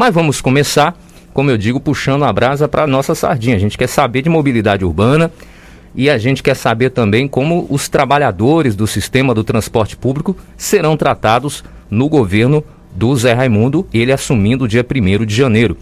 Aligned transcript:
Mas 0.00 0.14
vamos 0.14 0.40
começar, 0.40 0.98
como 1.30 1.50
eu 1.50 1.58
digo, 1.58 1.78
puxando 1.78 2.24
a 2.24 2.32
brasa 2.32 2.66
para 2.66 2.84
a 2.84 2.86
nossa 2.86 3.14
sardinha. 3.14 3.54
A 3.54 3.58
gente 3.58 3.76
quer 3.76 3.86
saber 3.86 4.22
de 4.22 4.30
mobilidade 4.30 4.82
urbana 4.82 5.30
e 5.94 6.08
a 6.08 6.16
gente 6.16 6.42
quer 6.42 6.56
saber 6.56 6.88
também 6.88 7.28
como 7.28 7.66
os 7.68 7.86
trabalhadores 7.86 8.74
do 8.74 8.86
sistema 8.86 9.34
do 9.34 9.44
transporte 9.44 9.98
público 9.98 10.34
serão 10.56 10.96
tratados 10.96 11.62
no 11.90 12.08
governo 12.08 12.64
do 12.96 13.14
Zé 13.14 13.34
Raimundo, 13.34 13.86
ele 13.92 14.10
assumindo 14.10 14.64
o 14.64 14.68
dia 14.68 14.82
1 14.82 15.26
de 15.26 15.34
janeiro. 15.34 15.76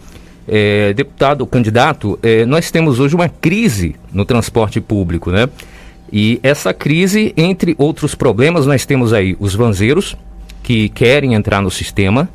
É, 0.45 0.91
deputado, 0.91 1.47
candidato, 1.47 2.19
é, 2.21 2.45
nós 2.45 2.69
temos 2.69 2.99
hoje 2.99 3.15
uma 3.15 3.29
crise 3.29 3.95
no 4.11 4.25
transporte 4.25 4.81
público, 4.81 5.31
né? 5.31 5.47
E 6.11 6.41
essa 6.43 6.73
crise, 6.73 7.33
entre 7.37 7.73
outros 7.77 8.15
problemas, 8.15 8.65
nós 8.65 8.85
temos 8.85 9.13
aí 9.13 9.37
os 9.39 9.55
vanzeiros 9.55 10.17
que 10.61 10.89
querem 10.89 11.35
entrar 11.35 11.61
no 11.61 11.71
sistema, 11.71 12.27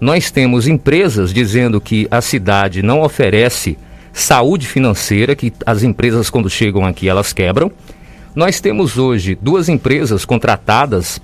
nós 0.00 0.30
temos 0.30 0.66
empresas 0.66 1.32
dizendo 1.32 1.80
que 1.80 2.08
a 2.10 2.20
cidade 2.20 2.82
não 2.82 3.02
oferece 3.02 3.76
saúde 4.12 4.66
financeira, 4.66 5.36
que 5.36 5.52
as 5.66 5.82
empresas, 5.82 6.30
quando 6.30 6.48
chegam 6.48 6.84
aqui, 6.84 7.08
elas 7.08 7.32
quebram. 7.32 7.70
Nós 8.34 8.60
temos 8.60 8.96
hoje 8.96 9.36
duas 9.40 9.68
empresas 9.68 10.24
contratadas 10.24 11.20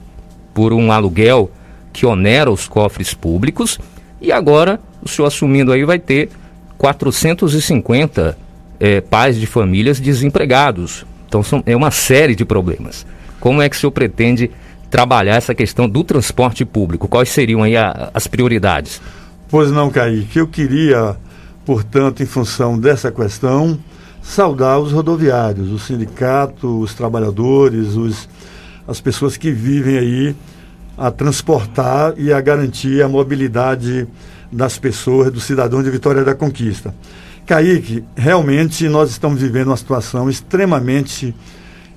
por 0.53 0.73
um 0.73 0.93
aluguel 0.93 1.51
que 1.93 2.05
onera 2.05 2.51
os 2.51 2.69
cofres 2.69 3.15
públicos, 3.15 3.79
e 4.21 4.31
agora 4.31 4.79
o 5.03 5.09
senhor 5.09 5.29
assumindo 5.29 5.73
aí 5.73 5.85
vai 5.85 5.99
ter 5.99 6.29
450 6.77 8.37
é, 8.79 9.01
pais 9.01 9.39
de 9.39 9.47
famílias 9.47 9.99
desempregados. 9.99 11.07
Então 11.27 11.43
são, 11.43 11.63
é 11.65 11.75
uma 11.75 11.91
série 11.91 12.35
de 12.35 12.45
problemas. 12.45 13.07
Como 13.41 13.63
é 13.63 13.69
que 13.69 13.77
o 13.77 13.79
senhor 13.79 13.93
pretende 13.93 14.51
trabalhar 14.91 15.37
essa 15.37 15.55
questão 15.55 15.89
do 15.89 16.03
transporte 16.05 16.65
público? 16.65 17.09
Quais 17.09 17.29
seriam 17.29 17.63
aí 17.63 17.77
a, 17.77 18.11
as 18.15 18.27
prioridades? 18.27 19.01
Pois 19.49 19.71
não, 19.71 19.91
Kaique. 19.91 20.39
Eu 20.39 20.47
queria 20.47 21.17
portanto, 21.67 22.23
em 22.23 22.27
função 22.27 22.79
dessa 22.79 23.11
questão, 23.11 23.77
saudar 24.23 24.79
os 24.79 24.93
rodoviários, 24.93 25.69
o 25.71 25.79
sindicato, 25.81 26.81
os 26.81 26.95
trabalhadores, 26.95 27.97
os, 27.97 28.29
as 28.87 29.01
pessoas 29.01 29.37
que 29.37 29.51
vivem 29.51 29.99
aí 29.99 30.37
a 30.97 31.11
transportar 31.11 32.15
e 32.17 32.33
a 32.33 32.41
garantir 32.41 33.03
a 33.03 33.09
mobilidade 33.09 34.07
das 34.51 34.79
pessoas, 34.79 35.31
do 35.33 35.41
cidadão 35.41 35.83
de 35.83 35.91
Vitória 35.91 36.25
da 36.25 36.37
Conquista. 36.37 36.95
Kaique, 37.45 38.05
realmente 38.17 38.89
nós 38.89 39.11
estamos 39.11 39.41
vivendo 39.41 39.69
uma 39.69 39.77
situação 39.77 40.31
extremamente 40.31 41.35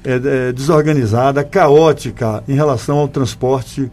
é, 0.03 0.49
é, 0.49 0.51
desorganizada, 0.51 1.43
caótica 1.43 2.43
em 2.47 2.53
relação 2.53 2.97
ao 2.97 3.07
transporte 3.07 3.91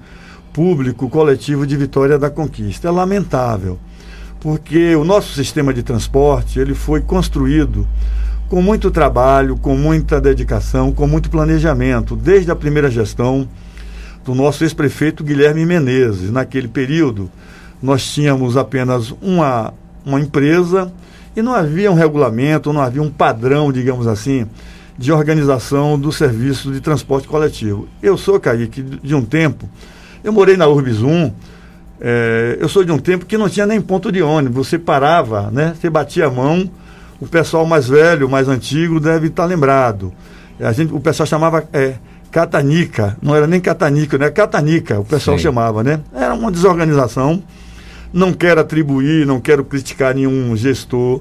público 0.53 1.09
coletivo 1.09 1.67
de 1.67 1.77
Vitória 1.77 2.19
da 2.19 2.31
Conquista. 2.31 2.89
É 2.89 2.91
lamentável 2.91 3.79
porque 4.41 4.95
o 4.95 5.05
nosso 5.05 5.35
sistema 5.35 5.75
de 5.75 5.83
transporte 5.83 6.61
ele 6.61 6.75
foi 6.75 7.01
construído 7.01 7.87
com 8.49 8.63
muito 8.63 8.91
trabalho, 8.91 9.57
com 9.57 9.77
muita 9.77 10.21
dedicação, 10.21 10.93
com 10.93 11.07
muito 11.07 11.29
planejamento, 11.29 12.15
desde 12.15 12.51
a 12.51 12.57
primeira 12.57 12.89
gestão 12.89 13.49
do 14.25 14.35
nosso 14.35 14.63
ex-prefeito 14.63 15.25
Guilherme 15.25 15.67
Menezes. 15.67 16.31
Naquele 16.31 16.69
período, 16.69 17.29
nós 17.83 18.07
tínhamos 18.07 18.57
apenas 18.57 19.13
uma, 19.21 19.75
uma 20.05 20.21
empresa 20.21 20.93
e 21.35 21.43
não 21.43 21.53
havia 21.53 21.91
um 21.91 21.95
regulamento, 21.95 22.73
não 22.73 22.81
havia 22.81 23.03
um 23.03 23.11
padrão, 23.11 23.73
digamos 23.73 24.07
assim, 24.07 24.47
de 24.99 25.13
organização 25.13 25.99
do 25.99 26.11
serviço 26.11 26.73
de 26.73 26.81
transporte 26.81 27.29
coletivo. 27.29 27.89
Eu 28.03 28.17
sou, 28.17 28.41
Kaique, 28.41 28.83
de 28.83 29.15
um 29.15 29.25
tempo, 29.25 29.69
eu 30.25 30.33
morei 30.33 30.57
na 30.57 30.67
Urbizum, 30.67 31.33
é, 32.01 32.59
eu 32.61 32.69
sou 32.69 32.85
de 32.85 32.93
um 32.93 32.99
tempo 32.99 33.25
que 33.25 33.39
não 33.39 33.49
tinha 33.49 33.67
nem 33.67 33.81
ponto 33.81 34.13
de 34.13 34.23
ônibus. 34.23 34.69
Você 34.69 34.79
parava, 34.79 35.51
né? 35.51 35.75
Você 35.79 35.89
batia 35.89 36.27
a 36.27 36.31
mão. 36.31 36.71
O 37.19 37.27
pessoal 37.27 37.65
mais 37.65 37.89
velho, 37.89 38.29
mais 38.29 38.49
antigo, 38.49 39.01
deve 39.01 39.29
estar 39.29 39.47
lembrado. 39.47 40.13
A 40.61 40.73
gente, 40.73 40.93
o 40.93 41.01
pessoal 41.01 41.27
chamava 41.27 41.65
é, 41.73 41.95
catanica. 42.31 43.17
Não 43.23 43.35
era 43.35 43.47
nem 43.47 43.61
catanica, 43.61 44.19
né? 44.19 44.31
Catanica, 44.31 45.01
o 45.01 45.05
pessoal 45.05 45.39
Sim. 45.39 45.45
chamava, 45.45 45.83
né? 45.83 46.01
Era 46.15 46.35
uma 46.35 46.53
desorganização. 46.53 47.43
Não 48.13 48.33
quero 48.33 48.61
atribuir, 48.61 49.27
não 49.27 49.41
quero 49.41 49.65
criticar 49.65 50.15
nenhum 50.15 50.55
gestor. 50.57 51.21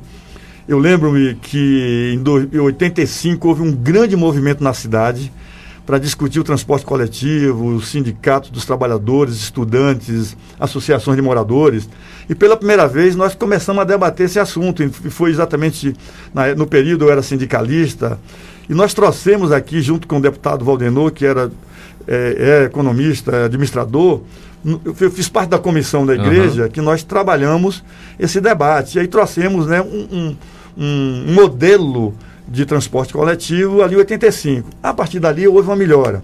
Eu 0.67 0.79
lembro-me 0.79 1.35
que 1.35 2.15
em 2.15 2.59
85 2.59 3.47
houve 3.47 3.61
um 3.61 3.71
grande 3.71 4.15
movimento 4.15 4.63
na 4.63 4.73
cidade 4.73 5.31
para 5.85 5.99
discutir 5.99 6.39
o 6.39 6.43
transporte 6.43 6.83
coletivo, 6.83 7.67
os 7.67 7.89
sindicatos 7.89 8.49
dos 8.49 8.65
trabalhadores, 8.65 9.35
estudantes, 9.35 10.35
associações 10.59 11.15
de 11.15 11.21
moradores. 11.21 11.87
E 12.27 12.33
pela 12.33 12.57
primeira 12.57 12.87
vez 12.87 13.15
nós 13.15 13.35
começamos 13.35 13.81
a 13.81 13.85
debater 13.85 14.25
esse 14.25 14.39
assunto. 14.39 14.81
E 14.81 14.89
foi 14.89 15.29
exatamente 15.29 15.93
na, 16.33 16.55
no 16.55 16.65
período 16.65 17.05
eu 17.05 17.11
era 17.11 17.21
sindicalista. 17.21 18.19
E 18.67 18.73
nós 18.73 18.95
trouxemos 18.95 19.51
aqui, 19.51 19.79
junto 19.83 20.07
com 20.07 20.17
o 20.17 20.21
deputado 20.21 20.65
Valdenor, 20.65 21.11
que 21.11 21.27
era 21.27 21.51
é, 22.07 22.63
é 22.63 22.63
economista, 22.63 23.31
é 23.31 23.45
administrador, 23.45 24.21
eu 24.99 25.11
fiz 25.11 25.29
parte 25.29 25.49
da 25.49 25.59
comissão 25.59 26.03
da 26.07 26.15
igreja 26.15 26.63
uhum. 26.63 26.69
que 26.69 26.81
nós 26.81 27.03
trabalhamos 27.03 27.83
esse 28.19 28.41
debate. 28.41 28.97
E 28.97 29.01
aí 29.01 29.07
trouxemos 29.07 29.67
né, 29.67 29.79
um, 29.79 30.07
um, 30.11 30.35
um 30.77 31.33
modelo 31.33 32.13
de 32.47 32.65
transporte 32.65 33.13
coletivo 33.13 33.81
ali 33.81 33.95
em 33.95 33.99
85. 33.99 34.69
A 34.81 34.93
partir 34.93 35.19
dali 35.19 35.47
houve 35.47 35.67
uma 35.67 35.75
melhora. 35.75 36.23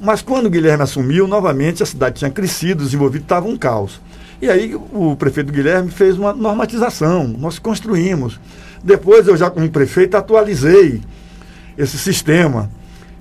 Mas 0.00 0.20
quando 0.20 0.46
o 0.46 0.50
Guilherme 0.50 0.82
assumiu, 0.82 1.28
novamente 1.28 1.82
a 1.82 1.86
cidade 1.86 2.18
tinha 2.18 2.30
crescido, 2.30 2.84
desenvolvido, 2.84 3.22
estava 3.22 3.46
um 3.46 3.56
caos. 3.56 4.00
E 4.40 4.50
aí 4.50 4.74
o 4.74 5.14
prefeito 5.14 5.52
Guilherme 5.52 5.90
fez 5.90 6.18
uma 6.18 6.32
normatização, 6.32 7.28
nós 7.28 7.58
construímos. 7.60 8.40
Depois 8.82 9.28
eu 9.28 9.36
já 9.36 9.48
como 9.48 9.70
prefeito 9.70 10.16
atualizei 10.16 11.00
esse 11.78 11.96
sistema. 11.96 12.68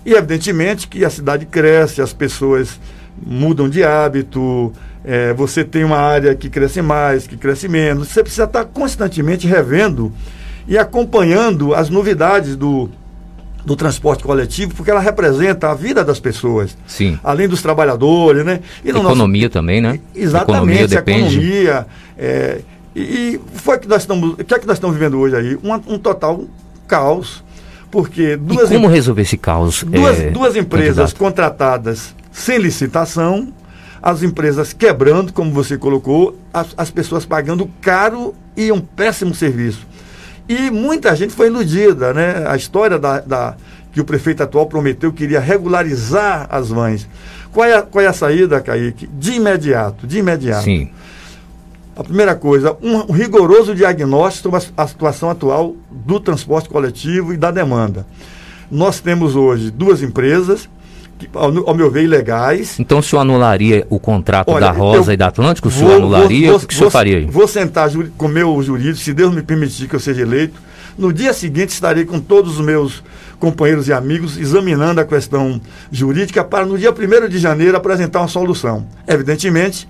E 0.04 0.14
evidentemente 0.14 0.88
que 0.88 1.06
a 1.06 1.10
cidade 1.12 1.46
cresce, 1.46 2.02
as 2.02 2.12
pessoas 2.12 2.80
mudam 3.24 3.70
de 3.70 3.84
hábito, 3.84 4.74
é, 5.06 5.34
você 5.34 5.64
tem 5.64 5.84
uma 5.84 5.98
área 5.98 6.34
que 6.34 6.50
cresce 6.50 6.82
mais, 6.82 7.28
que 7.28 7.38
cresce 7.38 7.68
menos. 7.68 8.08
Você 8.08 8.24
precisa 8.24 8.46
estar 8.46 8.66
constantemente 8.66 9.46
revendo 9.46 10.12
e 10.68 10.78
acompanhando 10.78 11.74
as 11.74 11.90
novidades 11.90 12.56
do, 12.56 12.90
do 13.66 13.76
transporte 13.76 14.24
coletivo, 14.24 14.74
porque 14.76 14.92
ela 14.92 15.00
representa 15.00 15.70
a 15.70 15.74
vida 15.74 16.04
das 16.04 16.20
pessoas. 16.20 16.78
Sim. 16.88 17.20
Além 17.24 17.48
dos 17.48 17.62
trabalhadores, 17.62 18.46
né? 18.46 18.62
E 18.84 18.90
economia 18.90 19.44
nosso... 19.44 19.54
também, 19.54 19.82
né? 19.82 20.00
Exatamente, 20.16 20.58
economia 20.58 20.88
depende. 20.88 21.38
economia. 21.38 21.88
É, 22.18 22.62
e 22.96 23.40
foi 23.56 23.80
que 23.80 23.88
nós 23.88 24.02
estamos. 24.04 24.34
O 24.34 24.44
que 24.44 24.54
é 24.54 24.60
que 24.60 24.68
nós 24.68 24.78
estamos 24.78 24.96
vivendo 24.96 25.18
hoje 25.18 25.36
aí? 25.36 25.56
Um, 25.64 25.94
um 25.94 25.98
total 25.98 26.44
caos. 26.88 27.44
Porque 27.90 28.38
duas. 28.38 28.72
E 28.72 28.74
como 28.74 28.88
resolver 28.88 29.22
esse 29.24 29.38
caos? 29.38 29.84
Duas, 29.84 30.20
é, 30.20 30.30
duas 30.30 30.56
empresas 30.56 30.96
candidato. 30.96 31.18
contratadas 31.18 32.16
sem 32.32 32.58
licitação, 32.58 33.54
as 34.02 34.24
empresas 34.24 34.72
quebrando, 34.74 35.34
como 35.34 35.52
você 35.52 35.78
colocou, 35.78 36.38
as, 36.54 36.68
as 36.78 36.90
pessoas 36.90 37.26
pagando 37.26 37.70
caro 37.82 38.34
e 38.56 38.72
um 38.72 38.80
péssimo 38.80 39.36
serviço. 39.36 39.86
E 40.52 40.70
muita 40.70 41.16
gente 41.16 41.34
foi 41.34 41.48
iludida, 41.48 42.14
né? 42.14 42.44
A 42.46 42.58
história 42.58 43.00
da, 43.00 43.22
da 43.22 43.56
que 43.94 44.02
o 44.02 44.04
prefeito 44.04 44.44
atual 44.44 44.66
prometeu 44.66 45.14
que 45.14 45.24
iria 45.24 45.40
regularizar 45.40 46.46
as 46.52 46.68
vans. 46.68 47.08
Qual 47.54 47.66
é, 47.66 47.76
a, 47.76 47.82
qual 47.82 48.04
é 48.04 48.08
a 48.08 48.14
saída, 48.14 48.60
Kaique? 48.60 49.08
De 49.08 49.32
imediato, 49.32 50.06
de 50.06 50.20
imediato. 50.20 50.66
Sim. 50.66 50.90
A 51.96 52.04
primeira 52.04 52.36
coisa, 52.36 52.76
um, 52.82 53.14
rigoroso 53.14 53.74
diagnóstico 53.74 54.50
sobre 54.60 54.74
a 54.76 54.88
situação 54.88 55.30
atual 55.30 55.74
do 55.90 56.20
transporte 56.20 56.68
coletivo 56.68 57.34
e 57.34 57.38
da 57.38 57.50
demanda. 57.50 58.06
Nós 58.70 59.00
temos 59.00 59.38
hoje 59.38 59.72
duas 59.72 60.02
empresas, 60.02 60.70
ao, 61.34 61.70
ao, 61.70 61.76
meu 61.76 61.90
ver, 61.90 62.04
ilegais. 62.04 62.80
Então 62.80 63.00
o 63.00 63.04
senhor 63.04 63.22
anularia 63.22 63.86
o 63.90 64.00
contrato 64.00 64.50
Olha, 64.52 64.68
da 64.68 64.72
Rosa 64.72 65.14
e 65.14 65.18
da 65.18 65.28
Atlântico? 65.28 65.68
O 65.68 65.72
senhor 65.72 65.88
vou, 65.88 65.98
anularia? 65.98 66.50
Vou, 66.50 66.58
vou, 66.58 66.66
o 66.66 66.68
que 66.68 66.74
o 66.74 66.78
senhor 66.78 66.90
faria 66.90 67.18
aí? 67.18 67.26
Vou 67.26 67.48
sentar 67.48 67.90
com 68.18 68.26
o 68.26 68.30
meu 68.30 68.62
jurídico, 68.62 68.98
se 68.98 69.14
Deus 69.14 69.34
me 69.34 69.42
permitir 69.42 69.88
que 69.88 69.96
eu 69.96 70.00
seja 70.00 70.22
eleito. 70.22 70.60
No 70.98 71.12
dia 71.12 71.34
seguinte 71.34 71.70
estarei 71.70 72.06
com 72.06 72.20
todos 72.20 72.60
os 72.60 72.66
meus 72.66 73.04
companheiros 73.40 73.88
e 73.88 73.94
amigos 73.94 74.38
examinando 74.38 75.02
a 75.02 75.06
questão 75.06 75.60
jurídica 75.92 76.44
para 76.44 76.66
no 76.66 76.78
dia 76.78 76.92
1 76.92 77.28
de 77.28 77.40
janeiro 77.40 77.76
apresentar 77.76 78.20
uma 78.20 78.28
solução. 78.28 78.86
Evidentemente 79.08 79.88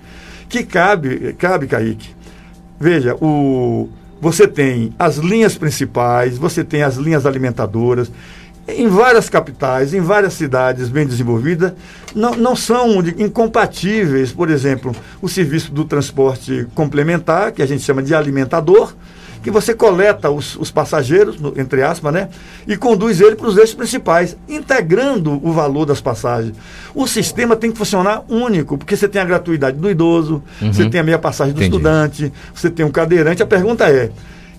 que 0.48 0.62
cabe, 0.62 1.32
cabe, 1.38 1.66
Kaique. 1.66 2.10
Veja, 2.78 3.14
o, 3.16 3.88
você 4.20 4.46
tem 4.46 4.94
as 4.98 5.16
linhas 5.16 5.56
principais, 5.56 6.36
você 6.36 6.62
tem 6.62 6.82
as 6.82 6.96
linhas 6.96 7.24
alimentadoras, 7.24 8.12
em 8.66 8.88
várias 8.88 9.28
capitais, 9.28 9.92
em 9.92 10.00
várias 10.00 10.34
cidades 10.34 10.88
bem 10.88 11.06
desenvolvidas, 11.06 11.72
não, 12.14 12.34
não 12.34 12.54
são 12.54 13.00
incompatíveis, 13.18 14.32
por 14.32 14.50
exemplo, 14.50 14.94
o 15.20 15.28
serviço 15.28 15.72
do 15.72 15.84
transporte 15.84 16.66
complementar, 16.74 17.52
que 17.52 17.62
a 17.62 17.66
gente 17.66 17.82
chama 17.82 18.02
de 18.02 18.14
alimentador, 18.14 18.94
que 19.42 19.50
você 19.50 19.74
coleta 19.74 20.30
os, 20.30 20.54
os 20.56 20.70
passageiros, 20.70 21.40
no, 21.40 21.52
entre 21.58 21.82
aspas, 21.82 22.14
né? 22.14 22.28
E 22.66 22.76
conduz 22.76 23.20
ele 23.20 23.34
para 23.34 23.48
os 23.48 23.56
eixos 23.56 23.74
principais, 23.74 24.36
integrando 24.48 25.40
o 25.44 25.52
valor 25.52 25.84
das 25.84 26.00
passagens. 26.00 26.54
O 26.94 27.08
sistema 27.08 27.56
tem 27.56 27.72
que 27.72 27.76
funcionar 27.76 28.22
único, 28.28 28.78
porque 28.78 28.96
você 28.96 29.08
tem 29.08 29.20
a 29.20 29.24
gratuidade 29.24 29.76
do 29.76 29.90
idoso, 29.90 30.42
uhum. 30.60 30.72
você 30.72 30.88
tem 30.88 31.00
a 31.00 31.04
meia 31.04 31.18
passagem 31.18 31.52
do 31.52 31.60
Entendi. 31.60 31.74
estudante, 31.74 32.32
você 32.54 32.70
tem 32.70 32.86
um 32.86 32.90
cadeirante. 32.90 33.42
A 33.42 33.46
pergunta 33.46 33.90
é: 33.90 34.10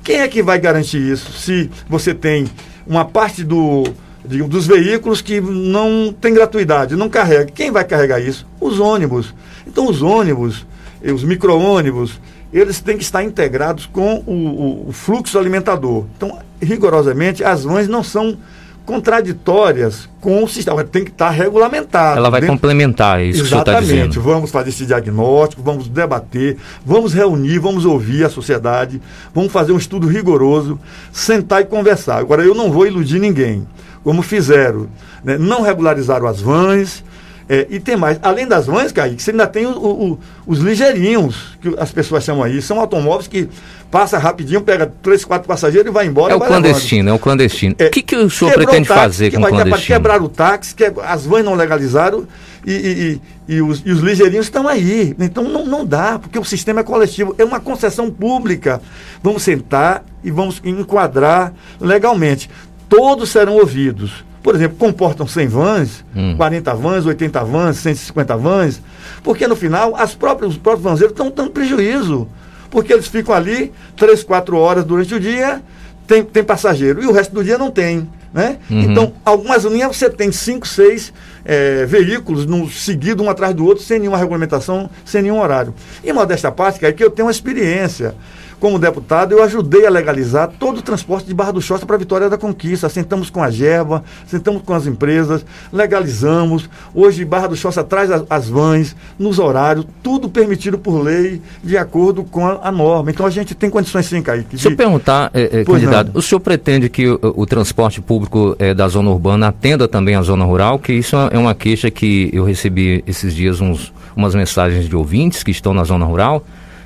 quem 0.04 0.18
é 0.20 0.28
que 0.28 0.44
vai 0.44 0.60
garantir 0.60 1.00
isso? 1.00 1.32
Se 1.32 1.72
você 1.88 2.14
tem 2.14 2.46
uma 2.86 3.06
parte 3.06 3.44
do 3.44 3.84
digamos, 4.26 4.52
dos 4.52 4.68
veículos 4.68 5.22
que 5.22 5.42
não 5.42 6.16
tem 6.20 6.34
gratuidade, 6.34 6.96
não 6.96 7.10
carrega. 7.10 7.52
Quem 7.52 7.72
vai 7.72 7.84
carregar 7.84 8.20
isso? 8.20 8.46
Os 8.60 8.80
ônibus. 8.80 9.34
Então, 9.68 9.90
os 9.90 10.02
ônibus, 10.02 10.66
os 11.04 11.24
micro-ônibus, 11.24 12.20
eles 12.52 12.80
têm 12.80 12.98
que 12.98 13.04
estar 13.04 13.24
integrados 13.24 13.86
com 13.86 14.24
o, 14.26 14.32
o, 14.32 14.90
o, 14.90 14.92
fluxo 14.92 15.38
alimentador. 15.38 16.06
Então, 16.16 16.40
rigorosamente, 16.62 17.44
as 17.44 17.64
vans 17.64 17.88
não 17.88 18.04
são 18.04 18.38
contraditórias 18.86 20.10
com 20.20 20.44
o 20.44 20.48
sistema, 20.48 20.84
tem 20.84 21.04
que 21.04 21.12
estar 21.12 21.30
regulamentado. 21.30 22.18
Ela 22.18 22.30
vai 22.30 22.42
dentro... 22.42 22.56
complementar 22.56 23.22
isso 23.22 23.44
Exatamente. 23.44 23.64
que 23.64 23.70
o 23.70 23.72
está 23.72 23.80
dizendo. 23.82 24.22
Vamos 24.22 24.52
fazer 24.52 24.70
esse 24.70 24.86
diagnóstico, 24.86 25.62
vamos 25.62 25.88
debater, 25.88 26.58
vamos 26.86 27.14
reunir, 27.14 27.60
vamos 27.60 27.86
ouvir 27.86 28.26
a 28.26 28.30
sociedade, 28.30 29.02
vamos 29.34 29.52
fazer 29.52 29.72
um 29.72 29.78
estudo 29.78 30.08
rigoroso, 30.08 30.80
sentar 31.12 31.62
e 31.62 31.66
conversar. 31.66 32.18
Agora, 32.18 32.44
eu 32.44 32.54
não 32.54 32.72
vou 32.72 32.86
iludir 32.86 33.20
ninguém 33.20 33.66
como 34.04 34.22
fizeram. 34.22 34.88
Né? 35.24 35.38
Não 35.38 35.62
regularizaram 35.62 36.28
as 36.28 36.42
vans. 36.42 37.04
É, 37.48 37.68
e 37.70 37.80
tem 37.80 37.98
mais, 37.98 38.20
além 38.22 38.48
das 38.48 38.68
vans, 38.68 38.92
Kaique, 38.92 39.22
você 39.22 39.32
ainda 39.32 39.48
tem 39.48 39.66
o, 39.66 39.72
o, 39.72 40.20
os 40.48 40.60
ligeirinhos, 40.60 41.58
que 41.62 41.74
as 41.78 41.92
pessoas 41.92 42.24
chamam 42.24 42.44
aí. 42.44 42.62
São 42.62 42.80
automóveis 42.80 43.28
que 43.28 43.50
passa 43.92 44.18
rapidinho, 44.18 44.62
pega 44.62 44.92
três, 45.02 45.26
quatro 45.26 45.48
passageiros 45.48 45.90
e 45.90 45.94
vai 45.94 46.06
embora. 46.06 46.34
É 46.34 46.36
o 46.36 46.40
clandestino, 46.40 47.10
é 47.10 47.14
o 47.14 47.20
clandestino. 47.20 47.76
É, 47.78 47.88
o 47.88 47.92
que, 47.92 48.02
que 48.02 48.16
o 48.16 48.30
senhor 48.30 48.54
pretende 48.54 48.88
táxi, 48.88 49.02
fazer 49.02 49.32
com 49.32 49.42
o 49.42 49.48
clandestino? 49.48 49.86
Quebrar 49.86 50.22
o 50.22 50.30
táxi, 50.30 50.74
que 50.74 50.92
as 51.04 51.26
vans 51.26 51.44
não 51.44 51.54
legalizaram 51.54 52.26
e, 52.66 52.72
e, 52.72 53.22
e, 53.50 53.56
e 53.56 53.62
os, 53.62 53.84
os, 53.86 54.00
ligeirinhos 54.00 54.46
estão 54.46 54.68
aí. 54.68 55.16
Então 55.20 55.44
não, 55.44 55.66
não 55.66 55.86
dá, 55.86 56.18
porque 56.18 56.40
o 56.40 56.46
sistema 56.46 56.80
é 56.80 56.84
coletivo, 56.84 57.36
é 57.38 57.44
uma 57.44 57.60
concessão 57.60 58.10
pública. 58.10 58.82
Vamos 59.22 59.44
sentar 59.44 60.04
e 60.24 60.32
vamos 60.32 60.62
enquadrar 60.64 61.54
legalmente 61.80 62.50
todos 62.94 63.30
serão 63.30 63.56
ouvidos. 63.56 64.24
Por 64.44 64.56
exemplo, 64.56 64.78
comportam 64.78 65.26
100 65.26 65.48
vans, 65.48 66.06
hum. 66.14 66.36
40 66.36 66.74
vans, 66.76 67.06
80 67.06 67.44
vans, 67.46 67.78
150 67.78 68.36
vans, 68.36 68.82
porque 69.24 69.48
no 69.48 69.56
final 69.56 69.96
as 69.96 70.14
próprias, 70.14 70.52
os 70.52 70.58
próprios 70.58 70.84
vanzeiros 70.84 71.14
estão 71.14 71.32
dando 71.32 71.52
prejuízo. 71.52 72.28
Porque 72.70 72.92
eles 72.92 73.08
ficam 73.08 73.34
ali 73.34 73.72
3, 73.96 74.22
4 74.24 74.58
horas 74.58 74.84
durante 74.84 75.16
o 75.16 75.20
dia, 75.20 75.62
tem, 76.06 76.24
tem 76.24 76.44
passageiro, 76.44 77.02
e 77.02 77.08
o 77.08 77.12
resto 77.14 77.34
do 77.34 77.44
dia 77.44 77.58
não 77.58 77.72
tem. 77.72 78.08
Né? 78.34 78.58
Uhum. 78.70 78.82
Então, 78.82 79.14
algumas 79.24 79.64
linhas 79.64 79.96
você 79.96 80.10
tem 80.10 80.32
5, 80.32 80.68
6 80.68 81.14
é, 81.46 81.86
veículos 81.86 82.48
no, 82.48 82.70
seguido 82.70 83.24
um 83.24 83.30
atrás 83.30 83.54
do 83.54 83.64
outro, 83.64 83.84
sem 83.84 84.00
nenhuma 84.00 84.18
regulamentação, 84.18 84.90
sem 85.06 85.22
nenhum 85.22 85.40
horário. 85.40 85.74
E 86.04 86.12
modesta 86.12 86.52
parte, 86.52 86.80
que 86.80 86.86
é 86.86 86.92
que 86.92 87.04
eu 87.04 87.12
tenho 87.12 87.28
uma 87.28 87.32
experiência 87.32 88.16
como 88.64 88.80
deputado, 88.80 89.34
eu 89.34 89.44
ajudei 89.44 89.86
a 89.86 89.90
legalizar 89.90 90.50
todo 90.58 90.78
o 90.78 90.82
transporte 90.82 91.28
de 91.28 91.34
Barra 91.34 91.52
do 91.52 91.62
Choça 91.62 91.86
para 91.86 91.98
a 91.98 92.00
Vitória 92.00 92.30
da 92.30 92.38
Conquista. 92.38 92.88
Sentamos 92.88 93.30
com 93.30 93.44
a 93.44 93.52
Gerba, 93.52 94.06
sentamos 94.26 94.62
com 94.62 94.74
as 94.74 94.88
empresas, 94.88 95.46
legalizamos. 95.70 96.70
Hoje, 96.96 97.26
Barra 97.26 97.48
do 97.48 97.58
Choça 97.58 97.84
traz 97.84 98.10
as, 98.10 98.24
as 98.30 98.48
vans 98.48 98.96
nos 99.20 99.38
horários, 99.38 99.86
tudo 100.02 100.30
permitido 100.30 100.78
por 100.78 101.02
lei, 101.02 101.42
de 101.62 101.76
acordo 101.78 102.24
com 102.24 102.48
a, 102.48 102.62
a 102.64 102.72
norma. 102.72 103.12
Então, 103.12 103.26
a 103.26 103.30
gente 103.30 103.54
tem 103.54 103.70
condições 103.70 104.06
sim, 104.06 104.22
Kaique. 104.22 104.56
De... 104.56 104.66
eu 104.66 104.78
perguntar, 104.78 105.30
é, 105.34 105.60
é, 105.60 105.66
candidato, 105.66 106.12
não. 106.14 106.20
o 106.20 106.22
senhor 106.22 106.40
pretende 106.40 106.88
que 106.88 107.06
o, 107.06 107.20
o 107.36 107.46
transporte 107.46 108.00
público 108.00 108.56
é, 108.58 108.74
da 108.74 108.88
zona 108.88 109.10
urbana 109.10 109.50
atenda 109.50 109.90
também 109.90 110.16
a 110.16 110.22
zona 110.22 110.46
rural? 110.46 110.80
Que 110.80 110.94
isso 110.94 111.18
é 111.18 111.38
uma 111.38 111.54
queixa 111.54 111.92
que 111.92 112.30
eu 112.32 112.46
recebi 112.46 113.04
esses 113.06 113.36
dias 113.36 113.60
uns, 113.60 113.92
umas 114.16 114.34
mensagens 114.34 114.88
de 114.88 114.96
ouvintes 114.96 115.44
que 115.44 115.52
estão 115.52 115.74
na 115.74 115.84
zona 115.84 116.06
rural 116.06 116.42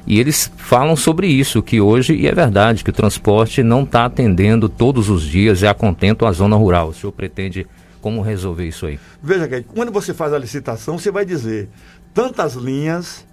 e 0.07 0.19
eles 0.19 0.49
falam 0.55 0.95
sobre 0.95 1.27
isso, 1.27 1.61
que 1.61 1.81
hoje, 1.81 2.15
e 2.15 2.27
é 2.27 2.33
verdade, 2.33 2.83
que 2.83 2.89
o 2.89 2.93
transporte 2.93 3.61
não 3.61 3.83
está 3.83 4.05
atendendo 4.05 4.69
todos 4.69 5.09
os 5.09 5.21
dias 5.23 5.61
e 5.61 5.67
a 5.67 5.73
contento 5.73 6.25
a 6.25 6.31
zona 6.31 6.55
rural. 6.55 6.89
O 6.89 6.93
senhor 6.93 7.11
pretende 7.11 7.67
como 8.01 8.21
resolver 8.21 8.65
isso 8.65 8.85
aí? 8.85 8.97
Veja, 9.21 9.47
que 9.47 9.63
quando 9.63 9.91
você 9.91 10.13
faz 10.13 10.31
a 10.31 10.39
licitação, 10.39 10.97
você 10.97 11.11
vai 11.11 11.25
dizer 11.25 11.67
tantas 12.13 12.53
linhas, 12.53 13.27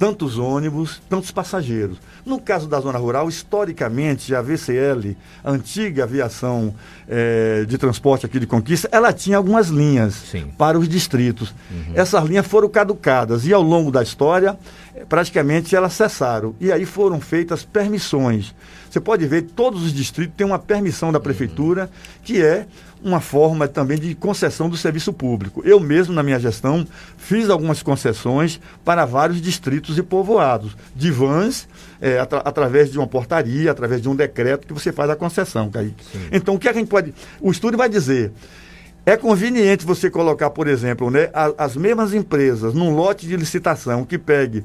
tantos 0.00 0.38
ônibus, 0.38 1.02
tantos 1.10 1.30
passageiros. 1.30 1.98
No 2.24 2.40
caso 2.40 2.66
da 2.66 2.80
zona 2.80 2.98
rural, 2.98 3.28
historicamente, 3.28 4.34
a 4.34 4.40
VCL, 4.40 5.14
a 5.44 5.50
antiga 5.50 6.04
aviação 6.04 6.74
é, 7.06 7.66
de 7.68 7.76
transporte 7.76 8.24
aqui 8.24 8.40
de 8.40 8.46
Conquista, 8.46 8.88
ela 8.90 9.12
tinha 9.12 9.36
algumas 9.36 9.68
linhas 9.68 10.14
Sim. 10.14 10.46
para 10.56 10.78
os 10.78 10.88
distritos. 10.88 11.52
Uhum. 11.70 11.92
Essas 11.94 12.24
linhas 12.24 12.46
foram 12.46 12.66
caducadas 12.70 13.46
e 13.46 13.52
ao 13.52 13.60
longo 13.60 13.90
da 13.90 14.02
história, 14.02 14.56
eh, 14.89 14.89
praticamente 15.08 15.74
elas 15.74 15.92
cessaram. 15.92 16.54
E 16.60 16.70
aí 16.72 16.84
foram 16.84 17.20
feitas 17.20 17.64
permissões. 17.64 18.54
Você 18.90 19.00
pode 19.00 19.26
ver, 19.26 19.42
todos 19.42 19.84
os 19.84 19.92
distritos 19.92 20.34
têm 20.36 20.46
uma 20.46 20.58
permissão 20.58 21.12
da 21.12 21.20
prefeitura, 21.20 21.88
que 22.24 22.42
é 22.42 22.66
uma 23.02 23.20
forma 23.20 23.66
também 23.66 23.98
de 23.98 24.14
concessão 24.14 24.68
do 24.68 24.76
serviço 24.76 25.12
público. 25.12 25.62
Eu 25.64 25.80
mesmo, 25.80 26.12
na 26.12 26.22
minha 26.22 26.38
gestão, 26.38 26.86
fiz 27.16 27.48
algumas 27.48 27.82
concessões 27.82 28.60
para 28.84 29.04
vários 29.04 29.40
distritos 29.40 29.96
e 29.96 30.02
povoados, 30.02 30.76
de 30.94 31.10
vans, 31.10 31.68
é, 32.00 32.18
atra 32.18 32.40
através 32.40 32.90
de 32.90 32.98
uma 32.98 33.06
portaria, 33.06 33.70
através 33.70 34.02
de 34.02 34.08
um 34.08 34.14
decreto 34.14 34.66
que 34.66 34.72
você 34.72 34.92
faz 34.92 35.08
a 35.08 35.16
concessão, 35.16 35.70
Kaique. 35.70 36.04
Sim. 36.12 36.28
Então, 36.32 36.54
o 36.54 36.58
que 36.58 36.68
a 36.68 36.72
gente 36.72 36.88
pode. 36.88 37.14
O 37.40 37.50
estudo 37.50 37.76
vai 37.76 37.88
dizer. 37.88 38.32
É 39.04 39.16
conveniente 39.16 39.84
você 39.84 40.10
colocar, 40.10 40.50
por 40.50 40.68
exemplo, 40.68 41.10
né, 41.10 41.30
as, 41.32 41.54
as 41.56 41.76
mesmas 41.76 42.12
empresas 42.14 42.74
num 42.74 42.94
lote 42.94 43.26
de 43.26 43.36
licitação 43.36 44.04
que 44.04 44.18
pegue 44.18 44.64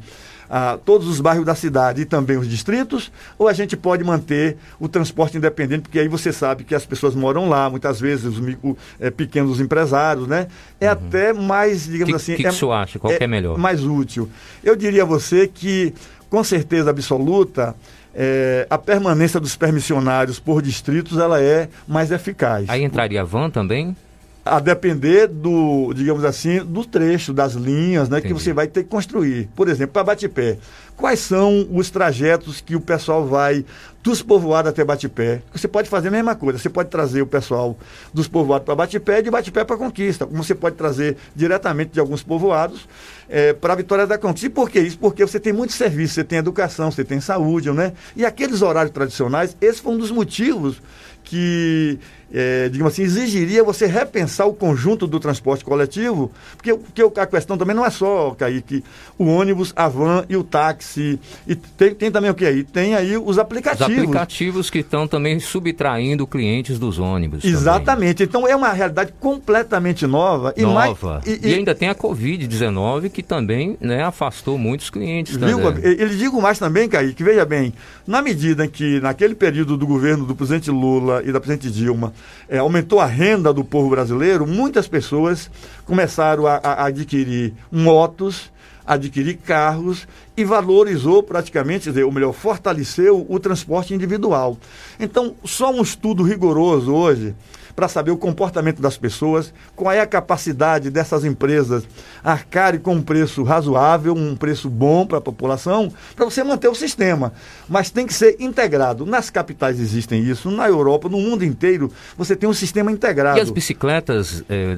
a 0.50 0.78
todos 0.78 1.08
os 1.08 1.20
bairros 1.20 1.46
da 1.46 1.56
cidade 1.56 2.02
e 2.02 2.06
também 2.06 2.38
os 2.38 2.48
distritos, 2.48 3.12
ou 3.38 3.48
a 3.48 3.54
gente 3.54 3.76
pode 3.76 4.04
manter 4.04 4.58
o 4.80 4.88
transporte 4.88 5.38
independente, 5.38 5.84
porque 5.84 6.00
aí 6.00 6.08
você 6.08 6.32
sabe 6.32 6.64
que 6.64 6.76
as 6.76 6.86
pessoas 6.86 7.16
moram 7.16 7.50
lá, 7.50 7.70
muitas 7.70 8.00
vezes 8.00 8.26
os 8.26 8.38
o, 8.64 8.78
é, 9.00 9.10
pequenos 9.10 9.60
empresários, 9.60 10.28
né? 10.28 10.48
É 10.80 10.88
uhum. 10.88 10.92
até 10.92 11.34
mais, 11.34 11.86
digamos 11.86 12.12
que, 12.12 12.16
assim. 12.16 12.34
O 12.34 12.38
que, 12.38 12.48
é, 12.48 12.50
que, 12.50 12.56
você 12.56 12.66
acha? 12.66 13.00
Qual 13.00 13.12
é, 13.12 13.18
é 13.20 13.28
melhor? 13.28 13.58
Mais 13.58 13.84
útil. 13.84 14.30
Eu 14.64 14.76
diria 14.76 15.04
a 15.04 15.06
você 15.06 15.48
que, 15.48 15.94
com 16.30 16.44
certeza 16.44 16.90
absoluta, 16.90 17.76
é, 18.14 18.68
a 18.70 18.78
permanência 18.78 19.40
dos 19.40 19.56
permissionários 19.56 20.40
por 20.40 20.62
distritos 20.62 21.18
ela 21.18 21.42
é 21.42 21.70
mais 21.88 22.12
eficaz. 22.12 22.70
Aí 22.70 22.84
entraria 22.84 23.22
a 23.22 23.26
van 23.26 23.50
também? 23.50 23.96
A 24.46 24.60
depender 24.60 25.28
do, 25.28 25.92
digamos 25.96 26.24
assim, 26.24 26.64
do 26.64 26.86
trecho, 26.86 27.34
das 27.34 27.54
linhas 27.54 28.08
né, 28.08 28.22
que 28.22 28.32
você 28.32 28.54
vai 28.54 28.68
ter 28.68 28.84
que 28.84 28.90
construir. 28.90 29.50
Por 29.56 29.68
exemplo, 29.68 29.94
para 29.94 30.04
Batipé, 30.04 30.60
quais 30.96 31.20
são 31.20 31.68
os 31.72 31.90
trajetos 31.90 32.62
que 32.62 32.76
o 32.76 32.80
pessoal 32.80 33.26
vai 33.26 33.66
dos 34.04 34.22
povoados 34.22 34.70
até 34.70 34.84
Batipé? 34.84 35.42
Você 35.52 35.68
pode 35.68 35.90
fazer 35.90 36.10
a 36.10 36.12
mesma 36.12 36.36
coisa, 36.36 36.60
você 36.60 36.70
pode 36.70 36.90
trazer 36.90 37.24
o 37.24 37.26
pessoal 37.26 37.76
dos 38.14 38.28
povoados 38.28 38.66
para 38.66 38.76
Batipé 38.76 39.18
e 39.18 39.24
de 39.24 39.32
Batipé 39.32 39.64
para 39.64 39.78
Conquista, 39.78 40.28
como 40.28 40.44
você 40.44 40.54
pode 40.54 40.76
trazer 40.76 41.18
diretamente 41.36 41.94
de 41.94 42.00
alguns 42.00 42.22
povoados 42.22 42.88
é, 43.28 43.52
para 43.52 43.74
a 43.74 43.76
Vitória 43.76 44.06
da 44.06 44.16
Conquista. 44.16 44.46
E 44.46 44.52
por 44.52 44.70
que 44.70 44.80
isso? 44.80 45.00
Porque 45.00 45.26
você 45.26 45.40
tem 45.40 45.54
muitos 45.54 45.76
serviços, 45.76 46.14
você 46.14 46.24
tem 46.24 46.38
educação, 46.38 46.92
você 46.92 47.04
tem 47.04 47.20
saúde, 47.20 47.72
né? 47.72 47.94
E 48.16 48.24
aqueles 48.24 48.62
horários 48.62 48.94
tradicionais, 48.94 49.58
esse 49.60 49.82
foi 49.82 49.94
um 49.94 49.98
dos 49.98 50.12
motivos 50.12 50.80
que, 51.26 51.98
é, 52.32 52.70
digamos 52.70 52.94
assim, 52.94 53.02
exigiria 53.02 53.64
você 53.64 53.88
repensar 53.88 54.46
o 54.46 54.54
conjunto 54.54 55.08
do 55.08 55.20
transporte 55.20 55.66
coletivo, 55.66 56.32
porque, 56.56 56.74
porque 56.76 57.20
a 57.20 57.26
questão 57.26 57.58
também 57.58 57.76
não 57.76 57.84
é 57.84 57.90
só, 57.90 58.36
Kaique, 58.38 58.84
o 59.18 59.26
ônibus, 59.26 59.74
a 59.76 59.88
van 59.88 60.24
e 60.30 60.38
o 60.38 60.44
táxi. 60.44 61.20
E 61.48 61.56
tem, 61.56 61.96
tem 61.96 62.12
também 62.12 62.30
o 62.30 62.36
que 62.36 62.46
aí? 62.46 62.64
Tem 62.64 62.94
aí 62.94 63.18
os 63.18 63.40
aplicativos. 63.40 63.92
Os 63.92 63.98
aplicativos 63.98 64.70
que 64.70 64.80
estão 64.80 65.08
também 65.08 65.40
subtraindo 65.40 66.28
clientes 66.28 66.78
dos 66.78 67.00
ônibus. 67.00 67.44
Exatamente. 67.44 68.26
Também. 68.26 68.28
Então 68.28 68.48
é 68.48 68.56
uma 68.56 68.72
realidade 68.72 69.14
completamente 69.20 70.06
nova. 70.06 70.54
E 70.56 70.62
nova. 70.62 71.22
Mais, 71.26 71.28
e, 71.28 71.48
e, 71.48 71.52
e, 71.52 71.54
ainda 71.56 71.74
tem 71.74 71.90
a 71.90 71.96
Covid-19 71.96 73.10
que 73.10 73.24
também 73.24 73.78
né, 73.82 74.04
afastou 74.04 74.58
muitos 74.58 74.90
clientes. 74.90 75.36
Viu? 75.36 75.60
Ele 75.82 76.16
digo 76.16 76.42
mais 76.42 76.60
também, 76.60 76.88
Kaique, 76.88 77.24
veja 77.24 77.46
bem, 77.46 77.74
na 78.06 78.22
medida 78.22 78.66
em 78.66 78.70
que 78.70 79.00
naquele 79.00 79.34
período 79.34 79.78
do 79.78 79.88
governo 79.88 80.26
do 80.26 80.36
presidente 80.36 80.70
Lula 80.70 81.15
e 81.24 81.32
da 81.32 81.40
presidente 81.40 81.72
Dilma 81.72 82.14
é, 82.48 82.58
aumentou 82.58 83.00
a 83.00 83.06
renda 83.06 83.54
do 83.54 83.64
povo 83.64 83.90
brasileiro, 83.90 84.46
muitas 84.46 84.88
pessoas 84.88 85.50
começaram 85.86 86.48
a, 86.48 86.56
a 86.58 86.86
adquirir 86.86 87.54
motos, 87.72 88.52
adquirir 88.86 89.38
carros 89.38 90.08
e 90.38 90.44
valorizou 90.44 91.24
praticamente, 91.24 91.90
ou 92.02 92.12
melhor, 92.12 92.34
fortaleceu 92.34 93.26
o 93.28 93.40
transporte 93.40 93.94
individual. 93.94 94.58
Então, 95.00 95.36
só 95.44 95.72
um 95.72 95.82
estudo 95.82 96.24
rigoroso 96.24 96.94
hoje 96.94 97.36
para 97.76 97.88
saber 97.88 98.12
o 98.12 98.18
comportamento 98.18 98.82
das 98.82 98.98
pessoas, 98.98 99.54
qual 99.76 99.92
é 99.92 100.00
a 100.00 100.08
capacidade 100.08 100.90
dessas 100.90 101.26
empresas 101.26 101.84
arcarem 102.24 102.80
com 102.80 102.96
um 102.96 103.02
preço 103.02 103.44
razoável, 103.44 104.14
um 104.16 104.36
preço 104.36 104.70
bom 104.70 105.06
para 105.06 105.18
a 105.18 105.22
população, 105.22 105.92
para 106.16 106.26
você 106.26 106.44
manter 106.44 106.70
o 106.70 106.76
sistema. 106.76 107.34
Mas 107.68 107.90
tem 107.90 108.08
que 108.08 108.14
ser 108.14 108.38
integrado. 108.40 109.06
Nas 109.06 109.30
capitais 109.30 109.80
existem 109.80 110.24
isso, 110.24 110.50
na 110.50 110.68
Europa, 110.68 111.10
no 111.10 111.20
mundo 111.20 111.44
inteiro, 111.44 111.92
você 112.18 112.36
tem 112.36 112.48
um 112.48 112.54
sistema 112.54 112.92
integrado. 112.92 113.38
E 113.38 113.42
as 113.42 113.50
bicicletas, 113.50 114.44
eh, 114.48 114.76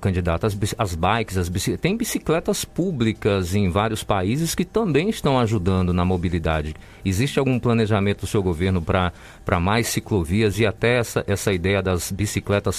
candidato, 0.00 0.46
as, 0.46 0.56
as 0.78 0.94
bikes, 0.94 1.36
as 1.36 1.48
bicicletas, 1.48 1.82
tem 1.82 1.96
bicicletas 1.96 2.64
públicas 2.64 3.54
em 3.54 3.68
vários 3.68 4.04
países 4.04 4.54
que 4.54 4.64
também 4.64 5.10
estão 5.10 5.38
ajudando 5.40 5.92
na 5.92 6.04
mobilidade. 6.04 6.74
Existe 7.04 7.38
algum 7.38 7.58
planejamento 7.58 8.20
do 8.20 8.26
seu 8.26 8.42
governo 8.42 8.82
para 8.82 9.60
mais 9.60 9.88
ciclovias 9.88 10.58
e 10.58 10.66
até 10.66 10.98
essa, 10.98 11.24
essa 11.26 11.52
ideia 11.52 11.82
das 11.82 12.12
bicicletas 12.12 12.27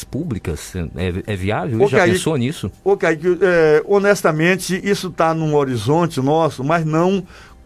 públicas? 0.04 0.74
É, 0.96 1.34
é 1.34 1.36
viável? 1.36 1.82
Okay, 1.84 2.00
Já 2.00 2.06
pensou 2.06 2.38
nisso? 2.38 2.72
Ok, 2.84 3.10
é, 3.42 3.84
honestamente, 3.86 4.80
isso 4.84 5.08
está 5.08 5.34
num 5.34 5.56
horizonte 5.56 6.22
nosso, 6.22 6.64
mas 6.64 6.86
não 6.86 7.24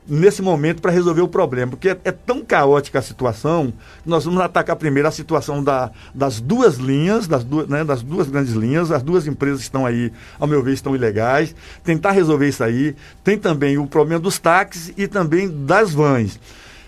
nesse 0.07 0.41
momento 0.41 0.81
para 0.81 0.91
resolver 0.91 1.21
o 1.21 1.27
problema, 1.27 1.71
porque 1.71 1.89
é, 1.89 1.97
é, 2.03 2.11
tão 2.11 2.43
caótica 2.43 2.99
a 2.99 3.01
situação 3.01 3.71
que 4.03 4.09
nós 4.09 4.25
vamos 4.25 4.41
atacar 4.41 4.75
primeiro 4.75 5.07
a 5.07 5.11
situação 5.11 5.63
da, 5.63 5.91
das 6.13 6.41
duas 6.41 6.75
linhas, 6.75 7.27
das 7.27 7.43
duas, 7.43 7.67
né, 7.67 7.83
das 7.83 8.01
duas 8.01 8.27
grandes 8.29 8.53
linhas, 8.53 8.91
as 8.91 9.01
duas 9.01 9.27
empresas 9.27 9.59
que 9.59 9.63
estão 9.63 9.85
aí, 9.85 10.11
ao 10.39 10.47
meu 10.47 10.61
ver, 10.61 10.73
estão 10.73 10.95
ilegais, 10.95 11.55
tentar 11.83 12.11
resolver 12.11 12.47
isso 12.49 12.63
aí. 12.63 12.95
Tem 13.23 13.37
também 13.37 13.77
o 13.77 13.87
problema 13.87 14.19
dos 14.19 14.37
táxis 14.37 14.93
e 14.97 15.07
também 15.07 15.49
das 15.65 15.93
vans 15.93 16.39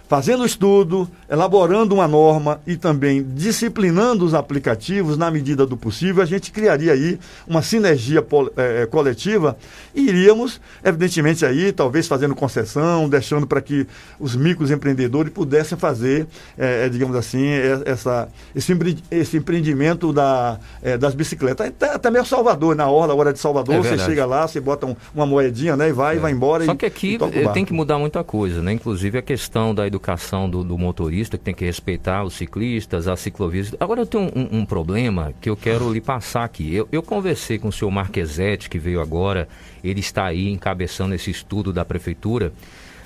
fazendo 0.07 0.43
o 0.43 0.45
estudo, 0.45 1.09
elaborando 1.29 1.95
uma 1.95 2.07
norma 2.07 2.61
e 2.65 2.77
também 2.77 3.23
disciplinando 3.23 4.23
os 4.23 4.33
aplicativos 4.33 5.17
na 5.17 5.31
medida 5.31 5.65
do 5.65 5.75
possível, 5.75 6.21
a 6.21 6.25
gente 6.25 6.51
criaria 6.51 6.93
aí 6.93 7.19
uma 7.47 7.61
sinergia 7.61 8.25
é, 8.55 8.85
coletiva 8.85 9.57
e 9.93 10.07
iríamos, 10.07 10.61
evidentemente, 10.83 11.45
aí, 11.45 11.71
talvez 11.71 12.07
fazendo 12.07 12.35
concessão, 12.35 13.09
deixando 13.09 13.47
para 13.47 13.61
que 13.61 13.87
os 14.19 14.35
microempreendedores 14.35 15.31
pudessem 15.31 15.77
fazer, 15.77 16.27
é, 16.57 16.87
digamos 16.89 17.15
assim, 17.15 17.47
essa, 17.85 18.29
esse, 18.55 19.37
empreendimento 19.37 20.13
da, 20.13 20.59
é, 20.81 20.97
das 20.97 21.15
bicicletas. 21.15 21.67
Até, 21.67 21.93
até 21.93 22.11
mesmo 22.11 22.27
Salvador, 22.27 22.75
na 22.75 22.87
hora, 22.87 23.13
hora 23.13 23.33
de 23.33 23.39
Salvador, 23.39 23.77
você 23.77 23.97
chega 23.97 24.25
lá, 24.25 24.47
você 24.47 24.59
bota 24.59 24.85
um, 24.85 24.95
uma 25.13 25.25
moedinha 25.25 25.75
né, 25.75 25.89
e 25.89 25.91
vai, 25.91 26.17
e 26.17 26.19
vai 26.19 26.31
embora. 26.31 26.65
Só 26.65 26.73
e, 26.73 26.77
que 26.77 26.85
aqui 26.85 27.17
tem 27.53 27.65
que 27.65 27.73
mudar 27.73 27.97
muita 27.97 28.23
coisa, 28.23 28.61
né? 28.61 28.73
Inclusive 28.73 29.17
a 29.17 29.21
questão 29.21 29.73
da 29.73 29.87
educação 29.87 30.04
do, 30.49 30.63
do, 30.63 30.77
motorista, 30.77 31.37
que 31.37 31.43
tem 31.43 31.53
que 31.53 31.65
respeitar 31.65 32.23
os 32.23 32.33
ciclistas, 32.33 33.07
as 33.07 33.19
ciclovias. 33.19 33.73
Agora 33.79 34.01
eu 34.01 34.05
tenho 34.05 34.31
um, 34.35 34.59
um, 34.59 34.65
problema 34.65 35.33
que 35.41 35.49
eu 35.49 35.57
quero 35.57 35.91
lhe 35.91 35.99
passar 35.99 36.43
aqui. 36.43 36.73
Eu, 36.73 36.87
eu 36.91 37.01
conversei 37.01 37.57
com 37.57 37.69
o 37.69 37.71
senhor 37.71 37.89
Marquesetti, 37.89 38.69
que 38.69 38.77
veio 38.77 39.01
agora, 39.01 39.47
ele 39.83 39.99
está 39.99 40.25
aí 40.25 40.49
encabeçando 40.49 41.15
esse 41.15 41.31
estudo 41.31 41.73
da 41.73 41.83
prefeitura. 41.83 42.53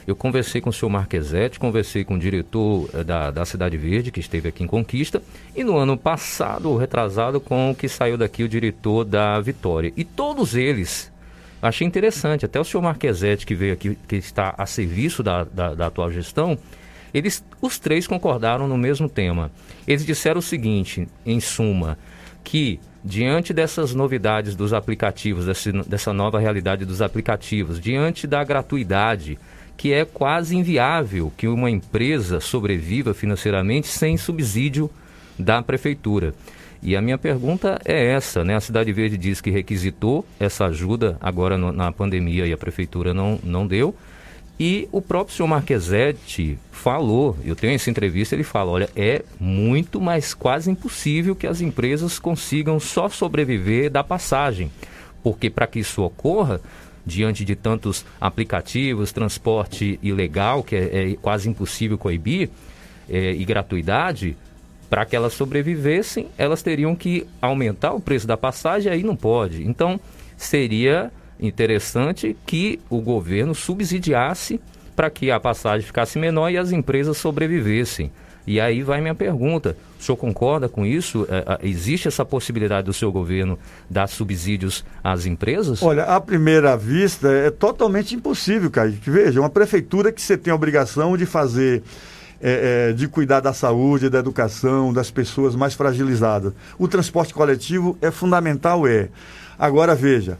Eu 0.05 0.15
conversei 0.15 0.59
com 0.59 0.71
o 0.71 0.73
senhor 0.73 0.89
Marquesetti, 0.89 1.59
conversei 1.59 2.03
com 2.03 2.15
o 2.15 2.19
diretor 2.19 2.89
eh, 2.93 3.03
da, 3.03 3.31
da 3.31 3.45
Cidade 3.45 3.77
Verde, 3.77 4.11
que 4.11 4.19
esteve 4.19 4.49
aqui 4.49 4.63
em 4.63 4.67
Conquista, 4.67 5.21
e 5.55 5.63
no 5.63 5.77
ano 5.77 5.95
passado, 5.95 6.75
retrasado, 6.75 7.39
com 7.39 7.71
o 7.71 7.75
que 7.75 7.87
saiu 7.87 8.17
daqui 8.17 8.43
o 8.43 8.49
diretor 8.49 9.05
da 9.05 9.39
Vitória. 9.39 9.93
E 9.95 10.03
todos 10.03 10.55
eles 10.55 11.11
achei 11.61 11.85
interessante. 11.85 12.45
Até 12.45 12.59
o 12.59 12.63
senhor 12.63 12.81
Marquesetti, 12.81 13.45
que 13.45 13.55
veio 13.55 13.73
aqui, 13.73 13.97
que 14.07 14.15
está 14.15 14.53
a 14.57 14.65
serviço 14.65 15.21
da, 15.21 15.43
da, 15.43 15.73
da, 15.75 15.87
atual 15.87 16.11
gestão, 16.11 16.57
eles, 17.13 17.43
os 17.61 17.79
três 17.79 18.07
concordaram 18.07 18.67
no 18.67 18.77
mesmo 18.77 19.09
tema. 19.09 19.51
Eles 19.87 20.05
disseram 20.05 20.39
o 20.39 20.43
seguinte, 20.43 21.07
em 21.25 21.39
suma, 21.39 21.97
que 22.43 22.79
diante 23.03 23.53
dessas 23.53 23.93
novidades 23.93 24.55
dos 24.55 24.73
aplicativos, 24.73 25.45
dessa 25.87 26.13
nova 26.13 26.39
realidade 26.39 26.85
dos 26.85 27.01
aplicativos, 27.01 27.79
diante 27.79 28.27
da 28.27 28.43
gratuidade, 28.43 29.37
que 29.77 29.93
é 29.93 30.03
quase 30.03 30.57
inviável 30.57 31.31
que 31.37 31.47
uma 31.47 31.69
empresa 31.69 32.39
sobreviva 32.39 33.13
financeiramente 33.13 33.87
sem 33.87 34.17
subsídio 34.17 34.89
da 35.37 35.61
prefeitura. 35.63 36.33
E 36.81 36.95
a 36.95 37.01
minha 37.01 37.17
pergunta 37.17 37.79
é 37.85 38.11
essa, 38.11 38.43
né? 38.43 38.55
A 38.55 38.61
Cidade 38.61 38.91
Verde 38.91 39.17
diz 39.17 39.41
que 39.41 39.49
requisitou 39.49 40.25
essa 40.39 40.65
ajuda 40.65 41.17
agora 41.19 41.57
no, 41.57 41.71
na 41.71 41.91
pandemia 41.91 42.45
e 42.45 42.53
a 42.53 42.57
prefeitura 42.57 43.13
não, 43.13 43.39
não 43.43 43.67
deu. 43.67 43.93
E 44.59 44.89
o 44.91 45.01
próprio 45.01 45.35
senhor 45.35 45.47
Marquesetti 45.47 46.59
falou, 46.71 47.37
eu 47.45 47.55
tenho 47.55 47.73
essa 47.73 47.89
entrevista, 47.89 48.35
ele 48.35 48.43
fala, 48.43 48.71
olha, 48.71 48.89
é 48.93 49.23
muito, 49.39 50.01
mas 50.01 50.33
quase 50.33 50.69
impossível 50.69 51.33
que 51.33 51.47
as 51.47 51.61
empresas 51.61 52.19
consigam 52.19 52.77
só 52.77 53.07
sobreviver 53.07 53.89
da 53.89 54.03
passagem. 54.03 54.69
Porque 55.23 55.49
para 55.49 55.65
que 55.65 55.79
isso 55.79 56.01
ocorra, 56.01 56.59
diante 57.05 57.45
de 57.45 57.55
tantos 57.55 58.05
aplicativos, 58.19 59.13
transporte 59.13 59.97
ilegal, 60.03 60.61
que 60.61 60.75
é, 60.75 61.11
é 61.11 61.15
quase 61.15 61.49
impossível 61.49 61.97
coibir, 61.97 62.49
é, 63.09 63.31
e 63.31 63.45
gratuidade, 63.45 64.35
para 64.89 65.05
que 65.05 65.15
elas 65.15 65.33
sobrevivessem, 65.33 66.27
elas 66.37 66.61
teriam 66.61 66.95
que 66.95 67.25
aumentar 67.41 67.93
o 67.93 68.01
preço 68.01 68.27
da 68.27 68.35
passagem, 68.35 68.91
aí 68.91 69.03
não 69.03 69.15
pode. 69.15 69.63
Então, 69.65 69.99
seria 70.37 71.11
interessante 71.39 72.35
que 72.45 72.79
o 72.89 73.01
governo 73.01 73.55
subsidiasse 73.55 74.59
para 74.95 75.09
que 75.09 75.31
a 75.31 75.39
passagem 75.39 75.85
ficasse 75.85 76.19
menor 76.19 76.49
e 76.49 76.57
as 76.57 76.71
empresas 76.71 77.17
sobrevivessem. 77.17 78.11
E 78.45 78.59
aí 78.59 78.81
vai 78.81 78.99
minha 78.99 79.13
pergunta: 79.13 79.77
o 79.99 80.03
senhor 80.03 80.17
concorda 80.17 80.67
com 80.67 80.85
isso? 80.85 81.27
É, 81.29 81.59
existe 81.67 82.07
essa 82.07 82.25
possibilidade 82.25 82.85
do 82.85 82.93
seu 82.93 83.11
governo 83.11 83.59
dar 83.89 84.07
subsídios 84.07 84.83
às 85.03 85.25
empresas? 85.27 85.83
Olha, 85.83 86.03
à 86.03 86.19
primeira 86.19 86.75
vista 86.75 87.29
é 87.29 87.51
totalmente 87.51 88.15
impossível, 88.15 88.71
Kaique. 88.71 89.09
Veja, 89.09 89.39
uma 89.39 89.49
prefeitura 89.49 90.11
que 90.11 90.21
você 90.21 90.35
tem 90.35 90.51
a 90.51 90.55
obrigação 90.55 91.15
de 91.15 91.25
fazer. 91.25 91.83
É, 92.41 92.91
é, 92.91 92.93
de 92.93 93.05
cuidar 93.09 93.41
da 93.41 93.51
saúde, 93.51 94.09
da 94.09 94.19
educação, 94.19 94.93
das 94.93 95.11
pessoas 95.11 95.57
mais 95.57 95.73
fragilizadas. 95.73 96.53
O 96.77 96.87
transporte 96.87 97.33
coletivo 97.33 97.97
é 98.01 98.11
fundamental, 98.11 98.87
é. 98.87 99.09
Agora 99.59 99.93
veja, 99.93 100.37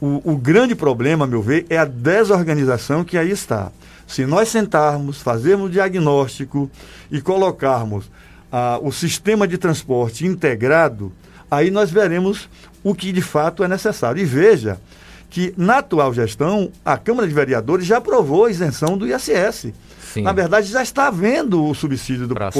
o, 0.00 0.32
o 0.32 0.36
grande 0.36 0.74
problema, 0.74 1.24
a 1.24 1.28
meu 1.28 1.42
ver, 1.42 1.66
é 1.70 1.78
a 1.78 1.84
desorganização 1.84 3.04
que 3.04 3.16
aí 3.16 3.30
está. 3.30 3.70
Se 4.06 4.24
nós 4.24 4.48
sentarmos, 4.48 5.20
fazermos 5.20 5.70
diagnóstico 5.70 6.70
e 7.10 7.20
colocarmos 7.20 8.10
ah, 8.52 8.78
o 8.82 8.92
sistema 8.92 9.48
de 9.48 9.58
transporte 9.58 10.26
integrado, 10.26 11.12
aí 11.50 11.70
nós 11.70 11.90
veremos 11.90 12.48
o 12.84 12.94
que 12.94 13.10
de 13.10 13.22
fato 13.22 13.64
é 13.64 13.68
necessário. 13.68 14.20
E 14.20 14.24
veja 14.24 14.78
que, 15.28 15.52
na 15.56 15.78
atual 15.78 16.14
gestão, 16.14 16.70
a 16.84 16.96
Câmara 16.96 17.26
de 17.26 17.34
Vereadores 17.34 17.86
já 17.86 17.96
aprovou 17.96 18.44
a 18.44 18.50
isenção 18.50 18.96
do 18.96 19.06
ISS. 19.06 19.72
Sim. 20.12 20.22
Na 20.22 20.32
verdade, 20.32 20.68
já 20.68 20.82
está 20.82 21.08
havendo 21.08 21.64
o 21.64 21.74
subsídio 21.74 22.28
para 22.28 22.50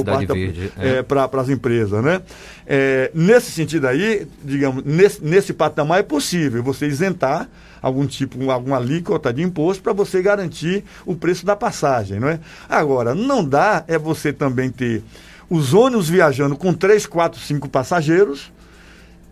é. 0.78 0.98
é, 0.98 1.40
as 1.40 1.48
empresas. 1.48 2.02
Né? 2.02 2.20
É, 2.66 3.10
nesse 3.14 3.50
sentido 3.50 3.86
aí, 3.86 4.26
digamos, 4.44 4.84
nesse, 4.84 5.24
nesse 5.24 5.52
patamar 5.52 6.00
é 6.00 6.02
possível 6.02 6.62
você 6.62 6.86
isentar 6.86 7.48
algum 7.80 8.06
tipo, 8.06 8.50
alguma 8.50 8.78
alíquota 8.78 9.32
de 9.32 9.42
imposto 9.42 9.82
para 9.82 9.92
você 9.92 10.20
garantir 10.20 10.84
o 11.04 11.14
preço 11.14 11.46
da 11.46 11.54
passagem. 11.54 12.18
Não 12.18 12.28
é? 12.28 12.40
Agora, 12.68 13.14
não 13.14 13.44
dá 13.44 13.84
é 13.86 13.98
você 13.98 14.32
também 14.32 14.70
ter 14.70 15.02
os 15.48 15.72
ônibus 15.72 16.08
viajando 16.08 16.56
com 16.56 16.72
3, 16.72 17.06
4, 17.06 17.40
5 17.40 17.68
passageiros 17.68 18.50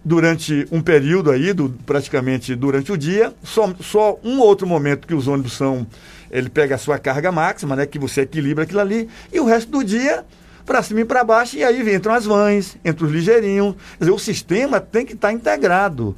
durante 0.04 0.66
um 0.70 0.80
período 0.80 1.30
aí, 1.30 1.52
do, 1.52 1.70
praticamente 1.86 2.54
durante 2.54 2.92
o 2.92 2.96
dia, 2.96 3.32
só, 3.42 3.72
só 3.80 4.18
um 4.22 4.38
outro 4.38 4.66
momento 4.66 5.06
que 5.06 5.14
os 5.14 5.26
ônibus 5.26 5.54
são 5.54 5.86
ele 6.30 6.48
pega 6.48 6.74
a 6.74 6.78
sua 6.78 6.98
carga 6.98 7.30
máxima, 7.30 7.76
né, 7.76 7.86
que 7.86 7.98
você 7.98 8.22
equilibra 8.22 8.64
aquilo 8.64 8.80
ali, 8.80 9.08
e 9.32 9.40
o 9.40 9.44
resto 9.44 9.70
do 9.70 9.84
dia 9.84 10.24
para 10.64 10.82
cima 10.82 11.00
e 11.00 11.04
para 11.04 11.22
baixo, 11.22 11.56
e 11.56 11.64
aí 11.64 11.94
entram 11.94 12.14
as 12.14 12.24
vans, 12.24 12.76
entram 12.84 13.06
os 13.06 13.12
ligeirinhos. 13.12 13.74
Quer 13.98 14.04
dizer, 14.04 14.10
o 14.12 14.18
sistema 14.18 14.80
tem 14.80 15.04
que 15.04 15.12
estar 15.12 15.28
tá 15.28 15.34
integrado. 15.34 16.16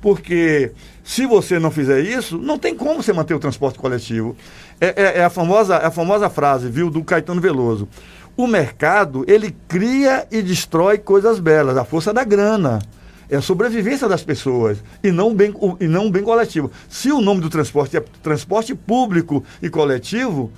Porque 0.00 0.72
se 1.04 1.26
você 1.26 1.58
não 1.58 1.70
fizer 1.70 2.00
isso, 2.00 2.38
não 2.38 2.58
tem 2.58 2.74
como 2.74 3.02
você 3.02 3.12
manter 3.12 3.34
o 3.34 3.38
transporte 3.38 3.78
coletivo. 3.78 4.36
É, 4.80 4.94
é, 4.96 5.18
é 5.18 5.24
a, 5.24 5.30
famosa, 5.30 5.76
é 5.76 5.86
a 5.86 5.90
famosa 5.90 6.30
frase, 6.30 6.68
viu, 6.68 6.88
do 6.88 7.04
Caetano 7.04 7.40
Veloso. 7.40 7.88
O 8.36 8.46
mercado, 8.46 9.24
ele 9.26 9.54
cria 9.68 10.26
e 10.30 10.40
destrói 10.40 10.96
coisas 10.96 11.38
belas, 11.38 11.76
a 11.76 11.84
força 11.84 12.14
da 12.14 12.24
grana 12.24 12.78
é 13.30 13.36
a 13.36 13.42
sobrevivência 13.42 14.08
das 14.08 14.24
pessoas 14.24 14.78
e 15.02 15.12
não, 15.12 15.32
bem, 15.32 15.54
e 15.78 15.86
não 15.86 16.10
bem 16.10 16.22
coletivo. 16.22 16.70
Se 16.88 17.12
o 17.12 17.20
nome 17.20 17.40
do 17.40 17.48
transporte 17.48 17.96
é 17.96 18.04
transporte 18.22 18.74
público 18.74 19.44
e 19.62 19.70
coletivo, 19.70 20.50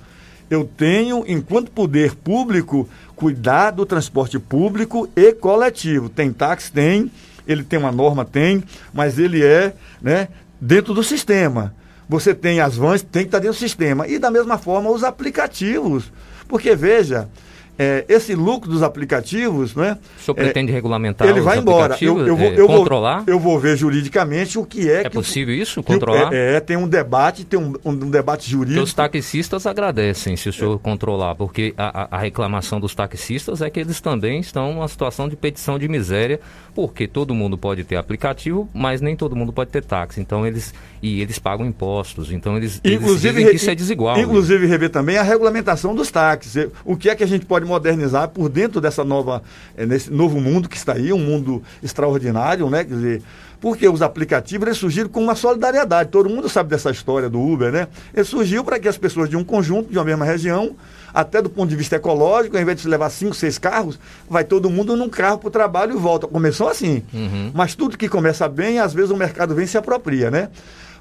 eu 0.49 0.65
tenho, 0.65 1.23
enquanto 1.27 1.71
poder 1.71 2.15
público, 2.15 2.89
cuidar 3.15 3.71
do 3.71 3.85
transporte 3.85 4.39
público 4.39 5.07
e 5.15 5.33
coletivo. 5.33 6.09
Tem 6.09 6.33
táxi? 6.33 6.71
Tem. 6.71 7.11
Ele 7.47 7.63
tem 7.63 7.77
uma 7.77 7.91
norma? 7.91 8.25
Tem. 8.25 8.63
Mas 8.93 9.19
ele 9.19 9.43
é 9.43 9.73
né, 10.01 10.27
dentro 10.59 10.93
do 10.93 11.03
sistema. 11.03 11.73
Você 12.09 12.33
tem 12.33 12.59
as 12.59 12.75
vans, 12.75 13.01
tem 13.01 13.23
que 13.23 13.27
estar 13.29 13.39
dentro 13.39 13.55
do 13.55 13.59
sistema. 13.59 14.07
E 14.07 14.19
da 14.19 14.29
mesma 14.29 14.57
forma 14.57 14.89
os 14.89 15.03
aplicativos. 15.03 16.11
Porque, 16.47 16.75
veja, 16.75 17.29
é, 17.77 18.05
esse 18.07 18.35
lucro 18.35 18.69
dos 18.69 18.83
aplicativos, 18.83 19.75
né? 19.75 19.97
O 20.19 20.21
senhor 20.21 20.35
pretende 20.35 20.71
é, 20.71 20.75
regulamentar 20.75 21.27
Ele 21.27 21.41
vai 21.41 21.57
embora. 21.57 21.97
Eu, 21.99 22.19
eu, 22.27 22.37
vou, 22.37 22.47
é, 22.47 22.59
eu 22.59 22.67
controlar? 22.67 23.17
Vou, 23.23 23.33
eu 23.33 23.39
vou 23.39 23.59
ver 23.59 23.75
juridicamente 23.75 24.59
o 24.59 24.65
que 24.65 24.89
é. 24.89 25.01
É 25.01 25.03
que 25.03 25.09
possível 25.09 25.55
isso? 25.55 25.81
Controlar? 25.81 26.31
é, 26.33 26.59
tem 26.59 26.77
um 26.77 26.87
debate, 26.87 27.43
tem 27.43 27.59
um, 27.59 27.73
um, 27.83 27.95
debate 27.95 28.49
jurídico. 28.49 28.79
Porque 28.79 28.89
os 28.89 28.93
taxistas 28.93 29.65
agradecem 29.65 30.35
se 30.37 30.49
o 30.49 30.53
senhor 30.53 30.77
controlar, 30.79 31.35
porque 31.35 31.73
a, 31.77 32.15
a, 32.15 32.19
reclamação 32.19 32.79
dos 32.79 32.93
taxistas 32.93 33.61
é 33.61 33.69
que 33.69 33.79
eles 33.79 33.99
também 33.99 34.39
estão 34.39 34.73
numa 34.73 34.87
situação 34.87 35.27
de 35.27 35.35
petição 35.35 35.79
de 35.79 35.87
miséria, 35.87 36.39
porque 36.75 37.07
todo 37.07 37.33
mundo 37.33 37.57
pode 37.57 37.83
ter 37.83 37.95
aplicativo, 37.95 38.69
mas 38.73 39.01
nem 39.01 39.15
todo 39.15 39.35
mundo 39.35 39.51
pode 39.51 39.71
ter 39.71 39.83
táxi. 39.83 40.21
Então 40.21 40.45
eles 40.45 40.73
e 41.03 41.21
eles 41.21 41.37
pagam 41.37 41.65
impostos. 41.65 42.31
Então 42.31 42.55
eles, 42.55 42.79
inclusive, 42.83 43.41
eles 43.41 43.49
que 43.49 43.55
isso 43.57 43.69
é 43.69 43.75
desigual. 43.75 44.17
Inclusive 44.17 44.65
rever 44.65 44.89
também 44.89 45.17
a 45.17 45.23
regulamentação 45.23 45.93
dos 45.93 46.09
táxis. 46.09 46.69
O 46.85 46.95
que 46.95 47.09
é 47.09 47.15
que 47.15 47.23
a 47.23 47.27
gente 47.27 47.45
pode 47.45 47.62
modernizar 47.65 48.29
por 48.29 48.49
dentro 48.49 48.79
dessa 48.79 49.03
nova, 49.03 49.43
é, 49.75 49.85
nesse 49.85 50.11
novo 50.11 50.39
mundo 50.39 50.69
que 50.69 50.77
está 50.77 50.93
aí, 50.93 51.11
um 51.13 51.19
mundo 51.19 51.61
extraordinário, 51.81 52.69
né? 52.69 52.83
Quer 52.83 52.93
dizer, 52.93 53.21
porque 53.63 53.87
os 53.87 54.01
aplicativos 54.01 54.67
eles 54.67 54.77
surgiram 54.77 55.07
com 55.07 55.23
uma 55.23 55.35
solidariedade. 55.35 56.09
Todo 56.09 56.29
mundo 56.29 56.49
sabe 56.49 56.69
dessa 56.69 56.91
história 56.91 57.29
do 57.29 57.39
Uber, 57.39 57.71
né? 57.71 57.87
Ele 58.13 58.25
surgiu 58.25 58.61
para 58.61 58.77
que 58.77 58.89
as 58.89 58.97
pessoas 58.97 59.29
de 59.29 59.37
um 59.37 59.43
conjunto, 59.43 59.89
de 59.89 59.97
uma 59.97 60.03
mesma 60.03 60.25
região, 60.25 60.75
até 61.13 61.41
do 61.41 61.49
ponto 61.49 61.69
de 61.69 61.75
vista 61.77 61.95
ecológico, 61.95 62.57
ao 62.57 62.61
invés 62.61 62.75
de 62.75 62.81
se 62.81 62.89
levar 62.89 63.09
cinco, 63.09 63.33
seis 63.33 63.57
carros, 63.57 63.97
vai 64.29 64.43
todo 64.43 64.69
mundo 64.69 64.97
num 64.97 65.07
carro 65.07 65.37
para 65.37 65.47
o 65.47 65.51
trabalho 65.51 65.95
e 65.95 65.97
volta. 65.97 66.27
Começou 66.27 66.67
assim. 66.67 67.03
Uhum. 67.13 67.51
Mas 67.53 67.73
tudo 67.73 67.97
que 67.97 68.09
começa 68.09 68.49
bem, 68.49 68.79
às 68.79 68.93
vezes 68.93 69.11
o 69.11 69.15
mercado 69.15 69.55
vem 69.55 69.63
e 69.63 69.67
se 69.67 69.77
apropria, 69.77 70.29
né? 70.29 70.49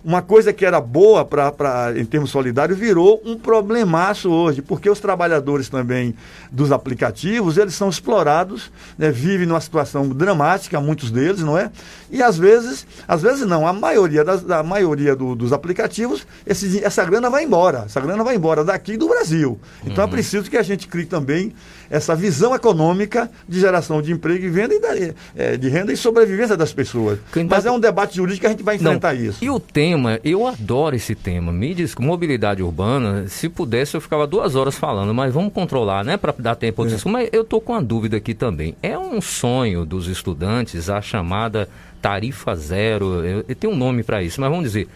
Uma 0.04 0.20
coisa 0.20 0.52
que 0.52 0.64
era 0.64 0.80
boa 0.80 1.24
pra, 1.24 1.52
pra, 1.52 1.92
em 1.96 2.04
termos 2.04 2.30
solidários 2.30 2.78
virou 2.78 3.22
um 3.24 3.36
problemaço 3.36 4.30
hoje, 4.30 4.60
porque 4.60 4.90
os 4.90 4.98
trabalhadores 4.98 5.68
também 5.68 6.14
dos 6.50 6.72
aplicativos, 6.72 7.56
eles 7.56 7.74
são 7.74 7.88
explorados, 7.88 8.72
né, 8.98 9.10
vivem 9.10 9.46
numa 9.46 9.60
situação 9.60 10.08
dramática, 10.08 10.80
muitos 10.80 11.10
deles, 11.10 11.40
não 11.40 11.56
é? 11.56 11.70
E 12.10 12.22
às 12.22 12.36
vezes, 12.36 12.86
às 13.06 13.22
vezes 13.22 13.46
não, 13.46 13.66
a 13.66 13.72
maioria, 13.72 14.24
das, 14.24 14.48
a 14.50 14.62
maioria 14.62 15.14
do, 15.14 15.34
dos 15.34 15.52
aplicativos, 15.52 16.26
esse, 16.44 16.84
essa 16.84 17.04
grana 17.04 17.30
vai 17.30 17.44
embora, 17.44 17.84
essa 17.86 18.00
grana 18.00 18.24
vai 18.24 18.34
embora 18.34 18.64
daqui 18.64 18.96
do 18.96 19.08
Brasil. 19.08 19.58
Então 19.84 20.02
é 20.02 20.06
uhum. 20.06 20.12
é 20.12 20.12
preciso 20.12 20.50
que 20.50 20.56
a 20.56 20.62
gente 20.62 20.88
crie 20.88 21.06
também 21.06 21.54
essa 21.92 22.16
visão 22.16 22.54
econômica 22.54 23.30
de 23.46 23.60
geração 23.60 24.00
de 24.00 24.12
emprego 24.12 24.46
e 24.46 24.48
venda 24.48 24.74
e 24.74 24.80
da, 24.80 25.14
é, 25.36 25.58
de 25.58 25.68
renda 25.68 25.92
e 25.92 25.96
sobrevivência 25.96 26.56
das 26.56 26.72
pessoas. 26.72 27.18
Mas 27.46 27.66
é 27.66 27.70
um 27.70 27.78
debate 27.78 28.16
jurídico 28.16 28.40
que 28.40 28.46
a 28.46 28.50
gente 28.50 28.62
vai 28.62 28.76
enfrentar 28.76 29.14
não. 29.14 29.22
isso. 29.22 29.44
E 29.44 29.50
o 29.50 29.60
tema, 29.60 30.18
eu 30.24 30.46
adoro 30.46 30.96
esse 30.96 31.14
tema. 31.14 31.52
Me 31.52 31.74
diz 31.74 31.94
mobilidade 31.96 32.62
urbana, 32.62 33.28
se 33.28 33.46
pudesse 33.46 33.94
eu 33.94 34.00
ficava 34.00 34.26
duas 34.26 34.56
horas 34.56 34.74
falando, 34.74 35.12
mas 35.12 35.34
vamos 35.34 35.52
controlar, 35.52 36.02
né, 36.02 36.16
para 36.16 36.34
dar 36.38 36.54
tempo 36.54 36.82
é. 36.86 36.88
Mas 37.04 37.28
eu 37.30 37.44
tô 37.44 37.60
com 37.60 37.72
uma 37.72 37.82
dúvida 37.82 38.16
aqui 38.16 38.32
também. 38.32 38.74
É 38.82 38.98
um 38.98 39.20
sonho 39.20 39.84
dos 39.84 40.08
estudantes 40.08 40.88
a 40.88 41.02
chamada 41.02 41.68
tarifa 42.00 42.54
zero? 42.56 43.22
Eu, 43.22 43.44
eu 43.46 43.54
tenho 43.54 43.74
um 43.74 43.76
nome 43.76 44.02
para 44.02 44.22
isso, 44.22 44.40
mas 44.40 44.48
vamos 44.48 44.64
dizer 44.64 44.88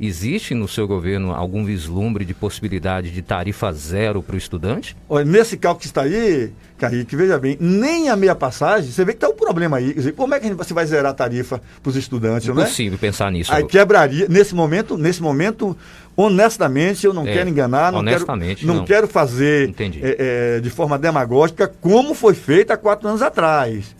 Existe 0.00 0.54
no 0.54 0.66
seu 0.66 0.88
governo 0.88 1.32
algum 1.32 1.64
vislumbre 1.64 2.24
de 2.24 2.34
possibilidade 2.34 3.10
de 3.10 3.22
tarifa 3.22 3.72
zero 3.72 4.22
para 4.22 4.34
o 4.34 4.38
estudante? 4.38 4.96
Olha, 5.08 5.24
nesse 5.24 5.56
cálculo 5.56 5.80
que 5.80 5.86
está 5.86 6.02
aí, 6.02 6.50
Kaique, 6.76 7.14
veja 7.14 7.38
bem, 7.38 7.56
nem 7.60 8.08
a 8.08 8.16
meia 8.16 8.34
passagem, 8.34 8.90
você 8.90 9.04
vê 9.04 9.12
que 9.12 9.18
está 9.18 9.28
um 9.28 9.36
problema 9.36 9.76
aí. 9.76 9.88
Quer 9.92 9.98
dizer, 10.00 10.12
como 10.12 10.34
é 10.34 10.40
que 10.40 10.52
você 10.52 10.74
vai 10.74 10.84
zerar 10.86 11.12
a 11.12 11.14
tarifa 11.14 11.62
para 11.82 11.90
os 11.90 11.96
estudantes? 11.96 12.48
É 12.48 12.52
possível 12.52 12.98
pensar 12.98 13.30
nisso. 13.30 13.52
Aí 13.52 13.64
quebraria, 13.64 14.26
nesse 14.28 14.54
momento, 14.54 14.98
nesse 14.98 15.22
momento, 15.22 15.76
honestamente, 16.16 17.06
eu 17.06 17.14
não 17.14 17.26
é, 17.26 17.32
quero 17.32 17.48
enganar, 17.48 17.92
não, 17.92 18.04
quero, 18.04 18.26
não, 18.26 18.74
não, 18.74 18.84
quero 18.84 19.06
fazer 19.06 19.72
é, 19.78 20.56
é, 20.56 20.60
de 20.60 20.70
forma 20.70 20.98
demagógica 20.98 21.72
como 21.80 22.14
foi 22.14 22.34
feito 22.34 22.72
há 22.72 22.76
quatro 22.76 23.08
anos 23.08 23.22
atrás. 23.22 23.94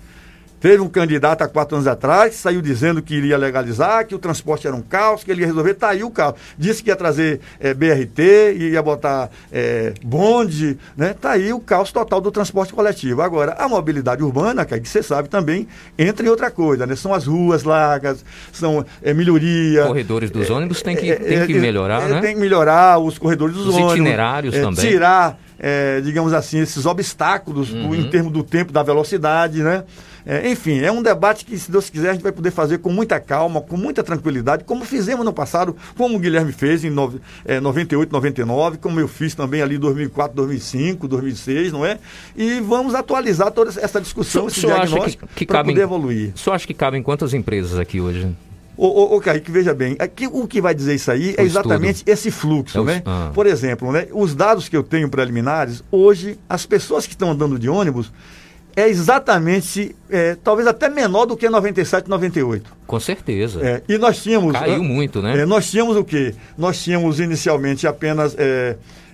Teve 0.62 0.80
um 0.80 0.88
candidato 0.88 1.42
há 1.42 1.48
quatro 1.48 1.74
anos 1.74 1.88
atrás 1.88 2.30
que 2.30 2.36
saiu 2.36 2.62
dizendo 2.62 3.02
que 3.02 3.16
iria 3.16 3.36
legalizar, 3.36 4.06
que 4.06 4.14
o 4.14 4.18
transporte 4.18 4.64
era 4.64 4.76
um 4.76 4.80
caos, 4.80 5.24
que 5.24 5.30
ele 5.32 5.40
ia 5.40 5.46
resolver, 5.48 5.74
tá 5.74 5.88
aí 5.88 6.04
o 6.04 6.10
caos. 6.10 6.36
Disse 6.56 6.84
que 6.84 6.88
ia 6.88 6.94
trazer 6.94 7.40
é, 7.58 7.74
BRT, 7.74 8.54
ia 8.70 8.80
botar 8.80 9.28
é, 9.52 9.92
bonde, 10.04 10.78
né? 10.96 11.16
Tá 11.20 11.32
aí 11.32 11.52
o 11.52 11.58
caos 11.58 11.90
total 11.90 12.20
do 12.20 12.30
transporte 12.30 12.72
coletivo. 12.72 13.22
Agora, 13.22 13.56
a 13.58 13.68
mobilidade 13.68 14.22
urbana, 14.22 14.64
que 14.64 14.88
você 14.88 15.02
sabe 15.02 15.28
também, 15.28 15.66
entra 15.98 16.24
em 16.24 16.28
outra 16.28 16.48
coisa, 16.48 16.86
né? 16.86 16.94
São 16.94 17.12
as 17.12 17.26
ruas 17.26 17.64
largas, 17.64 18.24
são 18.52 18.86
é, 19.02 19.12
melhoria. 19.12 19.86
Corredores 19.86 20.30
dos 20.30 20.48
ônibus 20.48 20.80
tem 20.80 20.94
que, 20.94 21.12
tem 21.12 21.44
que 21.44 21.54
melhorar, 21.54 22.08
né? 22.08 22.20
Tem 22.20 22.34
que 22.34 22.40
melhorar 22.40 23.00
os 23.00 23.18
corredores 23.18 23.56
dos 23.56 23.66
os 23.66 23.74
ônibus. 23.74 23.94
itinerários 23.94 24.54
também. 24.54 24.88
Tirar, 24.88 25.40
digamos 26.04 26.32
assim, 26.32 26.60
esses 26.60 26.86
obstáculos 26.86 27.72
uhum. 27.72 27.96
em 27.96 28.08
termos 28.08 28.32
do 28.32 28.44
tempo, 28.44 28.70
da 28.72 28.84
velocidade, 28.84 29.60
né? 29.60 29.82
É, 30.24 30.50
enfim, 30.50 30.80
é 30.80 30.90
um 30.90 31.02
debate 31.02 31.44
que, 31.44 31.58
se 31.58 31.70
Deus 31.70 31.90
quiser, 31.90 32.10
a 32.10 32.12
gente 32.12 32.22
vai 32.22 32.32
poder 32.32 32.50
fazer 32.50 32.78
com 32.78 32.90
muita 32.90 33.18
calma, 33.18 33.60
com 33.60 33.76
muita 33.76 34.02
tranquilidade, 34.02 34.64
como 34.64 34.84
fizemos 34.84 35.24
no 35.24 35.32
passado, 35.32 35.76
como 35.96 36.16
o 36.16 36.18
Guilherme 36.18 36.52
fez 36.52 36.84
em 36.84 36.90
no, 36.90 37.20
é, 37.44 37.60
98, 37.60 38.12
99, 38.12 38.78
como 38.78 39.00
eu 39.00 39.08
fiz 39.08 39.34
também 39.34 39.62
ali 39.62 39.76
em 39.76 39.80
2004, 39.80 40.36
2005, 40.36 41.08
2006, 41.08 41.72
não 41.72 41.84
é? 41.84 41.98
E 42.36 42.60
vamos 42.60 42.94
atualizar 42.94 43.50
toda 43.50 43.70
essa 43.80 44.00
discussão, 44.00 44.46
esse 44.46 44.60
diagnóstico, 44.60 45.28
para 45.46 45.64
poder 45.64 45.82
evoluir. 45.82 46.32
O 46.34 46.38
senhor 46.38 46.54
acha 46.54 46.66
que 46.66 46.74
cabem 46.74 47.02
quantas 47.02 47.34
empresas 47.34 47.78
aqui 47.78 48.00
hoje? 48.00 48.28
Ô, 48.76 48.86
ô, 48.86 49.16
ô 49.16 49.20
Kaique, 49.20 49.50
veja 49.50 49.74
bem, 49.74 49.96
aqui, 49.98 50.26
o 50.26 50.46
que 50.46 50.60
vai 50.60 50.74
dizer 50.74 50.94
isso 50.94 51.10
aí 51.10 51.34
é 51.36 51.42
exatamente 51.42 52.02
esse 52.06 52.30
fluxo, 52.30 52.80
é 52.80 52.84
né? 52.84 53.02
Ah. 53.04 53.30
Por 53.34 53.46
exemplo, 53.46 53.92
né, 53.92 54.06
os 54.12 54.34
dados 54.34 54.68
que 54.68 54.76
eu 54.76 54.82
tenho 54.82 55.08
preliminares, 55.10 55.84
hoje, 55.90 56.38
as 56.48 56.64
pessoas 56.64 57.06
que 57.06 57.12
estão 57.12 57.30
andando 57.30 57.58
de 57.58 57.68
ônibus, 57.68 58.10
é 58.74 58.88
exatamente, 58.88 59.94
é, 60.10 60.36
talvez 60.42 60.66
até 60.66 60.88
menor 60.88 61.26
do 61.26 61.36
que 61.36 61.48
97, 61.48 62.08
98. 62.08 62.70
Com 62.86 63.00
certeza. 63.00 63.60
É, 63.62 63.82
e 63.88 63.98
nós 63.98 64.22
tínhamos. 64.22 64.52
Caiu 64.52 64.74
é, 64.74 64.78
muito, 64.78 65.20
né? 65.20 65.40
É, 65.40 65.46
nós 65.46 65.70
tínhamos 65.70 65.96
o 65.96 66.04
quê? 66.04 66.34
Nós 66.56 66.82
tínhamos 66.82 67.20
inicialmente 67.20 67.86
apenas 67.86 68.36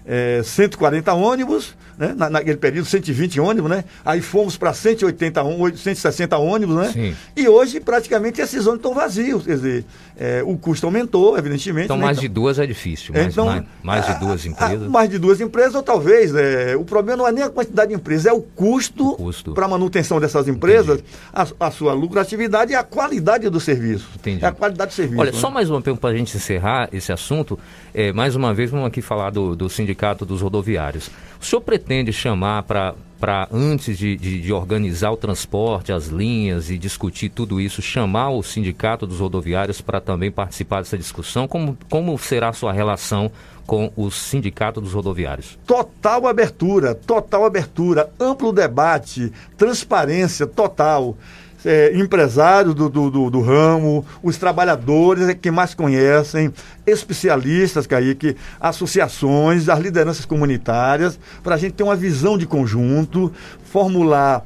é, 0.08 0.40
140 0.42 1.10
é, 1.10 1.14
ônibus, 1.14 1.76
né? 1.98 2.14
Na, 2.16 2.30
naquele 2.30 2.56
período, 2.56 2.86
120 2.86 3.38
ônibus, 3.40 3.70
né? 3.70 3.84
Aí 4.02 4.22
fomos 4.22 4.56
para 4.56 4.72
180, 4.72 5.42
160 5.76 6.38
ônibus, 6.38 6.76
né? 6.76 6.90
Sim. 6.92 7.16
E 7.36 7.46
hoje, 7.46 7.78
praticamente, 7.78 8.40
esses 8.40 8.66
ônibus 8.66 8.78
estão 8.78 8.94
vazios. 8.94 9.44
Quer 9.44 9.56
dizer, 9.56 9.84
é, 10.16 10.42
o 10.42 10.56
custo 10.56 10.86
aumentou, 10.86 11.36
evidentemente. 11.36 11.84
Então, 11.84 11.98
né? 11.98 12.06
mais 12.06 12.16
então, 12.16 12.28
de 12.28 12.34
duas 12.34 12.58
é 12.58 12.66
difícil. 12.66 13.12
Mais, 13.12 13.32
então, 13.32 13.46
mais, 13.46 13.64
mais 13.82 14.06
de 14.06 14.14
duas 14.18 14.46
empresas. 14.46 14.86
A, 14.86 14.88
mais 14.88 15.10
de 15.10 15.18
duas 15.18 15.40
empresas, 15.42 15.74
ou 15.74 15.82
talvez. 15.82 16.34
É, 16.34 16.74
o 16.74 16.84
problema 16.84 17.18
não 17.18 17.28
é 17.28 17.32
nem 17.32 17.44
a 17.44 17.50
quantidade 17.50 17.90
de 17.90 17.96
empresas, 17.96 18.26
é 18.26 18.32
o 18.32 18.40
custo, 18.40 19.14
custo. 19.16 19.52
para 19.52 19.66
a 19.66 19.68
manutenção 19.68 20.18
dessas 20.18 20.48
empresas, 20.48 21.02
a, 21.32 21.46
a, 21.60 21.70
sua 21.70 21.92
lucratividade 21.92 22.72
e 22.72 22.74
a 22.74 22.82
qualidade 22.82 23.50
do 23.50 23.60
serviço. 23.60 24.08
Entendi. 24.14 24.42
É 24.42 24.48
a 24.48 24.52
qualidade 24.52 24.92
do 24.92 24.94
serviço. 24.94 25.20
Olha, 25.20 25.32
né? 25.32 25.38
só 25.38 25.50
mais 25.50 25.68
uma 25.68 25.82
pergunta 25.82 26.00
para 26.00 26.10
a 26.10 26.16
gente 26.16 26.34
encerrar 26.34 26.88
esse 26.92 27.12
assunto. 27.12 27.58
É, 27.92 28.12
mais 28.12 28.34
uma 28.34 28.54
vez, 28.54 28.70
vamos 28.70 28.86
aqui 28.86 29.02
falar 29.02 29.30
do, 29.30 29.54
do 29.54 29.68
Sindicato 29.68 29.97
dos 30.24 30.40
Rodoviários. 30.40 31.10
O 31.40 31.44
senhor 31.44 31.60
pretende 31.60 32.12
chamar 32.12 32.62
para 32.64 32.94
para 33.18 33.48
antes 33.52 33.98
de, 33.98 34.16
de, 34.16 34.40
de, 34.40 34.52
organizar 34.52 35.10
o 35.10 35.16
transporte, 35.16 35.92
as 35.92 36.06
linhas 36.06 36.70
e 36.70 36.78
discutir 36.78 37.28
tudo 37.28 37.60
isso, 37.60 37.82
chamar 37.82 38.30
o 38.30 38.42
sindicato 38.42 39.06
dos 39.06 39.18
rodoviários 39.18 39.80
para 39.80 40.00
também 40.00 40.30
participar 40.30 40.78
dessa 40.78 40.96
discussão? 40.96 41.48
Como, 41.48 41.76
como 41.90 42.16
será 42.16 42.50
a 42.50 42.52
sua 42.52 42.72
relação 42.72 43.30
com 43.66 43.92
o 43.96 44.10
sindicato 44.10 44.80
dos 44.80 44.92
rodoviários? 44.92 45.58
Total 45.66 46.26
abertura, 46.28 46.94
total 46.94 47.44
abertura, 47.44 48.10
amplo 48.20 48.52
debate, 48.52 49.32
transparência 49.56 50.46
total 50.46 51.16
é, 51.64 51.96
empresários 51.96 52.74
do, 52.74 52.88
do, 52.88 53.10
do, 53.10 53.30
do, 53.30 53.40
ramo, 53.40 54.04
os 54.22 54.36
trabalhadores 54.36 55.28
é 55.28 55.34
que 55.34 55.50
mais 55.50 55.74
conhecem, 55.74 56.52
especialistas, 56.86 57.86
Kaique, 57.86 58.36
associações, 58.60 59.68
as 59.68 59.78
lideranças 59.78 60.24
comunitárias, 60.24 61.18
para 61.42 61.54
a 61.54 61.58
gente 61.58 61.72
ter 61.72 61.82
uma 61.82 61.96
visão 61.96 62.38
de 62.38 62.46
conjunto, 62.46 63.32
formular, 63.64 64.44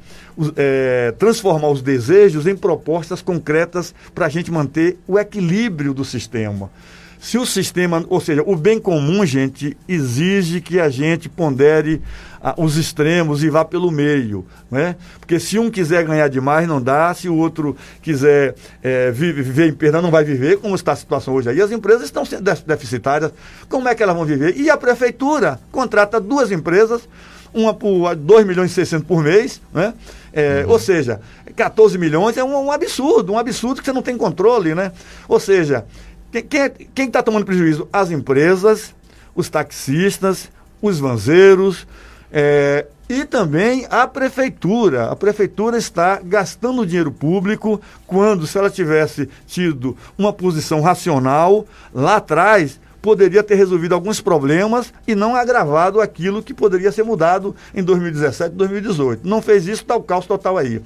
é, 0.57 1.15
transformar 1.19 1.69
os 1.69 1.83
desejos 1.83 2.47
em 2.47 2.57
propostas 2.57 3.21
concretas 3.21 3.95
para 4.15 4.27
a 4.27 4.29
gente 4.29 4.51
manter 4.51 4.99
o 5.07 5.19
equilíbrio 5.19 5.93
do 5.93 6.05
sistema. 6.05 6.71
Se 7.23 7.39
o 7.39 7.47
sistema, 7.47 8.05
ou 8.09 8.21
seja, 8.21 8.43
o 8.45 8.57
bem 8.57 8.81
comum, 8.81 9.25
gente, 9.25 9.77
exige 9.87 10.61
que 10.61 10.81
a 10.81 10.89
gente 10.89 11.29
pondere 11.29 12.03
ah, 12.43 12.53
os 12.57 12.77
extremos 12.77 13.45
e 13.45 13.49
vá 13.49 13.65
pelo 13.65 13.93
meio, 13.93 14.45
né? 14.69 14.97
Porque 15.21 15.39
se 15.39 15.57
um 15.57 15.71
quiser 15.71 16.05
ganhar 16.05 16.27
demais, 16.27 16.67
não 16.67 16.83
dá, 16.83 17.15
se 17.15 17.29
o 17.29 17.37
outro 17.37 17.77
quiser 18.03 18.57
é, 18.83 19.13
viver 19.13 19.69
em 19.69 19.73
perda, 19.73 20.03
não 20.03 20.11
vai 20.11 20.25
viver, 20.25 20.59
como 20.59 20.75
está 20.75 20.91
a 20.91 20.97
situação 20.97 21.33
hoje 21.35 21.49
aí. 21.49 21.63
As 21.63 21.71
empresas 21.71 22.03
estão 22.03 22.25
sendo 22.25 22.43
deficitárias, 22.67 23.31
como 23.69 23.89
é 23.89 23.95
que 23.95 24.03
elas 24.03 24.17
vão 24.17 24.25
viver? 24.25 24.57
E 24.57 24.69
a 24.69 24.77
prefeitura 24.77 25.61
contrata 25.71 26.21
duas 26.21 26.51
empresas, 26.51 27.09
uma 27.55 27.73
por 27.73 28.17
2 28.17 28.45
milhões 28.45 28.73
e 28.73 28.75
600 28.75 29.07
por 29.07 29.23
mês, 29.23 29.61
né? 29.73 29.95
É, 30.33 30.65
uhum. 30.65 30.73
Ou 30.73 30.79
seja, 30.81 31.21
14 31.55 31.97
milhões 31.99 32.37
é 32.37 32.43
um, 32.43 32.67
um 32.67 32.73
absurdo, 32.73 33.35
um 33.35 33.39
absurdo 33.39 33.81
que 33.81 33.85
você 33.85 33.93
não 33.93 34.03
tem 34.03 34.17
controle, 34.17 34.75
né? 34.75 34.91
Ou 35.29 35.39
seja, 35.39 35.85
quem 36.95 37.07
está 37.07 37.23
tomando 37.23 37.45
prejuízo? 37.45 37.89
As 37.93 38.11
empresas, 38.11 38.95
os 39.35 39.49
taxistas, 39.51 40.51
os 40.81 40.99
vanzeiros, 40.99 41.87
É, 42.35 42.87
e 43.11 43.27
também 43.27 43.87
a 43.91 44.07
prefeitura. 44.07 45.11
A 45.11 45.15
prefeitura 45.15 45.77
está 45.77 46.19
gastando 46.25 46.87
dinheiro 46.87 47.13
público 47.13 47.79
quando, 48.07 48.47
se 48.47 48.57
ela 48.57 48.71
tivesse 48.71 49.29
tido 49.47 49.95
uma 50.17 50.33
posição 50.33 50.81
racional 50.81 51.67
lá 51.93 52.17
atrás, 52.17 52.81
poderia 53.03 53.43
ter 53.43 53.57
resolvido 53.57 53.95
alguns 53.95 54.23
problemas 54.23 54.95
e 55.07 55.15
não 55.15 55.37
agravado 55.37 56.01
aquilo 56.01 56.43
que 56.43 56.55
poderia 56.55 56.91
ser 56.91 57.03
mudado 57.03 57.55
em 57.75 57.83
2017, 57.83 58.55
2018. 58.55 59.29
Não 59.29 59.43
fez 59.43 59.65
isso, 59.65 59.83
está 59.83 59.95
o 59.95 60.03
caos 60.03 60.25
total 60.25 60.57
aí. 60.57 60.81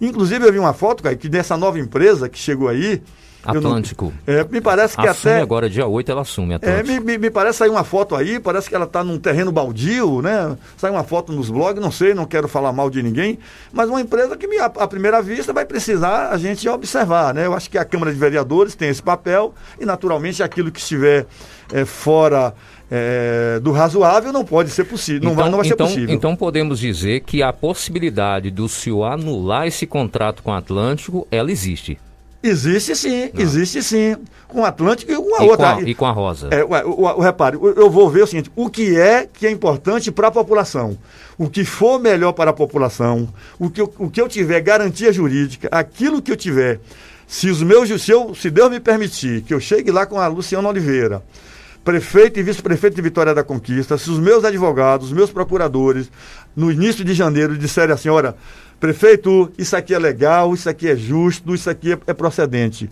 Inclusive, 0.00 0.44
eu 0.44 0.52
vi 0.52 0.58
uma 0.58 0.72
foto, 0.72 1.00
Caio, 1.00 1.16
que 1.16 1.28
dessa 1.28 1.56
nova 1.56 1.78
empresa 1.78 2.28
que 2.28 2.38
chegou 2.40 2.66
aí, 2.66 3.00
Atlântico. 3.44 4.12
Não, 4.26 4.34
é, 4.34 4.44
me 4.44 4.60
parece 4.60 4.96
que 4.96 5.06
assume 5.06 5.34
até. 5.34 5.42
agora, 5.42 5.70
dia 5.70 5.86
8, 5.86 6.10
ela 6.10 6.22
assume 6.22 6.54
Atlântico. 6.54 6.90
É, 6.90 6.98
me, 6.98 7.00
me, 7.00 7.18
me, 7.18 7.30
parece 7.30 7.58
sair 7.58 7.70
uma 7.70 7.84
foto 7.84 8.16
aí, 8.16 8.40
parece 8.40 8.68
que 8.68 8.74
ela 8.74 8.84
está 8.84 9.04
num 9.04 9.18
terreno 9.18 9.52
baldio, 9.52 10.20
né? 10.20 10.56
Sai 10.76 10.90
uma 10.90 11.04
foto 11.04 11.32
nos 11.32 11.48
blogs, 11.48 11.80
não 11.80 11.90
sei, 11.90 12.14
não 12.14 12.24
quero 12.24 12.48
falar 12.48 12.72
mal 12.72 12.90
de 12.90 13.02
ninguém, 13.02 13.38
mas 13.72 13.88
uma 13.88 14.00
empresa 14.00 14.36
que, 14.36 14.46
me, 14.46 14.58
à, 14.58 14.68
primeira 14.68 15.22
vista, 15.22 15.52
vai 15.52 15.64
precisar 15.64 16.30
a 16.30 16.38
gente 16.38 16.68
observar, 16.68 17.32
né? 17.32 17.46
Eu 17.46 17.54
acho 17.54 17.70
que 17.70 17.78
a 17.78 17.84
Câmara 17.84 18.12
de 18.12 18.18
Vereadores 18.18 18.74
tem 18.74 18.88
esse 18.88 19.02
papel 19.02 19.54
e, 19.80 19.86
naturalmente, 19.86 20.42
aquilo 20.42 20.70
que 20.70 20.80
estiver 20.80 21.26
é, 21.72 21.84
fora. 21.84 22.54
É, 22.90 23.60
do 23.60 23.70
razoável 23.70 24.32
não 24.32 24.46
pode 24.46 24.70
ser 24.70 24.84
possível, 24.84 25.24
não, 25.24 25.32
então, 25.32 25.42
vai, 25.42 25.50
não 25.50 25.58
vai 25.58 25.66
então, 25.66 25.86
ser 25.86 25.92
possível. 25.92 26.14
Então 26.14 26.34
podemos 26.34 26.80
dizer 26.80 27.20
que 27.20 27.42
a 27.42 27.52
possibilidade 27.52 28.50
do 28.50 28.66
senhor 28.66 29.04
anular 29.04 29.66
esse 29.66 29.86
contrato 29.86 30.42
com 30.42 30.50
o 30.50 30.54
Atlântico, 30.54 31.28
ela 31.30 31.52
existe. 31.52 31.98
Existe 32.42 32.94
sim, 32.94 33.30
não. 33.34 33.40
existe 33.40 33.82
sim. 33.82 34.16
Com 34.46 34.60
o 34.60 34.64
Atlântico 34.64 35.12
e 35.12 35.16
com 35.16 35.34
a 35.34 35.44
e 35.44 35.48
outra. 35.48 35.74
Com 35.74 35.80
a, 35.80 35.82
e 35.82 35.94
com 35.94 36.06
a 36.06 36.10
Rosa. 36.10 36.48
É, 36.50 36.64
o, 36.64 36.68
o, 36.68 37.02
o, 37.02 37.20
repare, 37.20 37.56
eu 37.56 37.90
vou 37.90 38.08
ver 38.08 38.22
o 38.22 38.26
seguinte: 38.26 38.50
o 38.54 38.70
que 38.70 38.96
é 38.96 39.26
que 39.30 39.46
é 39.46 39.50
importante 39.50 40.10
para 40.10 40.28
a 40.28 40.30
população? 40.30 40.96
O 41.36 41.50
que 41.50 41.64
for 41.64 42.00
melhor 42.00 42.32
para 42.32 42.50
a 42.50 42.54
população, 42.54 43.28
o 43.58 43.68
que, 43.68 43.80
eu, 43.80 43.92
o 43.98 44.08
que 44.08 44.20
eu 44.20 44.28
tiver 44.28 44.60
garantia 44.60 45.12
jurídica, 45.12 45.68
aquilo 45.70 46.22
que 46.22 46.32
eu 46.32 46.36
tiver. 46.36 46.80
Se 47.26 47.50
os 47.50 47.62
meus, 47.62 47.88
se, 48.00 48.10
eu, 48.10 48.34
se 48.34 48.50
Deus 48.50 48.70
me 48.70 48.80
permitir 48.80 49.42
que 49.42 49.52
eu 49.52 49.60
chegue 49.60 49.90
lá 49.90 50.06
com 50.06 50.18
a 50.18 50.26
Luciana 50.28 50.66
Oliveira, 50.66 51.22
prefeito 51.84 52.40
e 52.40 52.42
vice-prefeito 52.42 52.96
de 52.96 53.02
Vitória 53.02 53.34
da 53.34 53.44
Conquista, 53.44 53.98
se 53.98 54.10
os 54.10 54.18
meus 54.18 54.44
advogados, 54.44 55.08
os 55.08 55.12
meus 55.12 55.30
procuradores, 55.30 56.10
no 56.56 56.72
início 56.72 57.04
de 57.04 57.12
janeiro, 57.12 57.58
disserem 57.58 57.94
assim: 57.94 58.08
olha 58.08 58.34
Prefeito, 58.80 59.50
isso 59.58 59.76
aqui 59.76 59.94
é 59.94 59.98
legal, 59.98 60.54
isso 60.54 60.68
aqui 60.68 60.88
é 60.88 60.96
justo, 60.96 61.54
isso 61.54 61.68
aqui 61.68 61.92
é, 61.92 61.98
é 62.06 62.14
procedente 62.14 62.88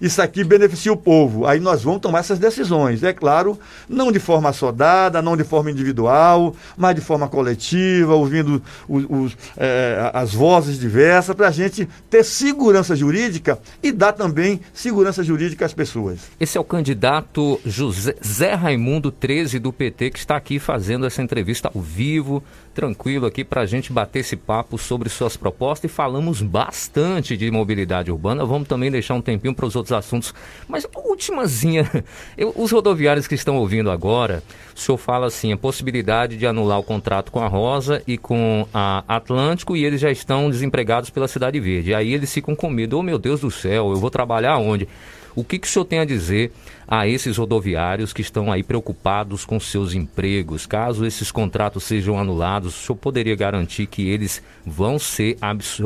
isso 0.00 0.22
aqui 0.22 0.42
beneficia 0.42 0.92
o 0.92 0.96
povo. 0.96 1.46
Aí 1.46 1.60
nós 1.60 1.82
vamos 1.82 2.00
tomar 2.00 2.20
essas 2.20 2.38
decisões. 2.38 3.02
É 3.02 3.12
claro, 3.12 3.58
não 3.88 4.10
de 4.10 4.18
forma 4.18 4.48
assodada, 4.48 5.20
não 5.20 5.36
de 5.36 5.44
forma 5.44 5.70
individual, 5.70 6.54
mas 6.76 6.94
de 6.94 7.00
forma 7.00 7.28
coletiva, 7.28 8.14
ouvindo 8.14 8.62
os, 8.88 9.04
os, 9.08 9.36
é, 9.56 10.10
as 10.14 10.32
vozes 10.32 10.78
diversas, 10.78 11.34
para 11.34 11.48
a 11.48 11.50
gente 11.50 11.88
ter 12.08 12.24
segurança 12.24 12.96
jurídica 12.96 13.58
e 13.82 13.92
dar 13.92 14.12
também 14.12 14.60
segurança 14.72 15.22
jurídica 15.22 15.66
às 15.66 15.74
pessoas. 15.74 16.20
Esse 16.38 16.56
é 16.56 16.60
o 16.60 16.64
candidato 16.64 17.60
José, 17.64 18.14
Zé 18.24 18.54
Raimundo 18.54 19.10
13 19.10 19.58
do 19.58 19.72
PT 19.72 20.10
que 20.10 20.18
está 20.18 20.36
aqui 20.36 20.58
fazendo 20.58 21.04
essa 21.04 21.22
entrevista 21.22 21.70
ao 21.74 21.80
vivo, 21.80 22.42
tranquilo 22.80 23.26
aqui 23.26 23.44
para 23.44 23.60
a 23.60 23.66
gente 23.66 23.92
bater 23.92 24.20
esse 24.20 24.34
papo 24.34 24.78
sobre 24.78 25.10
suas 25.10 25.36
propostas 25.36 25.90
e 25.90 25.94
falamos 25.94 26.40
bastante 26.40 27.36
de 27.36 27.50
mobilidade 27.50 28.10
urbana. 28.10 28.42
Vamos 28.42 28.66
também 28.66 28.90
deixar 28.90 29.12
um 29.12 29.20
tempinho 29.20 29.54
para 29.54 29.66
os 29.66 29.76
outros 29.76 29.92
assuntos. 29.92 30.32
Mas 30.66 30.86
ultimazinha, 30.96 31.86
eu, 32.38 32.54
os 32.56 32.72
rodoviários 32.72 33.26
que 33.26 33.34
estão 33.34 33.58
ouvindo 33.58 33.90
agora, 33.90 34.42
o 34.74 34.78
senhor 34.80 34.96
fala 34.96 35.26
assim, 35.26 35.52
a 35.52 35.58
possibilidade 35.58 36.38
de 36.38 36.46
anular 36.46 36.78
o 36.78 36.82
contrato 36.82 37.30
com 37.30 37.40
a 37.40 37.48
Rosa 37.48 38.02
e 38.06 38.16
com 38.16 38.66
a 38.72 39.04
Atlântico 39.06 39.76
e 39.76 39.84
eles 39.84 40.00
já 40.00 40.10
estão 40.10 40.48
desempregados 40.48 41.10
pela 41.10 41.28
Cidade 41.28 41.60
Verde. 41.60 41.92
Aí 41.92 42.14
eles 42.14 42.32
ficam 42.32 42.56
com 42.56 42.70
medo, 42.70 42.96
oh 42.98 43.02
meu 43.02 43.18
Deus 43.18 43.42
do 43.42 43.50
céu, 43.50 43.90
eu 43.90 43.96
vou 43.96 44.08
trabalhar 44.08 44.56
onde? 44.56 44.88
O 45.34 45.44
que, 45.44 45.58
que 45.58 45.66
o 45.66 45.70
senhor 45.70 45.84
tem 45.84 46.00
a 46.00 46.04
dizer 46.04 46.52
a 46.86 47.06
esses 47.06 47.36
rodoviários 47.36 48.12
que 48.12 48.20
estão 48.20 48.50
aí 48.50 48.62
preocupados 48.62 49.44
com 49.44 49.60
seus 49.60 49.94
empregos? 49.94 50.66
Caso 50.66 51.06
esses 51.06 51.30
contratos 51.30 51.84
sejam 51.84 52.18
anulados, 52.18 52.74
o 52.74 52.86
senhor 52.86 52.96
poderia 52.96 53.36
garantir 53.36 53.86
que 53.86 54.08
eles 54.08 54.42
vão 54.66 54.98
ser 54.98 55.36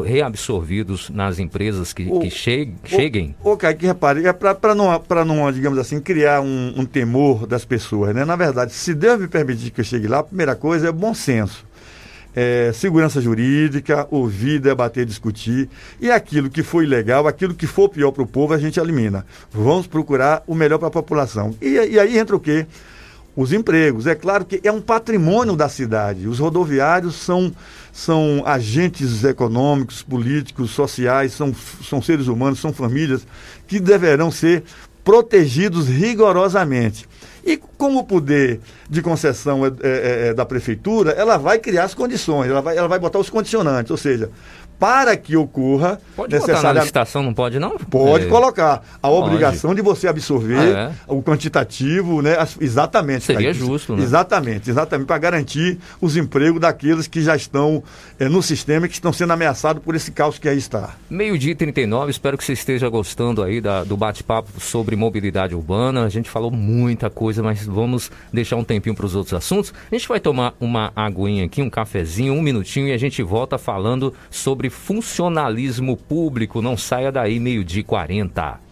reabsorvidos 0.05 1.11
nas 1.11 1.39
empresas 1.39 1.93
que, 1.93 2.09
o, 2.11 2.21
que 2.21 2.31
che 2.31 2.73
o, 2.85 2.89
cheguem? 2.89 3.35
O, 3.43 3.57
que 3.57 3.87
repare, 3.87 4.27
é 4.27 4.33
para 4.33 4.75
não, 4.75 4.91
não, 5.27 5.53
digamos 5.53 5.79
assim, 5.79 6.01
criar 6.01 6.41
um, 6.41 6.75
um 6.77 6.87
temor 6.87 7.47
das 7.47 7.65
pessoas, 7.65 8.15
né? 8.15 8.25
Na 8.25 8.37
verdade, 8.37 8.73
se 8.73 8.95
Deus 8.95 9.21
me 9.21 9.29
permitir 9.29 9.71
que 9.71 9.81
eu 9.81 9.85
chegue 9.85 10.07
lá, 10.07 10.21
a 10.21 10.25
primeira 10.25 10.57
coisa 10.57 10.89
é 10.89 10.93
bom 10.93 11.15
senso 11.15 11.65
é, 12.35 12.73
segurança 12.73 13.21
jurídica, 13.21 14.07
ouvir, 14.11 14.59
debater, 14.59 15.07
discutir. 15.07 15.69
E 16.01 16.11
aquilo 16.11 16.51
que 16.51 16.63
foi 16.63 16.85
ilegal, 16.85 17.29
aquilo 17.29 17.55
que 17.55 17.67
for 17.67 17.89
pior 17.89 18.11
para 18.11 18.23
o 18.23 18.27
povo, 18.27 18.53
a 18.53 18.59
gente 18.59 18.81
elimina. 18.81 19.25
Vamos 19.51 19.87
procurar 19.87 20.43
o 20.47 20.55
melhor 20.55 20.79
para 20.79 20.89
a 20.89 20.93
população. 20.93 21.55
E, 21.61 21.69
e 21.69 21.99
aí 21.99 22.19
entra 22.19 22.35
o 22.35 22.41
quê? 22.41 22.67
Os 23.37 23.53
empregos. 23.53 24.07
É 24.07 24.15
claro 24.15 24.45
que 24.45 24.61
é 24.63 24.71
um 24.71 24.81
patrimônio 24.81 25.57
da 25.57 25.69
cidade. 25.69 26.29
Os 26.29 26.39
rodoviários 26.39 27.17
são, 27.17 27.53
são 27.93 28.43
agentes 28.47 29.25
econômicos, 29.25 30.03
políticos, 30.03 30.71
sociais, 30.71 31.33
são, 31.33 31.55
são 31.89 32.01
seres 32.01 32.29
humanos, 32.29 32.61
são 32.61 32.73
famílias 32.73 33.27
que 33.67 33.81
deverão 33.81 34.31
ser 34.31 34.65
protegidos 35.03 35.89
rigorosamente. 35.89 37.07
E 37.45 37.59
como 37.77 37.99
o 37.99 38.05
poder 38.05 38.61
de 38.89 39.03
concessão 39.03 39.67
é, 39.67 39.69
é, 39.69 40.29
é, 40.29 40.35
da 40.35 40.47
prefeitura, 40.47 41.11
ela 41.11 41.37
vai 41.37 41.59
criar 41.59 41.85
as 41.85 41.93
condições, 41.93 42.49
ela 42.49 42.63
vai, 42.63 42.77
ela 42.77 42.89
vai 42.89 42.99
botar 42.99 43.19
os 43.19 43.29
condicionantes, 43.29 43.91
ou 43.91 43.97
seja, 43.99 44.31
para 44.79 45.17
que 45.17 45.37
ocorra 45.37 46.01
pode 46.17 46.33
necessariamente. 46.33 46.75
na 46.75 46.81
licitação, 46.81 47.23
não 47.23 47.33
pode, 47.33 47.59
não? 47.59 47.79
Pode 47.79 48.27
é. 48.27 48.29
colocar. 48.29 48.85
A 49.03 49.09
pode. 49.09 49.27
obrigação 49.27 49.75
de 49.75 49.83
você 49.83 50.09
absorver 50.09 50.59
ah, 50.59 50.93
é? 50.93 51.13
o 51.13 51.23
quantitativo, 51.23 52.21
né? 52.21 52.37
Exatamente. 52.61 53.25
Seria 53.25 53.53
justo, 53.53 53.97
né? 53.97 54.03
Exatamente, 54.03 54.71
exatamente, 54.71 55.07
para 55.07 55.19
garantir 55.19 55.79
os 56.01 56.17
empregos 56.17 56.61
daqueles 56.61 57.07
que 57.07 57.23
já 57.23 57.37
estão 57.37 57.83
é, 58.19 58.29
no 58.29 58.43
sistema 58.43 58.87
e 58.87 58.89
que 58.89 58.95
estão 58.95 59.13
sendo 59.13 59.33
ameaçados 59.33 59.83
por 59.83 59.95
esse 59.95 60.11
caos 60.11 60.39
que 60.39 60.49
aí 60.49 60.59
está. 60.59 60.95
Meio-dia 61.09 61.53
e 61.53 61.55
39, 61.55 62.11
espero 62.11 62.37
que 62.37 62.45
você 62.45 62.53
esteja 62.53 62.89
gostando 62.89 63.43
aí 63.43 63.61
da, 63.61 63.85
do 63.85 63.97
bate-papo 63.97 64.61
sobre 64.61 64.97
mobilidade 64.97 65.55
urbana. 65.55 66.05
A 66.05 66.09
gente 66.09 66.29
falou 66.29 66.51
muita 66.51 67.09
coisa, 67.09 67.43
mas 67.43 67.65
vamos 67.65 68.11
deixar 68.33 68.57
um 68.57 68.65
tempinho 68.65 68.95
para 68.95 69.07
os 69.07 69.15
outros 69.15 69.35
assuntos. 69.35 69.73
A 69.91 69.95
gente 69.95 70.09
vai 70.09 70.21
tomar 70.21 70.55
uma 70.61 70.93
aguinha 70.95 71.45
aqui, 71.45 71.63
um 71.63 71.71
cafezinho, 71.71 72.35
um 72.35 72.43
minutinho 72.43 72.89
e 72.89 72.93
a 72.93 72.99
gente 72.99 73.23
volta 73.23 73.57
falando 73.57 74.13
sobre 74.31 74.64
sobre 74.65 74.71
funcionalismo 74.71 75.97
público. 75.97 76.63
Não 76.63 76.77
saia 76.77 77.13
daí, 77.13 77.39
meio-dia 77.39 77.85
40. 77.85 78.64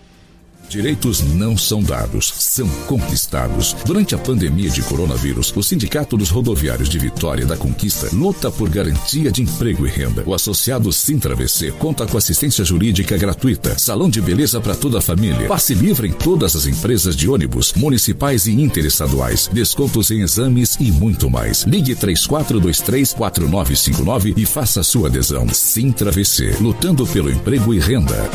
Direitos 0.68 1.20
não 1.20 1.56
são 1.56 1.82
dados, 1.82 2.32
são 2.38 2.68
conquistados. 2.86 3.76
Durante 3.84 4.14
a 4.14 4.18
pandemia 4.18 4.70
de 4.70 4.80
coronavírus, 4.82 5.52
o 5.54 5.62
Sindicato 5.62 6.16
dos 6.16 6.30
Rodoviários 6.30 6.88
de 6.88 6.98
Vitória 6.98 7.44
da 7.44 7.56
Conquista 7.56 8.08
luta 8.12 8.50
por 8.50 8.70
garantia 8.70 9.30
de 9.30 9.42
emprego 9.42 9.86
e 9.86 9.90
renda. 9.90 10.22
O 10.26 10.34
associado 10.34 10.90
Sintra 10.92 11.34
VC 11.34 11.72
conta 11.72 12.06
com 12.06 12.16
assistência 12.16 12.64
jurídica 12.64 13.18
gratuita, 13.18 13.78
salão 13.78 14.08
de 14.08 14.20
beleza 14.20 14.60
para 14.60 14.74
toda 14.74 14.98
a 14.98 15.02
família, 15.02 15.46
passe 15.46 15.74
livre 15.74 16.08
em 16.08 16.12
todas 16.12 16.56
as 16.56 16.66
empresas 16.66 17.14
de 17.14 17.28
ônibus, 17.28 17.74
municipais 17.74 18.46
e 18.46 18.52
interestaduais, 18.52 19.50
descontos 19.52 20.10
em 20.10 20.22
exames 20.22 20.76
e 20.80 20.90
muito 20.90 21.28
mais. 21.28 21.64
Ligue 21.64 21.94
34234959 21.96 24.32
e 24.36 24.46
faça 24.46 24.82
sua 24.82 25.08
adesão. 25.08 25.46
Sintra 25.52 26.10
VC, 26.10 26.56
lutando 26.60 27.06
pelo 27.06 27.30
emprego 27.30 27.74
e 27.74 27.78
renda. 27.78 28.30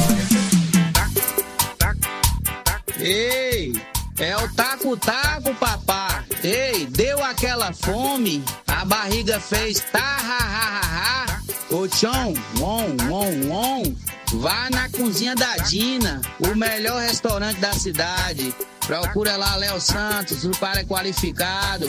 Ei, 3.00 3.74
é 4.20 4.36
o 4.38 4.52
taco-taco, 4.54 5.54
papá. 5.56 6.24
Ei, 6.44 6.86
deu 6.88 7.24
aquela 7.24 7.72
fome, 7.74 8.44
a 8.68 8.84
barriga 8.86 9.40
fez 9.40 9.80
tá, 9.92 10.00
ha, 10.00 10.38
ha, 10.38 10.82
ha, 10.82 11.26
ha. 11.26 11.42
Ô, 11.70 11.88
Chão, 11.88 12.34
on, 12.60 12.96
on, 13.12 13.52
on, 13.52 13.96
vá 14.40 14.70
na 14.72 14.90
cozinha 14.90 15.36
da 15.36 15.58
Dina, 15.58 16.22
o 16.40 16.56
melhor 16.56 17.02
restaurante 17.02 17.60
da 17.60 17.74
cidade. 17.74 18.54
Procura 18.86 19.36
lá 19.36 19.56
Léo 19.58 19.80
Santos, 19.82 20.46
o 20.46 20.52
cara 20.52 20.80
é 20.80 20.84
qualificado. 20.86 21.86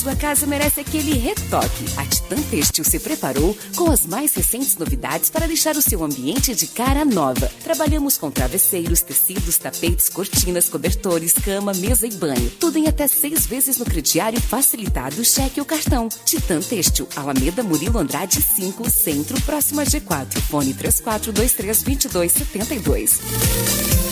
Sua 0.00 0.16
casa 0.16 0.46
merece 0.46 0.80
aquele 0.80 1.12
retoque. 1.18 1.84
A 1.98 2.06
Titan 2.06 2.40
Têxtil 2.44 2.84
se 2.84 2.98
preparou 2.98 3.54
com 3.76 3.90
as 3.90 4.06
mais 4.06 4.34
recentes 4.34 4.78
novidades 4.78 5.28
para 5.28 5.46
deixar 5.46 5.76
o 5.76 5.82
seu 5.82 6.02
ambiente 6.02 6.54
de 6.54 6.68
cara 6.68 7.04
nova. 7.04 7.52
Trabalhamos 7.62 8.16
com 8.16 8.30
travesseiros, 8.30 9.02
tecidos, 9.02 9.58
tapetes, 9.58 10.08
cortinas, 10.08 10.70
cobertores, 10.70 11.34
cama, 11.34 11.74
mesa 11.74 12.06
e 12.06 12.12
banho. 12.12 12.50
Tudo 12.58 12.78
em 12.78 12.88
até 12.88 13.06
seis 13.06 13.44
vezes 13.44 13.76
no 13.76 13.84
crediário 13.84 14.40
facilitado, 14.40 15.22
cheque 15.22 15.60
ou 15.60 15.66
cartão. 15.66 16.08
Titan 16.24 16.62
Têxtil, 16.62 17.06
Alameda 17.14 17.62
Murilo 17.62 17.98
Andrade 17.98 18.40
5, 18.40 18.88
Centro, 18.88 19.38
próximo 19.42 19.82
a 19.82 19.84
G4. 19.84 20.40
Fone 20.48 20.72
3423 20.72 21.82
2272. 21.82 24.09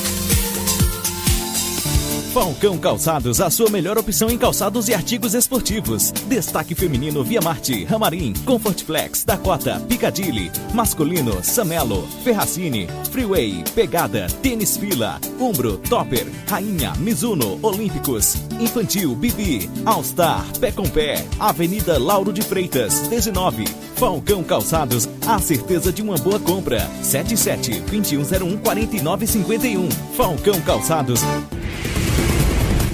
Falcão 2.33 2.77
Calçados, 2.77 3.41
a 3.41 3.49
sua 3.49 3.71
melhor 3.71 3.97
opção 3.97 4.29
em 4.29 4.37
calçados 4.37 4.89
e 4.89 4.95
artigos 4.95 5.33
esportivos. 5.35 6.13
Destaque 6.29 6.75
feminino 6.75 7.25
Via 7.25 7.41
Marte, 7.41 7.85
Ramarim, 7.85 8.35
Comfort 8.45 8.83
Flex, 8.85 9.25
Dakota, 9.25 9.81
Piccadilly. 9.89 10.53
Masculino, 10.75 11.43
Samelo, 11.43 12.07
Ferracini, 12.23 12.87
Freeway, 13.11 13.65
Pegada, 13.75 14.27
Tênis 14.43 14.77
Fila, 14.77 15.19
Umbro, 15.41 15.79
Topper, 15.79 16.27
Rainha, 16.47 16.93
Mizuno, 16.99 17.59
Olímpicos. 17.63 18.37
Infantil, 18.61 19.15
Bibi, 19.15 19.69
All 19.87 20.05
Star, 20.05 20.45
Pé 20.61 20.71
com 20.71 20.89
Pé, 20.89 21.25
Avenida 21.41 21.99
Lauro 21.99 22.33
de 22.33 22.43
Freitas, 22.43 23.09
19. 23.09 23.65
Falcão 23.97 24.45
Calçados, 24.45 25.09
a 25.27 25.39
certeza 25.41 25.91
de 25.91 26.03
uma 26.03 26.17
boa 26.17 26.39
compra. 26.39 26.89
77 27.03 27.81
2101 27.81 28.59
4951. 28.59 29.89
Falcão 30.15 30.61
Calçados. 30.61 31.23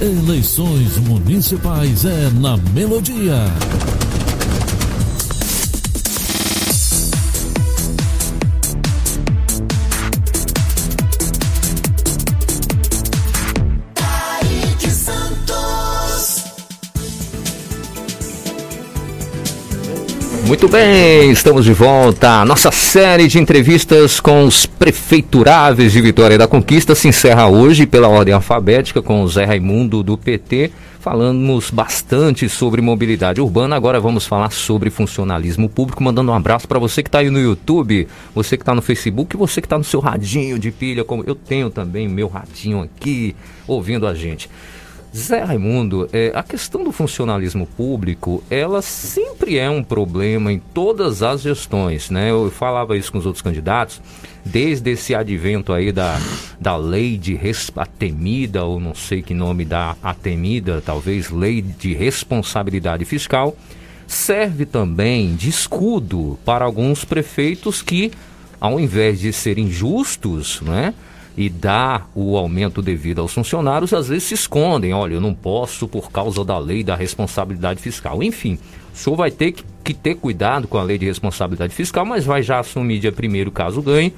Eleições 0.01 0.99
municipais 0.99 2.05
é 2.05 2.29
na 2.31 2.57
Melodia. 2.57 4.04
Muito 20.47 20.69
bem, 20.69 21.31
estamos 21.31 21.65
de 21.65 21.73
volta. 21.73 22.45
Nossa 22.45 22.71
série 22.71 23.27
de 23.27 23.39
entrevistas 23.39 24.21
com 24.21 24.45
os 24.45 24.67
prefeituráveis 24.67 25.91
de 25.91 26.03
Vitória 26.03 26.37
da 26.37 26.47
Conquista 26.47 26.95
se 26.95 27.09
encerra 27.09 27.49
hoje 27.49 27.87
pela 27.87 28.09
ordem 28.09 28.35
alfabética 28.35 29.01
com 29.01 29.23
o 29.23 29.29
Zé 29.29 29.47
Raimundo 29.47 30.03
do 30.03 30.19
PT. 30.19 30.71
Falamos 31.01 31.71
bastante 31.71 32.47
sobre 32.49 32.83
mobilidade 32.83 33.41
urbana, 33.41 33.75
agora 33.75 33.99
vamos 33.99 34.27
falar 34.27 34.51
sobre 34.53 34.91
funcionalismo 34.91 35.67
público. 35.67 36.03
Mandando 36.03 36.31
um 36.31 36.35
abraço 36.35 36.69
para 36.69 36.79
você 36.79 37.03
que 37.03 37.09
está 37.09 37.21
aí 37.21 37.31
no 37.31 37.41
YouTube, 37.41 38.07
você 38.35 38.59
que 38.59 38.63
está 38.63 38.75
no 38.75 38.83
Facebook, 38.83 39.37
você 39.39 39.63
que 39.63 39.67
está 39.67 39.79
no 39.79 39.85
seu 39.85 40.01
radinho 40.01 40.59
de 40.59 40.71
pilha, 40.71 41.05
como 41.05 41.25
eu 41.27 41.35
tenho 41.35 41.71
também 41.71 42.07
meu 42.07 42.29
radinho 42.29 42.83
aqui, 42.83 43.35
ouvindo 43.67 44.07
a 44.07 44.15
gente. 44.15 44.49
Zé 45.17 45.45
Raimundo, 45.45 46.09
é, 46.13 46.33
a 46.35 46.43
questão 46.43 46.83
do 46.83 46.91
funcionalismo 46.91 47.69
público, 47.69 48.43
ela 48.51 48.83
sempre 48.83 49.57
é 49.57 49.71
um 49.71 49.83
problema 49.83 50.53
em 50.53 50.59
todas 50.59 51.23
as 51.23 51.43
gestões, 51.43 52.11
né? 52.11 52.33
Eu 52.33 52.51
falava 52.51 52.97
isso 52.97 53.13
com 53.13 53.19
os 53.19 53.27
outros 53.27 53.41
candidatos, 53.41 54.03
desde 54.45 54.91
esse 54.91 55.15
advento 55.15 55.73
aí 55.73 55.93
da, 55.93 56.19
da 56.61 56.77
lei 56.77 57.17
de 57.17 57.33
res, 57.35 57.71
atemida, 57.77 58.65
ou 58.65 58.81
não 58.81 58.93
sei 58.93 59.23
que 59.23 59.33
nome 59.33 59.65
dá 59.65 59.95
atemida, 60.03 60.83
talvez 60.85 61.31
lei 61.31 61.63
de 61.63 61.95
responsabilidade 61.95 63.05
fiscal, 63.05 63.57
serve 64.09 64.67
também 64.67 65.37
de 65.37 65.49
escudo 65.49 66.37
para 66.45 66.65
alguns 66.65 67.05
prefeitos 67.05 67.83
que, 67.83 68.11
ao 68.61 68.81
invés 68.81 69.21
de 69.21 69.33
serem 69.33 69.71
justos, 69.71 70.61
né? 70.61 70.93
E 71.37 71.49
dá 71.49 72.03
o 72.15 72.37
aumento 72.37 72.81
devido 72.81 73.21
aos 73.21 73.33
funcionários, 73.33 73.93
às 73.93 74.09
vezes 74.09 74.25
se 74.25 74.35
escondem. 74.35 74.93
Olha, 74.93 75.15
eu 75.15 75.21
não 75.21 75.35
posso 75.35 75.89
por 75.89 76.11
causa 76.11 76.45
da 76.45 76.59
lei 76.59 76.85
da 76.85 76.95
responsabilidade 76.95 77.81
fiscal. 77.81 78.23
Enfim, 78.23 78.59
o 78.93 78.97
senhor 78.97 79.17
vai 79.17 79.31
ter 79.31 79.53
que, 79.53 79.65
que 79.83 79.95
ter 79.95 80.15
cuidado 80.15 80.69
com 80.69 80.79
a 80.79 80.83
lei 80.83 80.97
de 80.97 81.07
responsabilidade 81.07 81.75
fiscal, 81.75 82.07
mas 82.07 82.25
vai 82.25 82.43
já 82.43 82.61
assumir 82.61 83.01
dia 83.01 83.13
primeiro 83.13 83.51
caso 83.51 83.83
ganhe. 83.83 84.15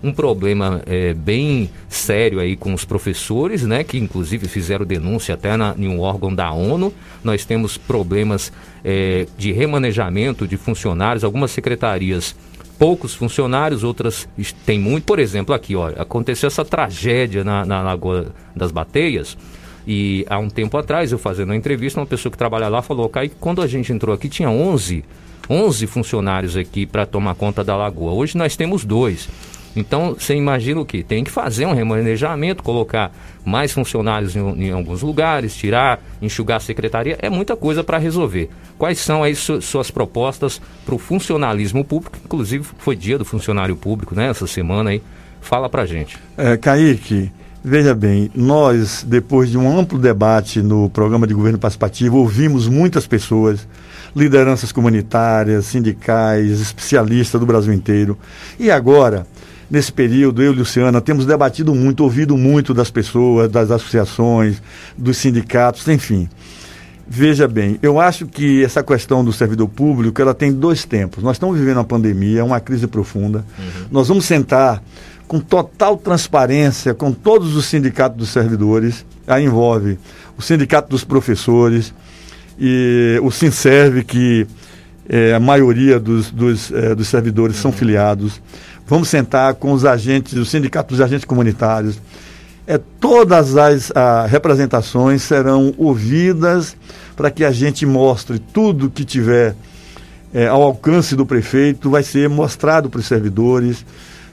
Um 0.00 0.12
problema 0.12 0.80
é, 0.86 1.12
bem 1.12 1.68
sério 1.88 2.38
aí 2.38 2.54
com 2.54 2.72
os 2.72 2.84
professores, 2.84 3.64
né? 3.64 3.82
Que 3.82 3.98
inclusive 3.98 4.46
fizeram 4.46 4.86
denúncia 4.86 5.34
até 5.34 5.56
na, 5.56 5.74
em 5.76 5.88
um 5.88 5.98
órgão 5.98 6.32
da 6.32 6.52
ONU. 6.52 6.94
Nós 7.24 7.44
temos 7.44 7.76
problemas 7.76 8.52
é, 8.84 9.26
de 9.36 9.50
remanejamento 9.50 10.46
de 10.46 10.56
funcionários, 10.56 11.24
algumas 11.24 11.50
secretarias 11.50 12.36
poucos 12.78 13.14
funcionários, 13.14 13.82
outras 13.82 14.28
têm 14.64 14.78
muito. 14.78 15.04
Por 15.04 15.18
exemplo, 15.18 15.54
aqui, 15.54 15.74
ó, 15.74 15.88
aconteceu 15.88 16.46
essa 16.46 16.64
tragédia 16.64 17.42
na, 17.42 17.64
na 17.64 17.82
Lagoa 17.82 18.32
das 18.54 18.70
Bateias. 18.70 19.36
E 19.86 20.24
há 20.28 20.38
um 20.38 20.48
tempo 20.48 20.76
atrás, 20.76 21.10
eu 21.10 21.18
fazendo 21.18 21.48
uma 21.48 21.56
entrevista, 21.56 21.98
uma 21.98 22.06
pessoa 22.06 22.30
que 22.30 22.38
trabalha 22.38 22.68
lá 22.68 22.82
falou, 22.82 23.08
Kai, 23.08 23.30
quando 23.40 23.62
a 23.62 23.66
gente 23.66 23.92
entrou 23.92 24.14
aqui 24.14 24.28
tinha 24.28 24.50
11, 24.50 25.02
11 25.48 25.86
funcionários 25.86 26.56
aqui 26.56 26.86
para 26.86 27.06
tomar 27.06 27.34
conta 27.34 27.64
da 27.64 27.74
lagoa. 27.74 28.12
Hoje 28.12 28.36
nós 28.36 28.54
temos 28.54 28.84
dois. 28.84 29.28
Então, 29.78 30.16
você 30.18 30.34
imagina 30.34 30.80
o 30.80 30.84
que? 30.84 31.04
Tem 31.04 31.22
que 31.22 31.30
fazer 31.30 31.64
um 31.64 31.72
remanejamento, 31.72 32.64
colocar 32.64 33.12
mais 33.44 33.70
funcionários 33.70 34.34
em, 34.34 34.40
em 34.40 34.72
alguns 34.72 35.02
lugares, 35.02 35.54
tirar, 35.54 36.02
enxugar 36.20 36.56
a 36.56 36.60
secretaria, 36.60 37.16
é 37.22 37.30
muita 37.30 37.54
coisa 37.54 37.84
para 37.84 37.96
resolver. 37.96 38.50
Quais 38.76 38.98
são 38.98 39.22
aí 39.22 39.36
su 39.36 39.62
suas 39.62 39.88
propostas 39.88 40.60
para 40.84 40.96
o 40.96 40.98
funcionalismo 40.98 41.84
público? 41.84 42.18
Inclusive, 42.24 42.66
foi 42.78 42.96
dia 42.96 43.16
do 43.16 43.24
funcionário 43.24 43.76
público, 43.76 44.16
né? 44.16 44.28
Essa 44.28 44.46
semana 44.48 44.90
aí. 44.90 45.00
Fala 45.40 45.68
para 45.68 45.86
gente. 45.86 46.18
É, 46.36 46.56
Kaique, 46.56 47.30
veja 47.62 47.94
bem, 47.94 48.28
nós, 48.34 49.04
depois 49.06 49.48
de 49.48 49.56
um 49.56 49.78
amplo 49.78 49.96
debate 49.96 50.60
no 50.60 50.90
programa 50.90 51.28
de 51.28 51.34
governo 51.34 51.58
participativo, 51.58 52.18
ouvimos 52.18 52.66
muitas 52.66 53.06
pessoas 53.06 53.66
lideranças 54.16 54.72
comunitárias, 54.72 55.66
sindicais, 55.66 56.60
especialistas 56.60 57.40
do 57.40 57.46
Brasil 57.46 57.72
inteiro. 57.72 58.18
E 58.58 58.70
agora, 58.70 59.24
nesse 59.70 59.92
período, 59.92 60.42
eu 60.42 60.52
e 60.52 60.56
Luciana, 60.56 61.00
temos 61.00 61.26
debatido 61.26 61.74
muito, 61.74 62.02
ouvido 62.02 62.36
muito 62.36 62.72
das 62.72 62.90
pessoas, 62.90 63.50
das 63.50 63.70
associações, 63.70 64.62
dos 64.96 65.16
sindicatos, 65.16 65.86
enfim. 65.88 66.28
Veja 67.10 67.48
bem, 67.48 67.78
eu 67.82 67.98
acho 67.98 68.26
que 68.26 68.62
essa 68.62 68.82
questão 68.82 69.24
do 69.24 69.32
servidor 69.32 69.66
público, 69.68 70.20
ela 70.20 70.34
tem 70.34 70.52
dois 70.52 70.84
tempos. 70.84 71.24
Nós 71.24 71.36
estamos 71.36 71.58
vivendo 71.58 71.78
uma 71.78 71.84
pandemia, 71.84 72.44
uma 72.44 72.60
crise 72.60 72.86
profunda. 72.86 73.44
Uhum. 73.58 73.86
Nós 73.90 74.08
vamos 74.08 74.26
sentar 74.26 74.82
com 75.26 75.40
total 75.40 75.96
transparência 75.96 76.94
com 76.94 77.12
todos 77.12 77.54
os 77.54 77.66
sindicatos 77.66 78.18
dos 78.18 78.28
servidores. 78.30 79.06
Aí 79.26 79.44
envolve 79.44 79.98
o 80.36 80.42
sindicato 80.42 80.88
dos 80.88 81.04
professores 81.04 81.94
e 82.58 83.18
o 83.22 83.30
Sinserve, 83.30 84.04
que 84.04 84.46
é, 85.08 85.34
a 85.34 85.40
maioria 85.40 86.00
dos, 86.00 86.30
dos, 86.30 86.70
é, 86.72 86.94
dos 86.94 87.08
servidores 87.08 87.56
uhum. 87.56 87.62
são 87.62 87.72
filiados. 87.72 88.40
Vamos 88.88 89.10
sentar 89.10 89.52
com 89.54 89.72
os 89.72 89.84
agentes, 89.84 90.32
o 90.32 90.46
sindicato 90.46 90.94
dos 90.94 91.02
agentes 91.02 91.26
comunitários. 91.26 92.00
É, 92.66 92.78
todas 92.98 93.54
as 93.54 93.92
a, 93.94 94.24
representações 94.24 95.22
serão 95.22 95.74
ouvidas 95.76 96.74
para 97.14 97.30
que 97.30 97.44
a 97.44 97.52
gente 97.52 97.84
mostre 97.84 98.38
tudo 98.38 98.88
que 98.88 99.04
tiver 99.04 99.54
é, 100.32 100.46
ao 100.46 100.62
alcance 100.62 101.14
do 101.14 101.26
prefeito, 101.26 101.90
vai 101.90 102.02
ser 102.02 102.30
mostrado 102.30 102.88
para 102.88 103.00
os 103.00 103.06
servidores, 103.06 103.84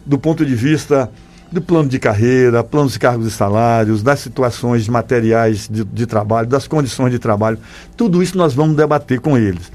do 0.05 0.17
ponto 0.17 0.45
de 0.45 0.55
vista 0.55 1.11
do 1.51 1.61
plano 1.61 1.89
de 1.89 1.99
carreira, 1.99 2.63
planos 2.63 2.93
de 2.93 2.99
cargos 2.99 3.27
e 3.27 3.31
salários, 3.31 4.01
das 4.01 4.21
situações 4.21 4.87
materiais 4.87 5.67
de, 5.69 5.83
de 5.83 6.05
trabalho, 6.05 6.47
das 6.47 6.65
condições 6.65 7.11
de 7.11 7.19
trabalho. 7.19 7.59
Tudo 7.97 8.23
isso 8.23 8.37
nós 8.37 8.53
vamos 8.53 8.77
debater 8.77 9.19
com 9.19 9.37
eles. 9.37 9.69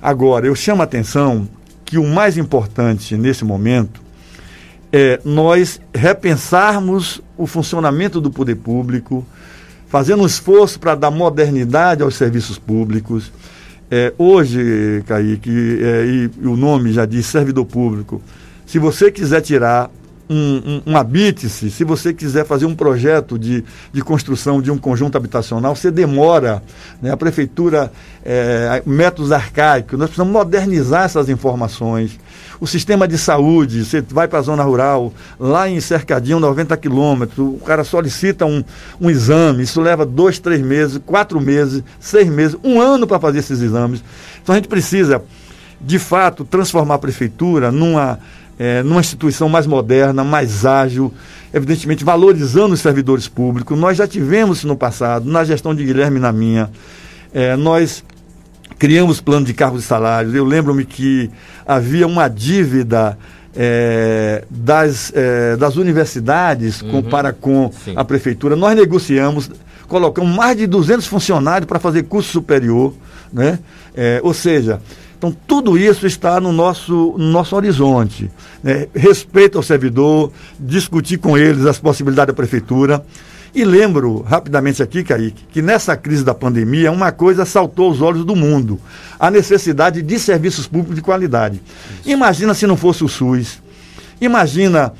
Agora, 0.00 0.46
eu 0.46 0.54
chamo 0.54 0.80
a 0.80 0.84
atenção 0.84 1.46
que 1.84 1.98
o 1.98 2.06
mais 2.06 2.38
importante 2.38 3.16
nesse 3.16 3.44
momento 3.44 4.03
é 4.96 5.18
nós 5.24 5.80
repensarmos 5.92 7.20
o 7.36 7.48
funcionamento 7.48 8.20
do 8.20 8.30
poder 8.30 8.54
público, 8.54 9.26
fazendo 9.88 10.22
um 10.22 10.26
esforço 10.26 10.78
para 10.78 10.94
dar 10.94 11.10
modernidade 11.10 12.00
aos 12.00 12.14
serviços 12.14 12.60
públicos. 12.60 13.32
É, 13.90 14.12
hoje, 14.16 15.02
Kaique, 15.04 15.50
é, 15.82 16.04
e, 16.06 16.30
e 16.40 16.46
o 16.46 16.56
nome 16.56 16.92
já 16.92 17.04
diz 17.04 17.26
servidor 17.26 17.64
público, 17.66 18.22
se 18.66 18.78
você 18.78 19.10
quiser 19.10 19.40
tirar 19.40 19.90
um, 20.30 20.80
um, 20.86 20.92
um 20.92 20.96
habite-se, 20.96 21.72
se 21.72 21.82
você 21.82 22.14
quiser 22.14 22.46
fazer 22.46 22.64
um 22.64 22.74
projeto 22.76 23.36
de, 23.36 23.64
de 23.92 24.00
construção 24.00 24.62
de 24.62 24.70
um 24.70 24.78
conjunto 24.78 25.16
habitacional, 25.16 25.74
você 25.74 25.90
demora. 25.90 26.62
Né? 27.02 27.10
A 27.10 27.16
prefeitura, 27.16 27.92
é, 28.24 28.80
métodos 28.86 29.32
arcaicos, 29.32 29.98
nós 29.98 30.08
precisamos 30.08 30.32
modernizar 30.32 31.04
essas 31.04 31.28
informações. 31.28 32.16
O 32.60 32.66
sistema 32.66 33.06
de 33.08 33.18
saúde, 33.18 33.84
você 33.84 34.00
vai 34.00 34.28
para 34.28 34.38
a 34.38 34.42
zona 34.42 34.62
rural, 34.62 35.12
lá 35.38 35.68
em 35.68 35.80
Cercadinho, 35.80 36.38
90 36.40 36.76
quilômetros, 36.76 37.38
o 37.38 37.64
cara 37.64 37.84
solicita 37.84 38.46
um, 38.46 38.62
um 39.00 39.10
exame, 39.10 39.62
isso 39.64 39.80
leva 39.80 40.06
dois, 40.06 40.38
três 40.38 40.60
meses, 40.60 41.00
quatro 41.04 41.40
meses, 41.40 41.82
seis 41.98 42.28
meses, 42.28 42.56
um 42.62 42.80
ano 42.80 43.06
para 43.06 43.18
fazer 43.18 43.38
esses 43.40 43.60
exames. 43.60 44.02
Então 44.42 44.54
a 44.54 44.56
gente 44.56 44.68
precisa, 44.68 45.22
de 45.80 45.98
fato, 45.98 46.44
transformar 46.44 46.94
a 46.94 46.98
prefeitura 46.98 47.70
numa 47.72 48.18
é, 48.58 48.82
numa 48.82 49.00
instituição 49.00 49.48
mais 49.48 49.66
moderna, 49.66 50.22
mais 50.22 50.64
ágil, 50.64 51.12
evidentemente 51.52 52.04
valorizando 52.04 52.74
os 52.74 52.80
servidores 52.80 53.28
públicos. 53.28 53.76
Nós 53.78 53.96
já 53.96 54.06
tivemos 54.06 54.58
isso 54.58 54.68
no 54.68 54.76
passado, 54.76 55.30
na 55.30 55.44
gestão 55.44 55.74
de 55.74 55.84
Guilherme 55.84 56.18
e 56.18 56.20
na 56.20 56.32
minha. 56.32 56.70
É, 57.32 57.56
nós 57.56 58.04
criamos 58.78 59.20
plano 59.20 59.46
de 59.46 59.54
cargos 59.54 59.84
e 59.84 59.86
salários. 59.86 60.34
Eu 60.34 60.44
lembro-me 60.44 60.84
que 60.84 61.30
havia 61.66 62.06
uma 62.06 62.28
dívida 62.28 63.18
é, 63.54 64.44
das, 64.50 65.12
é, 65.14 65.56
das 65.56 65.76
universidades 65.76 66.82
uhum. 66.82 66.90
com, 66.90 67.02
para 67.02 67.32
com 67.32 67.70
Sim. 67.84 67.94
a 67.96 68.04
prefeitura. 68.04 68.56
Nós 68.56 68.76
negociamos 68.76 69.50
colocamos 69.86 70.34
mais 70.34 70.56
de 70.56 70.66
200 70.66 71.06
funcionários 71.06 71.66
para 71.66 71.78
fazer 71.78 72.04
curso 72.04 72.30
superior, 72.30 72.94
né? 73.32 73.58
É, 73.94 74.20
ou 74.22 74.34
seja, 74.34 74.80
então 75.16 75.34
tudo 75.46 75.78
isso 75.78 76.06
está 76.06 76.40
no 76.40 76.52
nosso, 76.52 77.14
no 77.16 77.30
nosso 77.30 77.54
horizonte. 77.54 78.30
Né? 78.62 78.88
Respeito 78.94 79.56
ao 79.56 79.62
servidor, 79.62 80.32
discutir 80.58 81.18
com 81.18 81.38
eles 81.38 81.64
as 81.64 81.78
possibilidades 81.78 82.34
da 82.34 82.36
prefeitura. 82.36 83.04
E 83.54 83.64
lembro 83.64 84.20
rapidamente 84.22 84.82
aqui, 84.82 85.04
Kaique, 85.04 85.44
que 85.52 85.62
nessa 85.62 85.96
crise 85.96 86.24
da 86.24 86.34
pandemia, 86.34 86.90
uma 86.90 87.12
coisa 87.12 87.44
saltou 87.44 87.86
aos 87.86 88.00
olhos 88.00 88.24
do 88.24 88.34
mundo: 88.34 88.80
a 89.18 89.30
necessidade 89.30 90.02
de 90.02 90.18
serviços 90.18 90.66
públicos 90.66 90.96
de 90.96 91.02
qualidade. 91.02 91.62
Isso. 92.00 92.10
Imagina 92.10 92.52
se 92.52 92.66
não 92.66 92.76
fosse 92.76 93.04
o 93.04 93.08
SUS. 93.08 93.62
Imagina. 94.20 94.92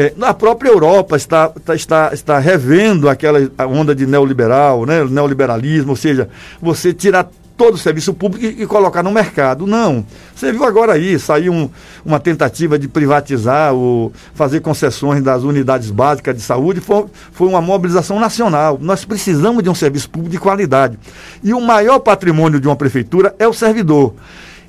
É, 0.00 0.14
a 0.22 0.32
própria 0.32 0.70
Europa 0.70 1.16
está, 1.16 1.52
está, 1.56 1.74
está, 1.74 2.10
está 2.12 2.38
revendo 2.38 3.08
aquela 3.08 3.40
onda 3.66 3.92
de 3.96 4.06
neoliberal, 4.06 4.86
né, 4.86 5.02
neoliberalismo, 5.02 5.90
ou 5.90 5.96
seja, 5.96 6.28
você 6.62 6.94
tirar 6.94 7.28
todo 7.58 7.74
o 7.74 7.78
serviço 7.78 8.14
público 8.14 8.46
e, 8.46 8.64
colocar 8.66 9.02
no 9.02 9.10
mercado. 9.10 9.66
Não. 9.66 10.06
Você 10.34 10.52
viu 10.52 10.64
agora 10.64 10.92
aí, 10.92 11.18
saiu 11.18 11.52
um, 11.52 11.68
uma 12.04 12.20
tentativa 12.20 12.78
de 12.78 12.86
privatizar 12.86 13.74
ou 13.74 14.12
fazer 14.32 14.60
concessões 14.60 15.22
das 15.22 15.42
unidades 15.42 15.90
básicas 15.90 16.36
de 16.36 16.40
saúde, 16.40 16.80
foi, 16.80 17.06
foi 17.32 17.48
uma 17.48 17.60
mobilização 17.60 18.20
nacional. 18.20 18.78
Nós 18.80 19.04
precisamos 19.04 19.64
de 19.64 19.68
um 19.68 19.74
serviço 19.74 20.08
público 20.08 20.30
de 20.30 20.38
qualidade. 20.38 20.96
E 21.42 21.52
o 21.52 21.60
maior 21.60 21.98
patrimônio 21.98 22.60
de 22.60 22.68
uma 22.68 22.76
prefeitura 22.76 23.34
é 23.40 23.48
o 23.48 23.52
servidor. 23.52 24.14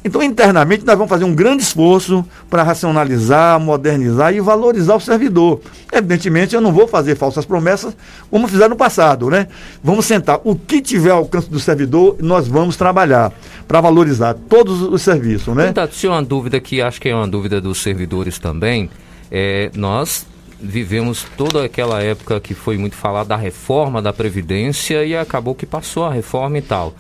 Então, 0.03 0.23
internamente, 0.23 0.85
nós 0.85 0.95
vamos 0.95 1.09
fazer 1.09 1.25
um 1.25 1.35
grande 1.35 1.61
esforço 1.61 2.25
para 2.49 2.63
racionalizar, 2.63 3.59
modernizar 3.59 4.33
e 4.33 4.39
valorizar 4.39 4.95
o 4.95 4.99
servidor. 4.99 5.59
Evidentemente, 5.91 6.55
eu 6.55 6.61
não 6.61 6.71
vou 6.71 6.87
fazer 6.87 7.15
falsas 7.15 7.45
promessas 7.45 7.95
como 8.31 8.47
fizeram 8.47 8.69
no 8.69 8.75
passado, 8.77 9.29
né? 9.29 9.47
Vamos 9.83 10.05
sentar. 10.05 10.39
O 10.45 10.55
que 10.55 10.81
tiver 10.81 11.11
ao 11.11 11.19
alcance 11.19 11.49
do 11.49 11.59
servidor, 11.59 12.15
nós 12.19 12.47
vamos 12.47 12.77
trabalhar 12.77 13.33
para 13.67 13.81
valorizar 13.81 14.35
todos 14.47 14.81
os 14.81 15.01
serviços, 15.01 15.53
né? 15.53 15.67
Então, 15.69 15.87
se 15.91 16.07
uma 16.07 16.23
dúvida 16.23 16.61
que 16.61 16.81
acho 16.81 17.01
que 17.01 17.09
é 17.09 17.15
uma 17.15 17.27
dúvida 17.27 17.59
dos 17.59 17.79
servidores 17.79 18.39
também, 18.39 18.89
é, 19.29 19.69
nós 19.75 20.25
vivemos 20.61 21.25
toda 21.37 21.65
aquela 21.65 22.01
época 22.01 22.39
que 22.39 22.53
foi 22.53 22.77
muito 22.77 22.95
falada 22.95 23.29
da 23.29 23.35
reforma 23.35 24.01
da 24.01 24.13
Previdência 24.13 25.05
e 25.05 25.15
acabou 25.15 25.55
que 25.55 25.65
passou 25.65 26.05
a 26.05 26.13
reforma 26.13 26.57
e 26.57 26.61
tal. 26.61 26.93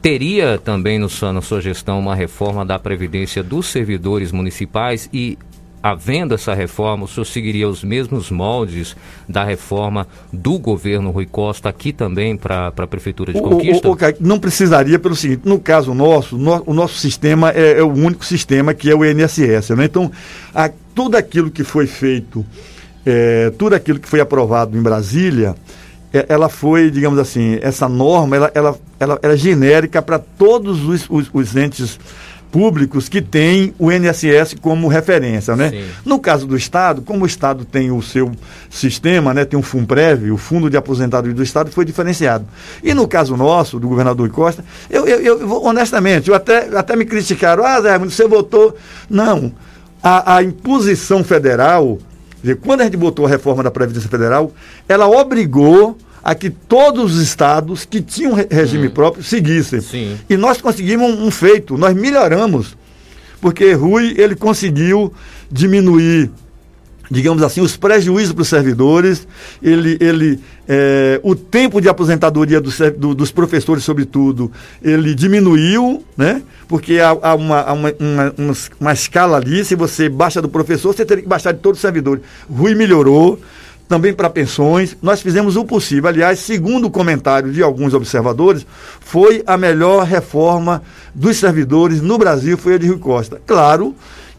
Teria 0.00 0.58
também 0.58 0.98
no, 0.98 1.08
na 1.32 1.42
sua 1.42 1.60
gestão 1.60 1.98
uma 1.98 2.14
reforma 2.14 2.64
da 2.64 2.78
Previdência 2.78 3.42
dos 3.42 3.66
servidores 3.66 4.30
municipais 4.30 5.08
e 5.12 5.36
havendo 5.82 6.34
essa 6.34 6.54
reforma, 6.54 7.04
o 7.04 7.08
senhor 7.08 7.24
seguiria 7.24 7.68
os 7.68 7.84
mesmos 7.84 8.30
moldes 8.30 8.96
da 9.28 9.44
reforma 9.44 10.06
do 10.32 10.58
governo 10.58 11.10
Rui 11.10 11.26
Costa 11.26 11.68
aqui 11.68 11.92
também 11.92 12.36
para 12.36 12.68
a 12.68 12.86
Prefeitura 12.86 13.32
de 13.32 13.40
Conquista? 13.40 13.88
O, 13.88 13.92
o, 13.92 13.94
o, 13.94 13.98
não 14.20 14.38
precisaria 14.38 14.98
pelo 14.98 15.14
seguinte, 15.14 15.42
no 15.44 15.58
caso 15.58 15.94
nosso, 15.94 16.36
no, 16.36 16.62
o 16.66 16.74
nosso 16.74 16.98
sistema 16.98 17.50
é, 17.52 17.78
é, 17.78 17.82
o 17.82 17.92
único 17.92 18.24
sistema 18.24 18.74
que 18.74 18.90
é 18.90 18.94
o 18.94 19.04
INSS. 19.04 19.70
Né? 19.70 19.84
Então, 19.84 20.10
a, 20.54 20.70
tudo 20.94 21.16
aquilo 21.16 21.50
que 21.50 21.64
foi 21.64 21.86
feito, 21.86 22.44
é, 23.06 23.50
tudo 23.56 23.74
aquilo 23.74 23.98
que 23.98 24.08
foi 24.08 24.20
aprovado 24.20 24.76
em 24.76 24.82
Brasília, 24.82 25.54
ela 26.12 26.48
foi, 26.48 26.90
digamos 26.90 27.18
assim, 27.18 27.58
essa 27.60 27.88
norma, 27.88 28.36
ela, 28.36 28.50
ela, 28.54 28.78
ela, 28.98 29.18
ela 29.22 29.34
é 29.34 29.36
genérica 29.36 30.00
para 30.00 30.18
todos 30.18 30.82
os, 30.84 31.06
os, 31.10 31.30
os, 31.32 31.56
entes 31.56 31.98
públicos 32.50 33.10
que 33.10 33.20
têm 33.20 33.74
o 33.78 33.92
INSS 33.92 34.54
como 34.60 34.88
referência, 34.88 35.54
né? 35.54 35.68
Sim. 35.68 35.84
No 36.04 36.18
caso 36.18 36.46
do 36.46 36.56
Estado, 36.56 37.02
como 37.02 37.24
o 37.24 37.26
Estado 37.26 37.64
tem 37.66 37.90
o 37.90 38.00
seu 38.00 38.32
sistema, 38.70 39.34
né, 39.34 39.44
tem 39.44 39.58
um 39.58 39.62
FUNPREV, 39.62 40.30
o 40.30 40.38
Fundo 40.38 40.70
de 40.70 40.76
Aposentadoria 40.76 41.34
do 41.34 41.42
Estado, 41.42 41.70
foi 41.70 41.84
diferenciado. 41.84 42.46
E 42.82 42.94
no 42.94 43.06
caso 43.06 43.36
nosso, 43.36 43.78
do 43.78 43.86
governador 43.86 44.30
Costa, 44.30 44.64
eu, 44.88 45.06
eu, 45.06 45.40
eu 45.40 45.62
honestamente, 45.62 46.30
eu 46.30 46.34
até, 46.34 46.74
até 46.74 46.96
me 46.96 47.04
criticaram, 47.04 47.64
ah, 47.64 47.80
Zé, 47.82 47.98
você 47.98 48.26
votou... 48.26 48.74
Não, 49.10 49.52
a, 50.02 50.36
a 50.36 50.42
imposição 50.42 51.22
federal 51.22 51.98
Dizer, 52.48 52.60
quando 52.64 52.80
a 52.80 52.84
gente 52.84 52.96
botou 52.96 53.26
a 53.26 53.28
reforma 53.28 53.62
da 53.62 53.70
Previdência 53.70 54.08
Federal, 54.08 54.52
ela 54.88 55.06
obrigou 55.06 55.98
a 56.24 56.34
que 56.34 56.48
todos 56.48 57.16
os 57.16 57.22
estados 57.22 57.84
que 57.84 58.00
tinham 58.00 58.32
regime 58.32 58.88
hum. 58.88 58.90
próprio 58.90 59.22
seguissem. 59.22 59.82
Sim. 59.82 60.16
E 60.30 60.36
nós 60.36 60.60
conseguimos 60.60 61.10
um, 61.10 61.26
um 61.26 61.30
feito, 61.30 61.76
nós 61.76 61.94
melhoramos. 61.94 62.76
Porque 63.40 63.72
Rui, 63.72 64.14
ele 64.16 64.34
conseguiu 64.34 65.12
diminuir 65.50 66.30
digamos 67.10 67.42
assim, 67.42 67.60
os 67.60 67.76
prejuízos 67.76 68.32
para 68.32 68.42
os 68.42 68.48
servidores, 68.48 69.26
ele, 69.62 69.96
ele, 70.00 70.40
é, 70.68 71.20
o 71.22 71.34
tempo 71.34 71.80
de 71.80 71.88
aposentadoria 71.88 72.60
do, 72.60 72.70
do, 72.96 73.14
dos 73.14 73.30
professores, 73.30 73.84
sobretudo, 73.84 74.52
ele 74.82 75.14
diminuiu, 75.14 76.04
né? 76.16 76.42
Porque 76.66 77.00
há, 77.00 77.16
há, 77.22 77.34
uma, 77.34 77.72
uma, 77.72 77.94
uma, 77.98 78.54
uma, 78.78 78.92
escala 78.92 79.38
ali, 79.38 79.64
se 79.64 79.74
você 79.74 80.08
baixa 80.08 80.42
do 80.42 80.48
professor, 80.48 80.94
você 80.94 81.04
teria 81.04 81.22
que 81.22 81.28
baixar 81.28 81.52
de 81.52 81.60
todos 81.60 81.78
os 81.78 81.82
servidores. 81.82 82.22
Rui 82.50 82.74
melhorou, 82.74 83.40
também 83.88 84.12
para 84.12 84.28
pensões, 84.28 84.94
nós 85.00 85.22
fizemos 85.22 85.56
o 85.56 85.64
possível. 85.64 86.10
Aliás, 86.10 86.40
segundo 86.40 86.88
o 86.88 86.90
comentário 86.90 87.50
de 87.50 87.62
alguns 87.62 87.94
observadores, 87.94 88.66
foi 89.00 89.42
a 89.46 89.56
melhor 89.56 90.04
reforma 90.04 90.82
dos 91.14 91.38
servidores 91.38 92.02
no 92.02 92.18
Brasil, 92.18 92.58
foi 92.58 92.74
a 92.74 92.78
de 92.78 92.86
Rui 92.86 92.98
Costa. 92.98 93.40
Claro 93.46 93.96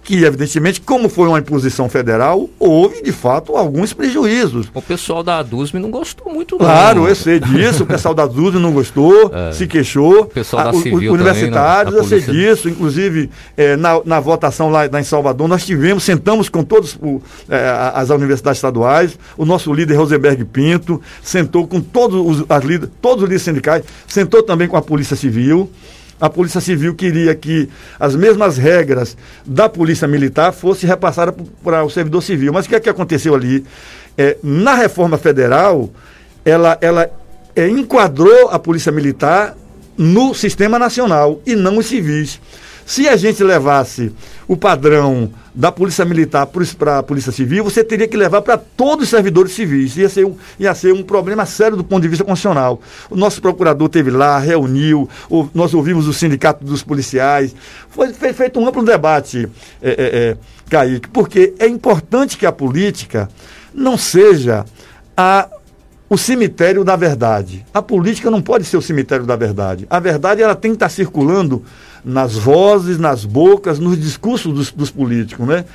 que, 0.09 0.25
evidentemente, 0.25 0.81
como 0.81 1.07
foi 1.07 1.27
uma 1.27 1.37
imposição 1.37 1.87
federal, 1.87 2.49
houve, 2.57 3.03
de 3.03 3.11
fato, 3.11 3.55
alguns 3.55 3.93
prejuízos. 3.93 4.65
O 4.73 4.81
pessoal 4.81 5.21
da 5.21 5.37
ADUSM 5.37 5.77
não 5.77 5.91
gostou 5.91 6.33
muito, 6.33 6.57
não. 6.57 6.65
Claro, 6.65 7.07
eu 7.07 7.13
sei 7.13 7.39
disso, 7.39 7.83
o 7.83 7.85
pessoal 7.85 8.15
da 8.15 8.23
ADUSM 8.23 8.57
não 8.57 8.71
gostou, 8.71 9.29
é. 9.31 9.51
se 9.51 9.67
queixou. 9.67 10.21
O 10.21 10.25
pessoal 10.25 10.63
da 10.63 10.73
Civil 10.73 11.13
Universitários, 11.13 11.93
também, 11.93 12.17
eu 12.17 12.23
sei 12.23 12.33
disso, 12.33 12.67
inclusive, 12.67 13.29
é, 13.55 13.75
na, 13.75 14.01
na 14.03 14.19
votação 14.19 14.71
lá, 14.71 14.89
lá, 14.91 14.99
em 14.99 15.03
Salvador, 15.03 15.47
nós 15.47 15.63
tivemos, 15.63 16.03
sentamos 16.03 16.49
com 16.49 16.63
todas 16.63 16.97
é, 17.47 17.91
as 17.93 18.09
universidades 18.09 18.57
estaduais, 18.57 19.15
o 19.37 19.45
nosso 19.45 19.71
líder 19.71 19.93
Rosenberg 19.93 20.43
Pinto, 20.45 20.99
sentou 21.21 21.67
com 21.67 21.79
todos 21.79 22.39
os, 22.39 22.45
as 22.49 22.63
líderes, 22.63 22.89
todos 22.99 23.17
os 23.17 23.29
líderes 23.29 23.43
sindicais, 23.43 23.83
sentou 24.07 24.41
também 24.41 24.67
com 24.67 24.75
a 24.75 24.81
Polícia 24.81 25.15
Civil, 25.15 25.69
a 26.19 26.29
Polícia 26.29 26.59
Civil 26.59 26.95
queria 26.95 27.33
que 27.33 27.69
as 27.99 28.15
mesmas 28.15 28.57
regras 28.57 29.15
da 29.45 29.69
Polícia 29.69 30.07
Militar 30.07 30.51
fossem 30.51 30.89
repassadas 30.89 31.35
para 31.63 31.83
o 31.83 31.89
servidor 31.89 32.21
civil. 32.21 32.51
Mas 32.51 32.65
o 32.65 32.69
que 32.69 32.75
é 32.75 32.79
que 32.79 32.89
aconteceu 32.89 33.33
ali? 33.33 33.65
É, 34.17 34.37
na 34.43 34.75
reforma 34.75 35.17
federal, 35.17 35.89
ela, 36.43 36.77
ela 36.81 37.09
é, 37.55 37.67
enquadrou 37.67 38.49
a 38.49 38.59
Polícia 38.59 38.91
Militar 38.91 39.55
no 39.97 40.33
sistema 40.33 40.77
nacional 40.77 41.41
e 41.45 41.55
não 41.55 41.77
os 41.77 41.85
civis. 41.85 42.39
Se 42.85 43.07
a 43.07 43.15
gente 43.15 43.43
levasse 43.43 44.11
o 44.49 44.57
padrão 44.57 45.29
da 45.53 45.71
Polícia 45.71 46.03
Militar 46.03 46.49
para 46.75 46.97
a 46.97 47.03
Polícia 47.03 47.31
Civil, 47.31 47.63
você 47.63 47.83
teria 47.83 48.07
que 48.07 48.17
levar 48.17 48.41
para 48.41 48.57
todos 48.57 49.03
os 49.03 49.09
servidores 49.09 49.51
civis. 49.51 49.95
Ia 49.95 50.09
ser, 50.09 50.25
um, 50.25 50.35
ia 50.59 50.73
ser 50.73 50.91
um 50.91 51.03
problema 51.03 51.45
sério 51.45 51.77
do 51.77 51.83
ponto 51.83 52.01
de 52.01 52.07
vista 52.07 52.23
constitucional. 52.23 52.81
O 53.11 53.15
nosso 53.15 53.39
procurador 53.43 53.87
teve 53.89 54.09
lá, 54.09 54.39
reuniu, 54.39 55.07
ou, 55.29 55.47
nós 55.53 55.75
ouvimos 55.75 56.07
o 56.07 56.13
sindicato 56.13 56.65
dos 56.65 56.81
policiais. 56.81 57.55
Foi, 57.91 58.11
foi 58.11 58.33
feito 58.33 58.59
um 58.59 58.67
amplo 58.67 58.83
debate, 58.83 59.47
é, 59.83 59.89
é, 59.89 59.93
é, 59.93 60.37
Kaique, 60.67 61.09
porque 61.09 61.53
é 61.59 61.67
importante 61.67 62.35
que 62.35 62.47
a 62.47 62.51
política 62.51 63.29
não 63.71 63.99
seja 63.99 64.65
a 65.15 65.47
o 66.09 66.17
cemitério 66.17 66.83
da 66.83 66.95
verdade. 66.95 67.65
A 67.73 67.81
política 67.81 68.31
não 68.31 68.41
pode 68.41 68.65
ser 68.65 68.77
o 68.77 68.81
cemitério 68.81 69.25
da 69.25 69.35
verdade. 69.35 69.85
A 69.89 69.99
verdade 69.99 70.41
ela 70.41 70.55
tem 70.55 70.71
que 70.71 70.77
estar 70.77 70.89
circulando 70.89 71.63
nas 72.03 72.35
vozes, 72.35 72.97
nas 72.97 73.25
bocas, 73.25 73.77
nos 73.77 73.99
discursos 73.99 74.53
dos, 74.53 74.71
dos 74.71 74.89
políticos, 74.89 75.47
né? 75.47 75.65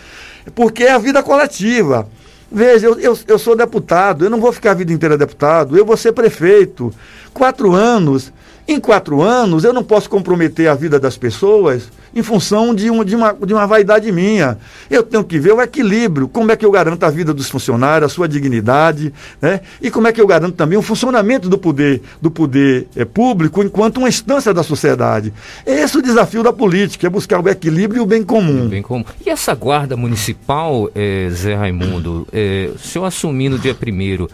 Porque 0.55 0.85
é 0.85 0.93
a 0.93 0.99
vida 0.99 1.23
coletiva. 1.23 2.09
Veja, 2.51 2.87
eu, 2.87 2.99
eu, 2.99 3.19
eu, 3.27 3.39
sou 3.39 3.57
deputado, 3.57 4.25
eu 4.25 4.31
não 4.31 4.41
vou 4.41 4.53
ficar 4.53 4.73
a 4.73 4.75
vida 4.75 4.93
inteira 4.93 5.17
deputado, 5.17 5.77
eu 5.77 5.85
vou 5.85 5.97
ser 5.97 6.13
prefeito. 6.13 6.93
Quatro 7.33 7.73
anos. 7.73 8.33
Em 8.67 8.81
quatro 8.81 9.21
anos, 9.21 9.63
eu 9.63 9.75
não 9.75 9.85
posso 9.85 10.09
comprometer 10.09 10.69
a 10.69 10.75
vida 10.75 10.99
das 10.99 11.19
pessoas 11.19 11.91
em 12.15 12.23
função 12.23 12.75
de, 12.75 12.91
um, 12.91 13.05
de, 13.05 13.15
uma, 13.15 13.35
de 13.35 13.53
uma 13.53 13.67
vaidade 13.67 14.11
minha. 14.11 14.57
Eu 14.89 15.03
tenho 15.03 15.23
que 15.23 15.39
ver 15.39 15.53
o 15.53 15.61
equilíbrio, 15.61 16.29
como 16.29 16.51
é 16.51 16.57
que 16.57 16.65
eu 16.65 16.71
garanto 16.71 17.03
a 17.05 17.11
vida 17.11 17.35
dos 17.35 17.51
funcionários, 17.51 18.11
a 18.11 18.15
sua 18.15 18.27
dignidade, 18.27 19.13
né? 19.43 19.61
e 19.83 19.91
como 19.91 20.07
é 20.07 20.13
que 20.13 20.21
eu 20.21 20.27
garanto 20.27 20.55
também 20.55 20.79
o 20.79 20.83
funcionamento 20.83 21.49
do 21.49 21.59
poder, 21.59 22.01
do 22.23 22.31
poder 22.31 22.89
é, 22.97 23.05
público 23.05 23.63
enquanto 23.63 23.99
uma 23.99 24.09
instância 24.09 24.55
da 24.55 24.63
sociedade. 24.63 25.33
Esse 25.67 25.97
é 25.97 25.99
o 25.99 26.03
desafio 26.03 26.43
da 26.43 26.53
política, 26.53 27.07
é 27.07 27.11
buscar 27.11 27.45
o 27.45 27.49
equilíbrio 27.49 28.01
e 28.01 28.03
o 28.03 28.07
bem 28.07 28.23
comum. 28.23 28.69
Bem 28.69 28.83
comum. 28.83 29.05
E 29.25 29.29
essa 29.29 29.55
guarda 29.55 29.97
municipal, 29.97 30.89
é, 30.95 31.29
Zé 31.31 31.55
Raimundo, 31.55 32.27
é, 32.33 32.71
o 32.75 32.79
senhor 32.79 33.05
assumir 33.05 33.49
no 33.49 33.59
dia 33.59 33.75
primeiro, 33.75 34.31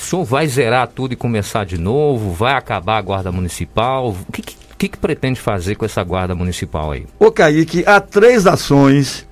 o 0.00 0.04
senhor 0.04 0.24
vai 0.24 0.46
zerar 0.48 0.88
tudo 0.88 1.12
e 1.12 1.16
começar 1.16 1.64
de 1.64 1.78
novo? 1.78 2.32
Vai 2.32 2.54
acabar 2.54 2.96
a 2.96 3.02
guarda 3.02 3.30
municipal? 3.30 4.16
O 4.28 4.32
que, 4.32 4.42
que 4.42 4.56
que, 4.88 4.96
pretende 4.96 5.38
fazer 5.38 5.74
com 5.74 5.84
essa 5.84 6.02
guarda 6.02 6.34
municipal 6.34 6.92
aí? 6.92 7.06
Ô 7.18 7.30
Kaique, 7.30 7.84
há 7.86 8.00
três 8.00 8.46
ações 8.46 9.26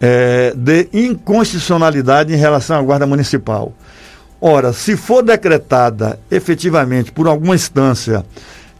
é, 0.00 0.52
de 0.56 0.88
inconstitucionalidade 0.92 2.32
em 2.32 2.36
relação 2.36 2.78
à 2.78 2.82
guarda 2.82 3.04
municipal. 3.04 3.72
Ora, 4.40 4.72
se 4.72 4.96
for 4.96 5.22
decretada 5.22 6.20
efetivamente 6.30 7.10
por 7.10 7.26
alguma 7.26 7.54
instância 7.54 8.24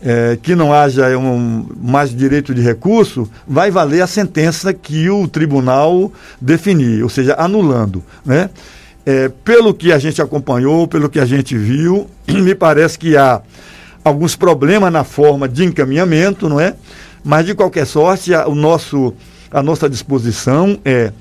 é, 0.01 0.39
que 0.41 0.55
não 0.55 0.73
haja 0.73 1.17
um, 1.17 1.67
mais 1.81 2.15
direito 2.15 2.55
de 2.55 2.61
recurso, 2.61 3.29
vai 3.47 3.71
valer 3.71 4.03
a 4.03 4.07
sentença 4.07 4.73
que 4.73 5.09
o 5.11 5.27
tribunal 5.29 6.13
definir, 6.41 7.03
ou 7.03 7.09
seja, 7.09 7.35
anulando. 7.39 8.03
Né? 8.25 8.51
É, 9.05 9.29
pelo 9.45 9.75
que 9.75 9.93
a 9.93 9.99
gente 9.99 10.23
acompanhou, 10.23 10.87
pelo 10.87 11.09
que 11.09 11.19
a 11.19 11.25
gente 11.25 11.57
viu, 11.57 12.09
me 12.29 12.55
parece 12.55 12.99
que 12.99 13.17
há 13.17 13.41
alguns 14.05 14.37
problemas 14.37 14.93
na 14.93 15.05
forma 15.05 15.49
de 15.49 15.65
encaminhamento, 15.65 16.49
não 16.49 16.61
é? 16.61 16.75
Mas 17.25 17.47
de 17.47 17.55
qualquer 17.55 17.87
sorte, 17.87 18.35
a, 18.35 18.47
o 18.47 18.55
nosso, 18.55 19.15
a 19.51 19.63
nossa 19.63 19.89
disposição 19.89 20.79
é 20.85 21.13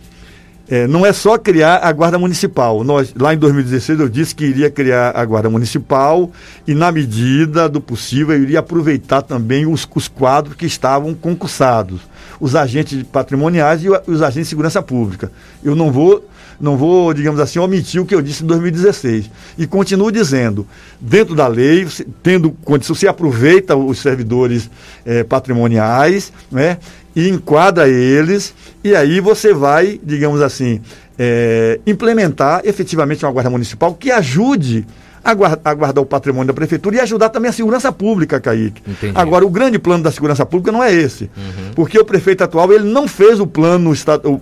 é, 0.72 0.88
não 0.88 1.06
é 1.06 1.12
só 1.12 1.38
criar 1.38 1.80
a 1.84 1.92
Guarda 1.92 2.18
Municipal. 2.18 2.82
Nós, 2.82 3.14
lá 3.20 3.34
em 3.34 3.38
2016 3.38 4.00
eu 4.00 4.08
disse 4.08 4.34
que 4.34 4.46
iria 4.46 4.70
criar 4.70 5.12
a 5.14 5.26
Guarda 5.26 5.50
Municipal 5.50 6.32
e, 6.66 6.74
na 6.74 6.90
medida 6.94 7.68
do 7.68 7.82
possível, 7.82 8.34
eu 8.34 8.44
iria 8.44 8.60
aproveitar 8.60 9.22
também 9.22 9.66
os, 9.66 9.86
os 9.94 10.08
quadros 10.08 10.56
que 10.56 10.66
estavam 10.66 11.14
concursados, 11.14 12.00
os 12.40 12.56
agentes 12.56 13.04
patrimoniais 13.04 13.84
e 13.84 13.90
os 13.90 14.22
agentes 14.22 14.44
de 14.44 14.50
segurança 14.50 14.82
pública. 14.82 15.30
Eu 15.62 15.76
não 15.76 15.92
vou, 15.92 16.26
não 16.62 16.78
vou, 16.78 17.14
digamos 17.14 17.40
assim, 17.40 17.60
omitir 17.60 18.02
o 18.02 18.06
que 18.06 18.14
eu 18.14 18.22
disse 18.22 18.44
em 18.44 18.48
2016. 18.48 19.30
E 19.58 19.66
continuo 19.66 20.12
dizendo, 20.12 20.68
dentro 21.00 21.36
da 21.36 21.48
lei, 21.48 21.88
tendo 22.22 22.52
condição, 22.64 22.96
se 22.96 23.08
aproveita 23.08 23.76
os 23.76 24.00
servidores 24.00 24.70
é, 25.06 25.24
patrimoniais, 25.24 26.32
né? 26.52 26.78
e 27.16 27.28
enquadra 27.28 27.90
eles, 27.90 28.54
e 28.84 28.96
aí 28.96 29.20
você 29.20 29.54
vai, 29.54 30.00
digamos 30.02 30.42
assim, 30.42 30.80
é, 31.20 31.80
implementar 31.86 32.62
efetivamente 32.64 33.26
uma 33.26 33.32
guarda 33.32 33.50
municipal 33.50 33.94
que 33.94 34.12
ajude 34.12 34.86
a 35.24 35.34
guardar, 35.34 35.60
a 35.64 35.74
guardar, 35.74 36.02
o 36.04 36.06
patrimônio 36.06 36.48
da 36.48 36.54
prefeitura 36.54 36.96
e 36.96 37.00
ajudar 37.00 37.30
também 37.30 37.50
a 37.50 37.54
segurança 37.54 37.92
pública, 37.92 38.40
Kaique. 38.40 38.82
Entendi. 38.88 39.14
Agora, 39.16 39.46
o 39.46 39.50
grande 39.50 39.78
plano 39.78 40.04
da 40.04 40.12
segurança 40.12 40.46
pública 40.46 40.72
não 40.72 40.84
é 40.84 40.92
esse, 40.92 41.26
uhum. 41.26 41.74
porque 41.76 42.00
o 42.00 42.06
prefeito 42.06 42.44
atual 42.44 42.72
ele 42.74 42.90
não 42.90 43.08
fez 43.08 43.40
o 43.40 43.46
plano 43.46 43.94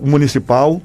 municipal, 0.02 0.80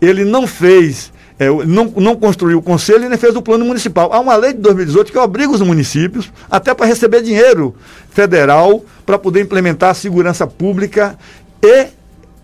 ele 0.00 0.24
não 0.24 0.46
fez 0.46 1.12
é, 1.38 1.48
não, 1.64 1.86
não 1.96 2.16
construiu 2.16 2.58
o 2.58 2.62
conselho 2.62 3.06
e 3.06 3.08
nem 3.08 3.16
fez 3.16 3.34
o 3.34 3.40
plano 3.40 3.64
municipal. 3.64 4.12
Há 4.12 4.20
uma 4.20 4.36
lei 4.36 4.52
de 4.52 4.58
2018 4.58 5.10
que 5.10 5.16
obriga 5.16 5.50
os 5.50 5.62
municípios, 5.62 6.30
até 6.50 6.74
para 6.74 6.84
receber 6.84 7.22
dinheiro 7.22 7.74
federal, 8.10 8.84
para 9.06 9.18
poder 9.18 9.40
implementar 9.40 9.88
a 9.88 9.94
segurança 9.94 10.46
pública 10.46 11.18
e, 11.62 11.86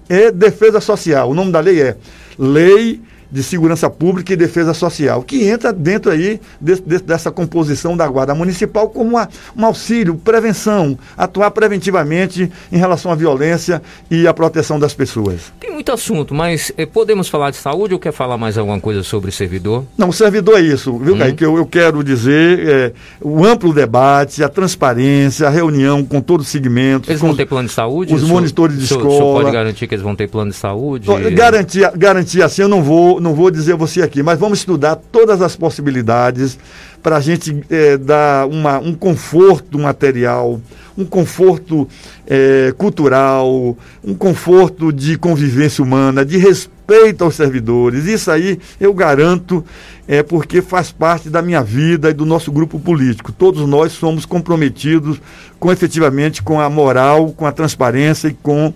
e 0.09 0.30
defesa 0.30 0.80
social. 0.80 1.28
O 1.28 1.34
nome 1.34 1.52
da 1.52 1.61
lei 1.61 1.82
é 1.82 1.96
Lei 2.38 3.00
de 3.31 3.43
Segurança 3.43 3.89
Pública 3.91 4.33
e 4.33 4.37
Defesa 4.37 4.74
Social, 4.74 5.22
que 5.22 5.47
entra 5.49 5.72
dentro 5.72 6.11
aí 6.11 6.41
de, 6.61 6.81
de, 6.81 6.99
dessa 6.99 7.31
composição 7.31 7.97
da 7.97 8.07
Guarda 8.07 8.35
Municipal 8.35 8.89
como 8.89 9.11
uma, 9.11 9.29
um 9.57 9.64
auxílio, 9.64 10.14
prevenção, 10.16 10.99
atuar 11.16 11.51
preventivamente 11.51 12.51
em 12.70 12.77
relação 12.77 13.11
à 13.11 13.14
violência 13.14 13.83
e 14.11 14.27
à 14.27 14.35
proteção 14.35 14.79
das 14.79 14.95
pessoas. 14.95 15.53
Tem 15.61 15.72
muito 15.72 15.91
assunto, 15.93 16.35
mas 16.35 16.72
eh, 16.77 16.87
podemos 16.87 17.29
falar 17.29 17.51
de 17.51 17.57
saúde 17.57 17.95
ou 17.95 18.01
quer 18.01 18.12
falar 18.12 18.37
mais 18.37 18.57
alguma 18.57 18.81
coisa 18.81 19.03
sobre 19.03 19.31
servidor? 19.31 19.85
Não, 19.97 20.09
o 20.09 20.12
servidor 20.12 20.59
é 20.59 20.62
isso, 20.62 20.97
viu, 20.99 21.14
hum. 21.14 21.18
Kaique? 21.18 21.45
Eu, 21.45 21.57
eu 21.57 21.66
quero 21.66 22.03
dizer 22.03 22.68
é, 22.68 22.93
o 23.20 23.45
amplo 23.45 23.72
debate, 23.72 24.43
a 24.43 24.49
transparência, 24.49 25.47
a 25.47 25.51
reunião 25.51 26.05
com 26.05 26.20
todos 26.20 26.47
os 26.47 26.53
segmentos. 26.53 27.09
Eles 27.09 27.20
vão 27.20 27.35
ter 27.35 27.47
plano 27.47 27.68
de 27.68 27.74
saúde? 27.74 28.14
Os 28.14 28.22
monitores 28.22 28.79
de 28.79 28.85
escola. 28.85 29.07
O 29.07 29.11
senhor 29.11 29.43
pode 29.43 29.53
garantir 29.53 29.87
que 29.87 29.95
eles 29.95 30.03
vão 30.03 30.14
ter 30.14 30.29
plano 30.29 30.51
de 30.51 30.57
saúde? 30.57 31.09
Garantir, 31.33 31.91
garantir 31.97 32.43
assim 32.43 32.62
eu 32.62 32.68
não 32.68 32.83
vou 32.83 33.15
não 33.20 33.34
vou 33.34 33.50
dizer 33.50 33.74
você 33.74 34.02
aqui, 34.02 34.22
mas 34.22 34.38
vamos 34.38 34.60
estudar 34.60 34.96
todas 34.96 35.42
as 35.42 35.56
possibilidades 35.56 36.58
para 37.02 37.16
a 37.16 37.20
gente 37.20 37.64
é, 37.70 37.96
dar 37.96 38.46
uma, 38.46 38.78
um 38.78 38.94
conforto 38.94 39.78
material, 39.78 40.60
um 40.96 41.04
conforto 41.04 41.88
é, 42.26 42.74
cultural, 42.76 43.76
um 44.02 44.14
conforto 44.14 44.92
de 44.92 45.16
convivência 45.16 45.84
humana, 45.84 46.24
de 46.24 46.36
respeito 46.36 47.22
aos 47.22 47.34
servidores. 47.34 48.06
Isso 48.06 48.30
aí 48.30 48.58
eu 48.80 48.92
garanto, 48.92 49.64
é 50.08 50.22
porque 50.22 50.62
faz 50.62 50.90
parte 50.90 51.28
da 51.28 51.42
minha 51.42 51.62
vida 51.62 52.10
e 52.10 52.14
do 52.14 52.24
nosso 52.24 52.50
grupo 52.50 52.78
político. 52.78 53.30
Todos 53.30 53.68
nós 53.68 53.92
somos 53.92 54.24
comprometidos 54.24 55.20
com 55.60 55.70
efetivamente 55.70 56.42
com 56.42 56.60
a 56.60 56.68
moral, 56.70 57.32
com 57.36 57.46
a 57.46 57.52
transparência 57.52 58.28
e 58.28 58.34
com 58.34 58.72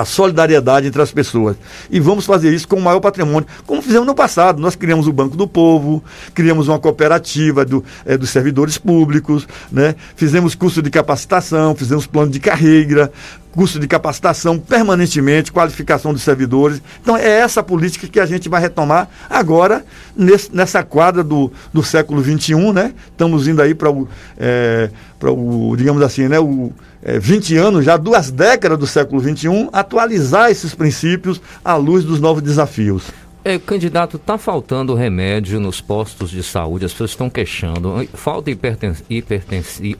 a 0.00 0.04
solidariedade 0.04 0.86
entre 0.86 1.00
as 1.00 1.12
pessoas. 1.12 1.56
E 1.90 1.98
vamos 1.98 2.26
fazer 2.26 2.52
isso 2.52 2.68
com 2.68 2.76
o 2.76 2.82
maior 2.82 3.00
patrimônio, 3.00 3.46
como 3.66 3.82
fizemos 3.82 4.06
no 4.06 4.14
passado. 4.14 4.60
Nós 4.60 4.76
criamos 4.76 5.06
o 5.06 5.12
Banco 5.12 5.36
do 5.36 5.46
Povo, 5.46 6.02
criamos 6.34 6.68
uma 6.68 6.78
cooperativa 6.78 7.64
do, 7.64 7.84
é, 8.04 8.16
dos 8.16 8.30
servidores 8.30 8.78
públicos, 8.78 9.46
né? 9.70 9.94
fizemos 10.14 10.54
curso 10.54 10.82
de 10.82 10.90
capacitação, 10.90 11.74
fizemos 11.74 12.06
plano 12.06 12.30
de 12.30 12.40
carreira, 12.40 13.12
curso 13.56 13.80
de 13.80 13.88
capacitação 13.88 14.58
permanentemente, 14.58 15.50
qualificação 15.50 16.12
dos 16.12 16.22
servidores. 16.22 16.80
Então 17.00 17.16
é 17.16 17.40
essa 17.40 17.62
política 17.62 18.06
que 18.06 18.20
a 18.20 18.26
gente 18.26 18.50
vai 18.50 18.60
retomar 18.60 19.08
agora, 19.30 19.82
nesse, 20.14 20.54
nessa 20.54 20.82
quadra 20.82 21.24
do, 21.24 21.50
do 21.72 21.82
século 21.82 22.22
XXI, 22.22 22.54
né? 22.72 22.92
Estamos 23.10 23.48
indo 23.48 23.62
aí 23.62 23.74
para 23.74 23.90
o, 23.90 24.06
é, 24.36 24.90
o, 25.22 25.74
digamos 25.74 26.02
assim, 26.02 26.28
né? 26.28 26.38
O, 26.38 26.70
é, 27.02 27.18
20 27.18 27.56
anos, 27.56 27.84
já 27.84 27.96
duas 27.96 28.30
décadas 28.30 28.78
do 28.78 28.86
século 28.86 29.22
XXI, 29.22 29.70
atualizar 29.72 30.50
esses 30.50 30.74
princípios 30.74 31.40
à 31.64 31.76
luz 31.76 32.04
dos 32.04 32.20
novos 32.20 32.42
desafios. 32.42 33.04
É, 33.46 33.60
candidato, 33.60 34.16
está 34.16 34.36
faltando 34.36 34.92
remédio 34.92 35.60
nos 35.60 35.80
postos 35.80 36.30
de 36.30 36.42
saúde, 36.42 36.84
as 36.84 36.90
pessoas 36.90 37.10
estão 37.10 37.30
queixando. 37.30 38.04
Falta 38.12 38.50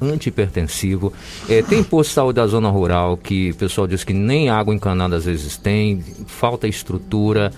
antihipertensivo. 0.02 1.12
É, 1.48 1.62
tem 1.62 1.80
posto 1.84 2.08
de 2.08 2.14
saúde 2.14 2.34
da 2.34 2.46
zona 2.48 2.68
rural 2.68 3.16
que 3.16 3.52
o 3.52 3.54
pessoal 3.54 3.86
diz 3.86 4.02
que 4.02 4.12
nem 4.12 4.48
água 4.48 4.74
encanada 4.74 5.14
às 5.14 5.26
vezes 5.26 5.56
tem, 5.56 6.02
falta 6.26 6.66
estrutura 6.66 7.52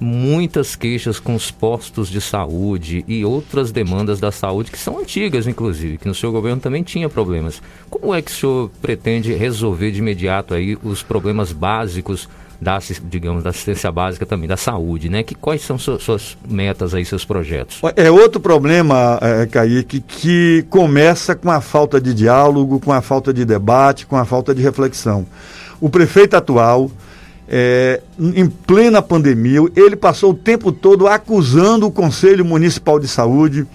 muitas 0.00 0.74
queixas 0.74 1.20
com 1.20 1.34
os 1.34 1.50
postos 1.50 2.08
de 2.08 2.22
saúde 2.22 3.04
e 3.06 3.22
outras 3.22 3.70
demandas 3.70 4.18
da 4.18 4.32
saúde 4.32 4.70
que 4.70 4.78
são 4.78 4.98
antigas, 4.98 5.46
inclusive, 5.46 5.98
que 5.98 6.08
no 6.08 6.14
seu 6.14 6.32
governo 6.32 6.60
também 6.60 6.82
tinha 6.82 7.08
problemas. 7.08 7.62
Como 7.90 8.14
é 8.14 8.22
que 8.22 8.30
o 8.30 8.34
senhor 8.34 8.70
pretende 8.80 9.34
resolver 9.34 9.90
de 9.90 9.98
imediato 9.98 10.54
aí 10.54 10.78
os 10.82 11.02
problemas 11.02 11.52
básicos 11.52 12.28
da, 12.64 12.78
digamos, 13.04 13.44
da 13.44 13.50
assistência 13.50 13.92
básica 13.92 14.24
também, 14.24 14.48
da 14.48 14.56
saúde, 14.56 15.10
né? 15.10 15.22
Que, 15.22 15.34
quais 15.34 15.62
são 15.62 15.78
suas, 15.78 16.02
suas 16.02 16.36
metas 16.48 16.94
aí, 16.94 17.04
seus 17.04 17.24
projetos? 17.24 17.80
É 17.94 18.10
outro 18.10 18.40
problema, 18.40 19.18
é, 19.20 19.46
Kaique, 19.46 20.00
que 20.00 20.64
começa 20.70 21.34
com 21.36 21.50
a 21.50 21.60
falta 21.60 22.00
de 22.00 22.14
diálogo, 22.14 22.80
com 22.80 22.92
a 22.92 23.02
falta 23.02 23.32
de 23.32 23.44
debate, 23.44 24.06
com 24.06 24.16
a 24.16 24.24
falta 24.24 24.54
de 24.54 24.62
reflexão. 24.62 25.26
O 25.78 25.90
prefeito 25.90 26.34
atual, 26.34 26.90
é, 27.46 28.00
em 28.18 28.46
plena 28.48 29.02
pandemia, 29.02 29.60
ele 29.76 29.94
passou 29.94 30.30
o 30.30 30.34
tempo 30.34 30.72
todo 30.72 31.06
acusando 31.06 31.86
o 31.86 31.92
Conselho 31.92 32.44
Municipal 32.44 32.98
de 32.98 33.06
Saúde 33.06 33.66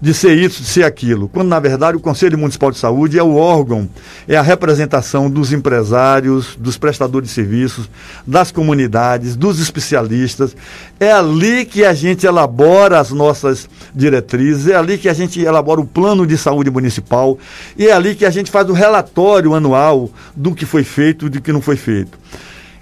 de 0.00 0.12
ser 0.12 0.36
isso, 0.36 0.62
de 0.62 0.68
ser 0.68 0.84
aquilo, 0.84 1.28
quando 1.28 1.48
na 1.48 1.58
verdade 1.58 1.96
o 1.96 2.00
Conselho 2.00 2.38
Municipal 2.38 2.70
de 2.70 2.78
Saúde 2.78 3.18
é 3.18 3.22
o 3.22 3.36
órgão, 3.36 3.88
é 4.28 4.36
a 4.36 4.42
representação 4.42 5.30
dos 5.30 5.52
empresários, 5.52 6.56
dos 6.56 6.76
prestadores 6.76 7.28
de 7.28 7.34
serviços, 7.34 7.88
das 8.26 8.50
comunidades, 8.50 9.36
dos 9.36 9.58
especialistas. 9.58 10.54
É 11.00 11.12
ali 11.12 11.64
que 11.64 11.84
a 11.84 11.94
gente 11.94 12.26
elabora 12.26 13.00
as 13.00 13.10
nossas 13.10 13.68
diretrizes, 13.94 14.68
é 14.68 14.76
ali 14.76 14.98
que 14.98 15.08
a 15.08 15.14
gente 15.14 15.40
elabora 15.40 15.80
o 15.80 15.86
plano 15.86 16.26
de 16.26 16.36
saúde 16.36 16.70
municipal 16.70 17.38
e 17.76 17.86
é 17.86 17.92
ali 17.92 18.14
que 18.14 18.26
a 18.26 18.30
gente 18.30 18.50
faz 18.50 18.68
o 18.68 18.72
relatório 18.72 19.54
anual 19.54 20.10
do 20.34 20.54
que 20.54 20.66
foi 20.66 20.84
feito 20.84 21.26
e 21.26 21.30
do 21.30 21.40
que 21.40 21.52
não 21.52 21.62
foi 21.62 21.76
feito. 21.76 22.18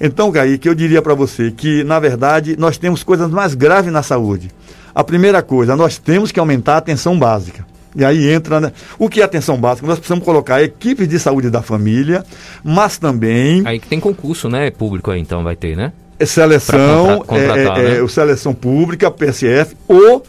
Então, 0.00 0.32
que 0.32 0.68
eu 0.68 0.74
diria 0.74 1.00
para 1.00 1.14
você 1.14 1.50
que, 1.50 1.84
na 1.84 2.00
verdade, 2.00 2.56
nós 2.58 2.76
temos 2.76 3.02
coisas 3.02 3.30
mais 3.30 3.54
graves 3.54 3.92
na 3.92 4.02
saúde. 4.02 4.50
A 4.94 5.02
primeira 5.02 5.42
coisa, 5.42 5.74
nós 5.74 5.98
temos 5.98 6.30
que 6.30 6.38
aumentar 6.38 6.74
a 6.74 6.78
atenção 6.78 7.18
básica. 7.18 7.66
E 7.96 8.04
aí 8.04 8.30
entra. 8.30 8.60
Né? 8.60 8.72
O 8.98 9.08
que 9.08 9.20
é 9.20 9.24
atenção 9.24 9.56
básica? 9.56 9.86
Nós 9.86 9.98
precisamos 9.98 10.24
colocar 10.24 10.62
equipes 10.62 11.08
de 11.08 11.18
saúde 11.18 11.50
da 11.50 11.62
família, 11.62 12.24
mas 12.62 12.98
também. 12.98 13.62
Aí 13.66 13.78
que 13.78 13.88
tem 13.88 14.00
concurso, 14.00 14.48
né? 14.48 14.70
Público 14.70 15.10
aí, 15.10 15.20
então 15.20 15.42
vai 15.42 15.56
ter, 15.56 15.76
né? 15.76 15.92
É 16.18 16.26
seleção, 16.26 17.18
contra, 17.20 17.38
é, 17.38 17.64
é, 17.64 17.98
né? 17.98 18.04
é, 18.04 18.08
seleção 18.08 18.54
pública, 18.54 19.10
PSF, 19.10 19.76
ou 19.88 20.22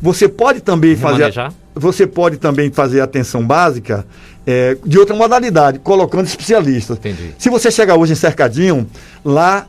você 0.00 0.28
pode 0.28 0.60
também 0.60 0.96
fazer. 0.96 1.32
Você 1.74 2.06
pode 2.06 2.36
também 2.36 2.70
fazer 2.70 3.00
atenção 3.00 3.46
básica 3.46 4.04
é, 4.46 4.76
de 4.84 4.98
outra 4.98 5.14
modalidade, 5.14 5.78
colocando 5.78 6.26
especialistas. 6.26 6.96
Entendi. 6.98 7.34
Se 7.38 7.48
você 7.48 7.70
chegar 7.70 7.96
hoje 7.96 8.12
em 8.12 8.16
Cercadinho, 8.16 8.86
lá 9.24 9.66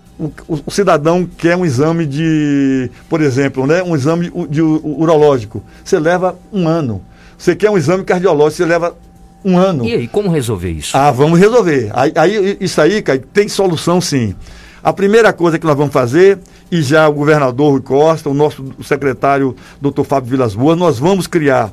o, 0.48 0.62
o, 0.68 0.72
cidadão 0.72 1.28
quer 1.38 1.56
um 1.56 1.66
exame 1.66 2.06
de, 2.06 2.92
por 3.10 3.22
exemplo, 3.22 3.66
né, 3.66 3.82
um 3.82 3.96
exame 3.96 4.32
de, 4.50 4.62
urológico, 4.62 5.64
você 5.84 6.00
leva 6.00 6.38
um 6.54 6.68
ano. 6.68 7.02
Você 7.38 7.56
quer 7.56 7.72
um 7.72 7.78
exame 7.78 8.04
cardiológico, 8.04 8.58
você 8.58 8.66
leva 8.66 8.96
um 9.44 9.58
ano. 9.58 9.84
E 9.84 9.94
aí, 9.94 10.08
como 10.08 10.30
resolver 10.30 10.70
isso? 10.70 10.96
Ah, 10.96 11.10
vamos 11.10 11.40
resolver. 11.40 11.90
Aí, 11.94 12.12
aí 12.16 12.58
isso 12.62 12.80
aí, 12.80 13.02
Caio, 13.02 13.22
tem 13.34 13.48
solução 13.48 14.00
sim. 14.00 14.36
A 14.84 14.94
primeira 14.94 15.34
coisa 15.34 15.58
que 15.58 15.66
nós 15.66 15.76
vamos 15.76 15.94
fazer, 15.94 16.40
e 16.72 16.82
já 16.82 17.08
o 17.08 17.14
governador 17.14 17.72
Rui 17.72 17.82
Costa, 17.82 18.30
o 18.30 18.34
nosso 18.34 18.64
secretário 18.84 19.56
doutor 19.80 20.04
Fábio 20.04 20.30
Vilas 20.30 20.56
Boas, 20.56 20.78
nós 20.78 21.00
vamos 21.00 21.28
criar 21.28 21.72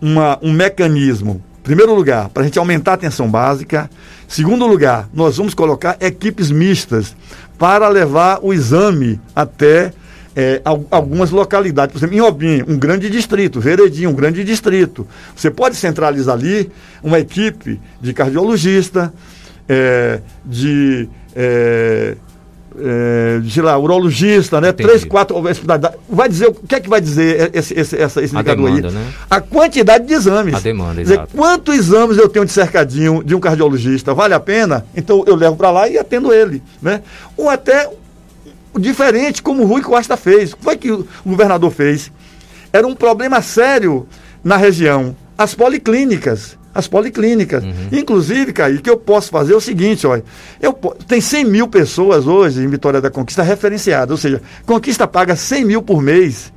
uma, 0.00 0.38
um 0.42 0.52
mecanismo, 0.52 1.42
em 1.60 1.62
primeiro 1.62 1.94
lugar, 1.94 2.28
para 2.28 2.42
a 2.42 2.44
gente 2.46 2.58
aumentar 2.58 2.92
a 2.92 2.94
atenção 2.94 3.30
básica. 3.30 3.88
Segundo 4.28 4.66
lugar, 4.66 5.08
nós 5.14 5.36
vamos 5.38 5.54
colocar 5.54 5.96
equipes 6.00 6.50
mistas 6.50 7.16
para 7.64 7.88
levar 7.88 8.40
o 8.42 8.52
exame 8.52 9.18
até 9.34 9.90
é, 10.36 10.60
algumas 10.90 11.30
localidades. 11.30 11.94
Por 11.94 11.98
exemplo, 11.98 12.14
em 12.14 12.20
Obim, 12.20 12.62
um 12.68 12.78
grande 12.78 13.08
distrito, 13.08 13.58
Veredinho, 13.58 14.10
um 14.10 14.14
grande 14.14 14.44
distrito. 14.44 15.08
Você 15.34 15.50
pode 15.50 15.74
centralizar 15.74 16.34
ali 16.34 16.70
uma 17.02 17.18
equipe 17.18 17.80
de 18.02 18.12
cardiologista, 18.12 19.10
é, 19.66 20.20
de 20.44 21.08
é, 21.34 22.16
é, 22.78 23.38
de 23.40 23.60
lá, 23.60 23.78
urologista, 23.78 24.60
né? 24.60 24.70
Entendi. 24.70 24.88
Três, 24.88 25.04
quatro. 25.04 25.36
Vai 26.08 26.28
dizer, 26.28 26.48
o 26.48 26.54
que 26.54 26.74
é 26.74 26.80
que 26.80 26.88
vai 26.88 27.00
dizer 27.00 27.50
esse, 27.54 27.74
esse, 27.74 27.96
essa, 27.96 28.22
esse 28.22 28.34
indicador 28.34 28.70
demanda, 28.70 28.88
aí? 28.88 28.94
Né? 28.94 29.12
A 29.30 29.40
quantidade 29.40 30.06
de 30.06 30.14
exames. 30.14 30.54
A 30.54 30.60
demanda, 30.60 31.02
dizer, 31.02 31.14
exato. 31.14 31.36
Quantos 31.36 31.74
exames 31.74 32.18
eu 32.18 32.28
tenho 32.28 32.44
de 32.44 32.52
cercadinho 32.52 33.22
de 33.22 33.34
um 33.34 33.40
cardiologista? 33.40 34.14
Vale 34.14 34.34
a 34.34 34.40
pena? 34.40 34.84
Então 34.96 35.24
eu 35.26 35.36
levo 35.36 35.56
para 35.56 35.70
lá 35.70 35.88
e 35.88 35.98
atendo 35.98 36.32
ele, 36.32 36.62
né? 36.82 37.02
Ou 37.36 37.48
até 37.48 37.90
diferente, 38.78 39.42
como 39.42 39.62
o 39.62 39.66
Rui 39.66 39.82
Costa 39.82 40.16
fez. 40.16 40.52
O 40.52 40.56
que 40.56 40.64
foi 40.64 40.76
que 40.76 40.90
o 40.90 41.06
governador 41.24 41.70
fez? 41.70 42.10
Era 42.72 42.86
um 42.86 42.94
problema 42.94 43.40
sério 43.40 44.06
na 44.42 44.56
região. 44.56 45.16
As 45.38 45.54
policlínicas 45.54 46.58
as 46.74 46.88
policlínicas. 46.88 47.62
Uhum. 47.62 47.88
Inclusive, 47.92 48.52
Caí, 48.52 48.78
que 48.78 48.90
eu 48.90 48.96
posso 48.96 49.30
fazer 49.30 49.52
é 49.52 49.56
o 49.56 49.60
seguinte, 49.60 50.06
olha, 50.06 50.24
eu, 50.60 50.72
tem 51.06 51.20
100 51.20 51.44
mil 51.44 51.68
pessoas 51.68 52.26
hoje 52.26 52.62
em 52.62 52.68
Vitória 52.68 53.00
da 53.00 53.10
Conquista 53.10 53.42
referenciadas, 53.42 54.10
ou 54.10 54.16
seja, 54.16 54.42
Conquista 54.66 55.06
paga 55.06 55.36
100 55.36 55.64
mil 55.64 55.82
por 55.82 56.02
mês 56.02 56.52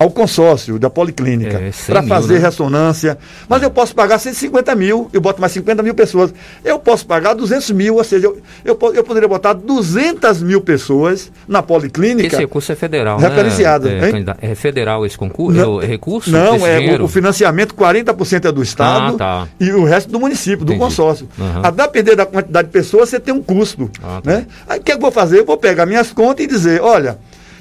ao 0.00 0.10
consórcio 0.10 0.78
da 0.78 0.88
Policlínica 0.88 1.58
é, 1.60 1.70
para 1.86 2.02
fazer 2.02 2.38
né? 2.38 2.46
ressonância. 2.46 3.18
Mas 3.46 3.62
eu 3.62 3.70
posso 3.70 3.94
pagar 3.94 4.18
150 4.18 4.74
mil, 4.74 5.10
eu 5.12 5.20
boto 5.20 5.38
mais 5.42 5.52
50 5.52 5.82
mil 5.82 5.94
pessoas. 5.94 6.32
Eu 6.64 6.78
posso 6.78 7.04
pagar 7.04 7.34
200 7.34 7.70
mil, 7.72 7.96
ou 7.96 8.02
seja, 8.02 8.28
eu, 8.28 8.40
eu, 8.64 8.78
eu 8.94 9.04
poderia 9.04 9.28
botar 9.28 9.52
200 9.52 10.40
mil 10.40 10.62
pessoas 10.62 11.30
na 11.46 11.62
Policlínica. 11.62 12.28
Esse 12.28 12.38
recurso 12.38 12.72
é 12.72 12.74
federal, 12.74 13.18
referenciado, 13.18 13.90
né? 13.90 14.24
É, 14.40 14.52
é 14.52 14.54
federal 14.54 15.04
esse 15.04 15.18
concurso? 15.18 15.60
Não, 15.60 15.82
é 15.82 15.84
recurso? 15.84 16.30
Não, 16.30 16.66
é 16.66 16.96
o, 16.98 17.04
o, 17.04 17.08
financiamento 17.08 17.74
40% 17.74 18.46
é 18.46 18.52
do 18.52 18.62
Estado 18.62 19.16
ah, 19.16 19.18
tá. 19.18 19.48
e 19.60 19.70
o 19.70 19.84
resto 19.84 20.10
do 20.10 20.18
município, 20.18 20.64
do 20.64 20.72
Entendi. 20.72 20.78
consórcio. 20.78 21.28
Uhum. 21.38 21.60
A 21.62 21.70
depender 21.70 22.16
da 22.16 22.24
quantidade 22.24 22.68
de 22.68 22.72
pessoas, 22.72 23.10
você 23.10 23.20
tem 23.20 23.34
um 23.34 23.42
custo. 23.42 23.90
Ah, 24.02 24.22
tá. 24.22 24.30
né? 24.30 24.46
Aí 24.66 24.80
o 24.80 24.82
que 24.82 24.92
eu 24.92 24.98
vou 24.98 25.10
fazer? 25.10 25.40
Eu 25.40 25.44
vou 25.44 25.58
pegar 25.58 25.84
minhas 25.84 26.10
contas 26.10 26.46
e 26.46 26.48
dizer, 26.48 26.80
olha 26.80 27.18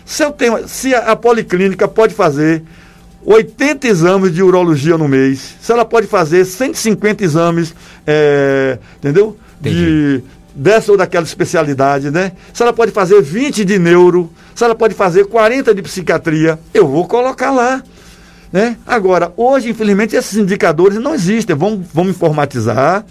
se, 0.10 0.24
eu 0.24 0.32
tenho, 0.32 0.68
se 0.68 0.96
a, 0.96 1.12
a 1.12 1.16
policlínica 1.16 1.88
pode 1.88 2.16
fazer 2.16 2.64
80 3.24 3.88
exames 3.88 4.34
de 4.34 4.42
urologia 4.42 4.98
no 4.98 5.08
mês, 5.08 5.54
se 5.62 5.72
ela 5.72 5.86
pode 5.86 6.08
fazer 6.08 6.46
150 6.46 7.24
exames, 7.24 7.76
é, 8.08 8.80
entendeu? 8.98 9.38
De 9.62 10.24
dessa 10.56 10.92
ou 10.92 10.98
daquela 10.98 11.24
especialidade, 11.24 12.10
né? 12.10 12.32
Se 12.52 12.64
ela 12.64 12.74
pode 12.74 12.92
fazer 12.92 13.22
20 13.22 13.64
de 13.64 13.78
neuro, 13.78 14.32
se 14.56 14.64
ela 14.64 14.74
pode 14.74 14.96
fazer 14.96 15.28
40 15.28 15.76
de 15.76 15.82
psiquiatria, 15.84 16.58
eu 16.74 16.88
vou 16.88 17.08
colocar 17.08 17.52
lá. 17.52 17.84
Né? 18.52 18.78
Agora, 18.88 19.32
hoje, 19.38 19.70
infelizmente, 19.70 20.16
esses 20.16 20.36
indicadores 20.36 20.98
não 20.98 21.14
existem. 21.14 21.56
Vamos, 21.56 21.86
vamos 21.94 22.16
informatizar 22.16 23.06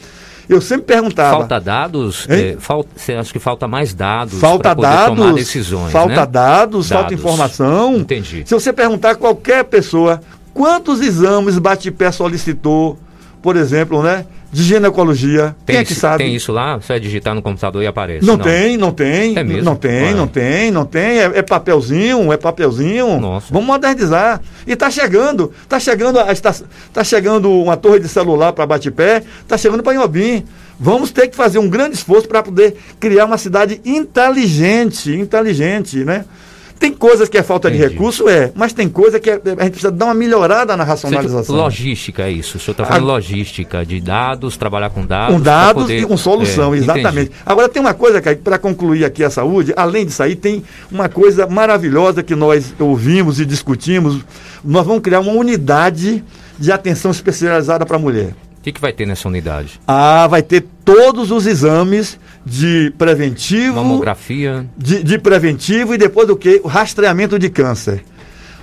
eu 0.49 0.61
sempre 0.61 0.87
perguntava. 0.87 1.39
Falta 1.39 1.61
dados? 1.61 2.27
É, 2.29 2.57
falta, 2.59 2.89
você 2.97 3.13
acha 3.13 3.33
que 3.33 3.39
falta 3.39 3.69
mais 3.69 3.93
dados 3.93 4.41
falta 4.41 4.75
dados, 4.75 5.17
tomar 5.17 5.35
decisões? 5.35 5.93
Falta 5.93 6.09
né? 6.09 6.27
dados, 6.27 6.31
dados, 6.31 6.89
falta 6.89 7.15
informação. 7.15 7.97
Entendi. 7.97 8.45
Se 8.47 8.55
você 8.55 8.73
perguntar 8.73 9.11
a 9.11 9.15
qualquer 9.15 9.65
pessoa 9.65 10.21
quantos 10.55 11.01
exames 11.01 11.59
Bate-Pé 11.59 12.11
solicitou, 12.11 12.99
por 13.43 13.57
exemplo, 13.57 14.03
né? 14.03 14.27
De 14.51 14.63
ginecologia. 14.63 15.55
Tem 15.67 15.75
Quem 15.75 15.77
é 15.77 15.85
que 15.85 15.93
isso, 15.93 16.01
sabe? 16.01 16.25
Tem 16.25 16.35
isso 16.35 16.53
lá? 16.53 16.77
Você 16.77 16.89
vai 16.89 17.01
digitar 17.01 17.35
no 17.35 17.43
computador 17.43 17.83
e 17.83 17.87
aparece? 17.87 18.27
Não, 18.27 18.37
não. 18.37 18.45
tem, 18.45 18.77
não 18.77 18.93
tem. 18.93 19.39
É 19.39 19.45
mesmo? 19.45 19.63
Não 19.63 19.77
tem, 19.77 20.15
não 20.15 20.27
tem, 20.27 20.71
não 20.71 20.85
tem. 20.87 21.19
É, 21.19 21.25
é, 21.35 21.43
papelzinho, 21.43 22.33
é 22.33 22.37
papelzinho. 22.37 23.21
Nossa. 23.21 23.47
Vamos 23.51 23.67
modernizar. 23.67 24.41
E 24.67 24.73
está 24.73 24.91
chegando. 24.91 25.53
Está 25.63 25.79
chegando, 25.79 26.19
está, 26.31 26.55
tá 26.93 27.05
chegando 27.05 27.51
uma 27.51 27.77
torre 27.77 28.01
de 28.01 28.09
celular 28.09 28.53
para 28.53 28.67
bate-pé, 28.67 29.23
está 29.43 29.59
chegando 29.59 29.83
para 29.83 29.95
Inhobim. 29.95 30.45
Vamos 30.81 31.11
ter 31.11 31.29
que 31.29 31.37
fazer 31.37 31.59
um 31.59 31.69
grande 31.69 31.97
esforço 31.97 32.29
para 32.29 32.43
poder 32.43 32.77
criar 33.01 33.25
uma 33.25 33.37
cidade 33.37 33.81
inteligente, 33.85 35.13
inteligente, 35.13 36.05
né? 36.05 36.25
Tem 36.79 36.93
coisas 36.93 37.29
que 37.29 37.37
é 37.37 37.43
falta 37.43 37.69
Entendi. 37.69 37.85
de 37.85 37.93
recurso, 37.93 38.29
é, 38.29 38.53
mas 38.55 38.73
tem 38.73 38.89
coisa 38.89 39.19
que 39.19 39.29
é, 39.29 39.35
a 39.35 39.65
gente 39.65 39.73
precisa 39.73 39.91
dar 39.91 40.07
uma 40.07 40.15
melhorada 40.15 40.77
na 40.77 40.85
racionalização. 40.85 41.57
Logística 41.57 42.23
é 42.23 42.31
isso. 42.31 42.57
O 42.57 42.61
senhor 42.61 42.73
está 42.73 42.85
falando 42.85 43.11
a... 43.11 43.15
logística, 43.15 43.85
de 43.85 44.01
dados, 44.01 44.57
trabalhar 44.57 44.91
com 44.91 45.05
dados. 45.05 45.35
Com 45.35 45.41
dados 45.41 45.83
poder... 45.85 46.03
e 46.03 46.07
com 46.07 46.17
solução, 46.17 46.75
é, 46.75 46.79
exatamente. 46.79 47.31
Entendi. 47.31 47.43
Agora 47.45 47.69
tem 47.69 47.81
uma 47.81 47.95
coisa, 47.95 48.21
que 48.21 48.35
para 48.37 48.59
concluir 48.59 49.05
aqui 49.05 49.25
a 49.25 49.31
saúde, 49.31 49.73
além 49.77 50.07
disso 50.07 50.23
aí, 50.23 50.37
tem 50.37 50.63
uma 50.91 51.09
coisa 51.09 51.47
maravilhosa 51.47 52.23
que 52.23 52.37
nós 52.37 52.73
ouvimos 52.79 53.41
e 53.41 53.45
discutimos. 53.45 54.25
Nós 54.65 54.87
vamos 54.87 55.03
criar 55.03 55.21
uma 55.21 55.33
unidade 55.33 56.23
de 56.59 56.73
atenção 56.73 57.11
especializada 57.11 57.85
para 57.85 57.97
a 57.97 58.01
mulher. 58.01 58.35
O 58.69 58.71
que, 58.71 58.73
que 58.75 58.81
vai 58.83 58.93
ter 58.93 59.07
nessa 59.07 59.27
unidade? 59.27 59.81
Ah, 59.87 60.27
vai 60.27 60.43
ter 60.43 60.63
todos 60.85 61.31
os 61.31 61.47
exames 61.47 62.21
de 62.45 62.93
preventivo. 62.99 63.77
Mamografia. 63.77 64.67
De, 64.77 65.03
de 65.03 65.19
preventivo 65.19 65.95
e 65.95 65.97
depois 65.97 66.29
do 66.29 66.37
que? 66.37 66.61
O 66.63 66.69
rastreamento 66.69 67.39
de 67.39 67.49
câncer. 67.49 68.05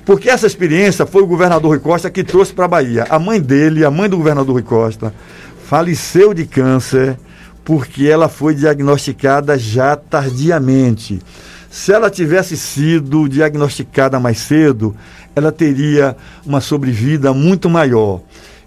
Porque 0.05 0.29
essa 0.29 0.45
experiência 0.45 1.07
foi 1.07 1.23
o 1.23 1.25
governador 1.25 1.71
Rui 1.71 1.79
Costa 1.79 2.11
que 2.11 2.23
trouxe 2.23 2.53
para 2.53 2.65
a 2.65 2.67
Bahia. 2.67 3.07
A 3.09 3.17
mãe 3.17 3.41
dele, 3.41 3.83
a 3.83 3.89
mãe 3.89 4.07
do 4.07 4.17
governador 4.17 4.53
Rui 4.53 4.61
Costa, 4.61 5.11
faleceu 5.65 6.35
de 6.35 6.45
câncer 6.45 7.17
porque 7.63 8.05
ela 8.05 8.29
foi 8.29 8.53
diagnosticada 8.53 9.57
já 9.57 9.95
tardiamente. 9.95 11.19
Se 11.67 11.91
ela 11.91 12.11
tivesse 12.11 12.55
sido 12.55 13.27
diagnosticada 13.27 14.19
mais 14.19 14.37
cedo, 14.37 14.95
ela 15.35 15.51
teria 15.51 16.15
uma 16.45 16.61
sobrevida 16.61 17.33
muito 17.33 17.67
maior. 17.71 18.21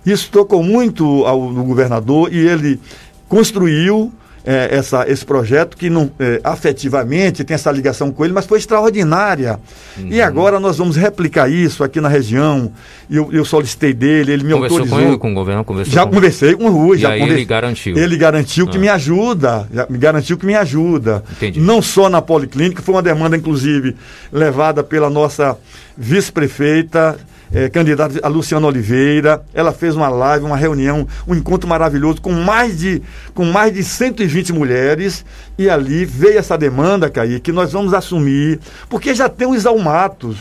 Isso 0.05 0.31
tocou 0.31 0.63
muito 0.63 1.25
ao 1.25 1.51
no 1.51 1.65
governador 1.65 2.33
e 2.33 2.39
ele 2.39 2.81
construiu 3.29 4.13
é, 4.49 4.75
essa, 4.75 5.05
esse 5.07 5.27
projeto 5.27 5.77
que 5.77 5.91
não 5.91 6.11
é, 6.19 6.41
afetivamente 6.43 7.45
tem 7.45 7.55
essa 7.55 7.71
ligação 7.71 8.11
com 8.11 8.25
ele, 8.25 8.33
mas 8.33 8.47
foi 8.47 8.59
extraordinária. 8.59 9.61
Uhum. 9.99 10.09
E 10.09 10.23
agora 10.23 10.59
nós 10.59 10.79
vamos 10.79 10.97
replicar 10.97 11.51
isso 11.51 11.85
aqui 11.85 12.01
na 12.01 12.09
região. 12.09 12.73
Eu, 13.11 13.29
eu 13.31 13.45
solicitei 13.45 13.93
dele, 13.93 14.33
ele 14.33 14.45
me 14.45 14.55
conversou 14.55 14.79
autorizou. 14.79 14.99
Com 14.99 15.09
ele, 15.09 15.19
com 15.19 15.33
o 15.33 15.35
governo, 15.35 15.65
conversou 15.65 15.93
já 15.93 16.07
com... 16.07 16.13
conversei 16.15 16.55
com 16.55 16.65
o 16.65 16.71
Rui. 16.71 16.97
E 16.97 17.01
já 17.01 17.11
aí 17.11 17.23
ele 17.23 17.45
garantiu. 17.45 17.99
Ele 17.99 18.17
garantiu 18.17 18.65
ah. 18.67 18.71
que 18.71 18.79
me 18.79 18.89
ajuda, 18.89 19.69
me 19.91 19.99
garantiu 19.99 20.39
que 20.39 20.47
me 20.47 20.55
ajuda. 20.55 21.23
Entendi. 21.33 21.61
Não 21.61 21.83
só 21.83 22.09
na 22.09 22.23
policlínica, 22.23 22.81
foi 22.81 22.95
uma 22.95 23.03
demanda 23.03 23.37
inclusive 23.37 23.97
levada 24.33 24.83
pela 24.83 25.11
nossa 25.11 25.59
vice-prefeita 25.95 27.19
é, 27.53 27.69
candidata 27.69 28.19
a 28.23 28.29
Luciana 28.29 28.67
Oliveira. 28.67 29.43
Ela 29.53 29.73
fez 29.73 29.95
uma 29.95 30.09
live, 30.09 30.45
uma 30.45 30.57
reunião, 30.57 31.07
um 31.27 31.35
encontro 31.35 31.69
maravilhoso 31.69 32.21
com 32.21 32.33
mais 32.33 32.79
de, 32.79 33.03
com 33.35 33.45
mais 33.45 33.73
de 33.73 33.83
120 33.83 34.53
mulheres. 34.53 35.25
E 35.59 35.69
ali 35.69 36.05
veio 36.05 36.39
essa 36.39 36.57
demanda, 36.57 37.11
Caí, 37.11 37.41
que 37.41 37.53
nós 37.53 37.73
vamos 37.73 37.95
assumir, 37.95 38.61
porque 38.89 39.15
já 39.15 39.29
tem 39.29 39.49
os 39.49 39.67
almatos 39.67 40.37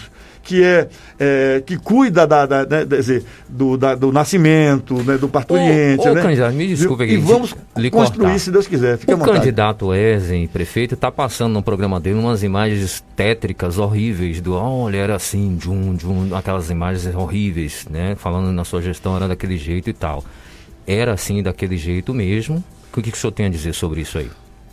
que 0.48 0.64
é, 0.64 0.88
é, 1.20 1.62
que 1.66 1.78
cuida 1.78 2.26
da, 2.26 2.46
da, 2.46 2.66
né, 2.66 2.86
dizer, 2.86 3.26
do, 3.50 3.76
da, 3.76 3.94
do 3.96 4.14
nascimento, 4.14 5.04
né, 5.04 5.18
do 5.18 5.28
parturiente. 5.28 6.08
Ô, 6.08 6.12
ô, 6.12 6.14
né? 6.14 6.22
candidato, 6.22 6.56
me 6.56 6.68
desculpe 6.68 7.04
aqui. 7.04 7.16
E 7.16 7.18
vamos 7.18 7.54
lhe 7.76 7.92
construir, 7.92 8.24
cortar. 8.24 8.40
se 8.40 8.50
Deus 8.50 8.66
quiser. 8.66 8.98
Fique 8.98 9.14
o 9.14 9.18
candidato 9.18 9.94
Ezen, 9.94 10.48
prefeito, 10.48 10.94
está 10.94 11.12
passando 11.12 11.52
no 11.52 11.62
programa 11.62 12.00
dele 12.00 12.18
umas 12.18 12.44
imagens 12.44 13.04
tétricas 13.14 13.78
horríveis 13.78 14.40
do 14.40 14.54
olha, 14.54 14.96
era 14.96 15.16
assim, 15.18 15.58
de 15.58 15.70
um, 15.70 15.94
de 15.94 16.08
um, 16.08 16.34
aquelas 16.34 16.70
imagens 16.70 17.14
horríveis, 17.14 17.86
né? 17.90 18.16
Falando 18.16 18.50
na 18.54 18.64
sua 18.64 18.82
gestão 18.82 19.18
era 19.18 19.28
daquele 19.28 19.58
jeito 19.58 19.90
e 19.90 19.94
tal. 19.94 20.24
Era 20.88 21.12
assim, 21.12 21.44
daquele 21.44 21.76
jeito 21.76 22.14
mesmo. 22.14 22.64
O 22.96 23.02
que, 23.02 23.12
que 23.12 23.18
o 23.18 23.20
senhor 23.20 23.34
tem 23.34 23.48
a 23.48 23.50
dizer 23.50 23.74
sobre 23.74 24.00
isso 24.00 24.18
aí? 24.18 24.30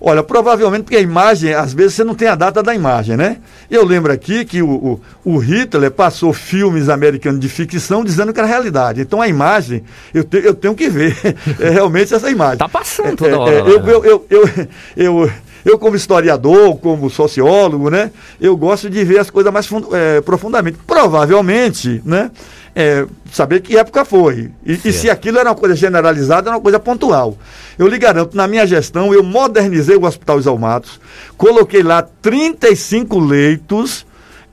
Olha, 0.07 0.23
provavelmente 0.23 0.83
porque 0.83 0.99
a 0.99 1.01
imagem, 1.01 1.55
às 1.55 1.73
vezes 1.73 1.95
você 1.95 2.05
não 2.05 2.15
tem 2.15 2.29
a 2.29 2.35
data 2.35 2.63
da 2.63 2.75
imagem, 2.75 3.17
né? 3.17 3.39
Eu 3.71 3.83
lembro 3.87 4.13
aqui 4.13 4.45
que 4.45 4.61
o, 4.61 4.69
o, 4.69 5.01
o 5.25 5.39
Hitler 5.39 5.91
passou 5.91 6.31
filmes 6.35 6.91
americanos 6.91 7.41
de 7.41 7.49
ficção 7.49 8.05
dizendo 8.05 8.31
que 8.31 8.39
era 8.39 8.47
realidade. 8.47 9.01
Então 9.01 9.23
a 9.23 9.29
imagem, 9.29 9.83
eu, 10.13 10.23
te, 10.23 10.45
eu 10.45 10.53
tenho 10.53 10.75
que 10.75 10.91
ver 10.91 11.17
é, 11.59 11.71
realmente 11.71 12.13
essa 12.13 12.31
imagem. 12.31 12.59
Tá 12.59 12.69
passando 12.69 13.17
toda 13.17 13.31
é, 13.31 13.35
hora. 13.35 13.55
É, 13.55 13.61
eu, 13.61 13.81
eu, 13.87 14.05
eu, 14.05 14.27
eu, 14.29 14.51
eu 14.95 15.31
Eu, 15.65 15.79
como 15.79 15.97
historiador, 15.97 16.77
como 16.79 17.09
sociólogo, 17.09 17.89
né, 17.89 18.11
eu 18.41 18.57
gosto 18.57 18.91
de 18.91 19.03
ver 19.05 19.19
as 19.19 19.31
coisas 19.31 19.53
mais 19.53 19.69
é, 19.93 20.21
profundamente. 20.21 20.79
Provavelmente, 20.87 22.03
né, 22.05 22.31
é, 22.75 23.07
saber 23.33 23.61
que 23.61 23.77
época 23.77 24.05
foi. 24.05 24.51
E, 24.65 24.79
e, 24.85 24.93
se 24.93 25.09
aquilo 25.09 25.39
era 25.39 25.49
uma 25.49 25.55
coisa 25.55 25.75
generalizada, 25.75 26.51
era 26.51 26.57
uma 26.57 26.63
coisa 26.63 26.79
pontual. 26.79 27.39
Eu 27.79 27.87
lhe 27.87 27.99
garanto, 27.99 28.37
na 28.37 28.47
minha 28.47 28.67
gestão, 28.67 29.15
eu 29.15 29.23
modernizei 29.23 29.97
o 29.97 30.05
Hospital 30.05 30.39
Isalmatos, 30.39 31.01
coloquei 31.37 31.83
lá 31.83 32.03
35 32.03 33.19
leitos 33.19 34.05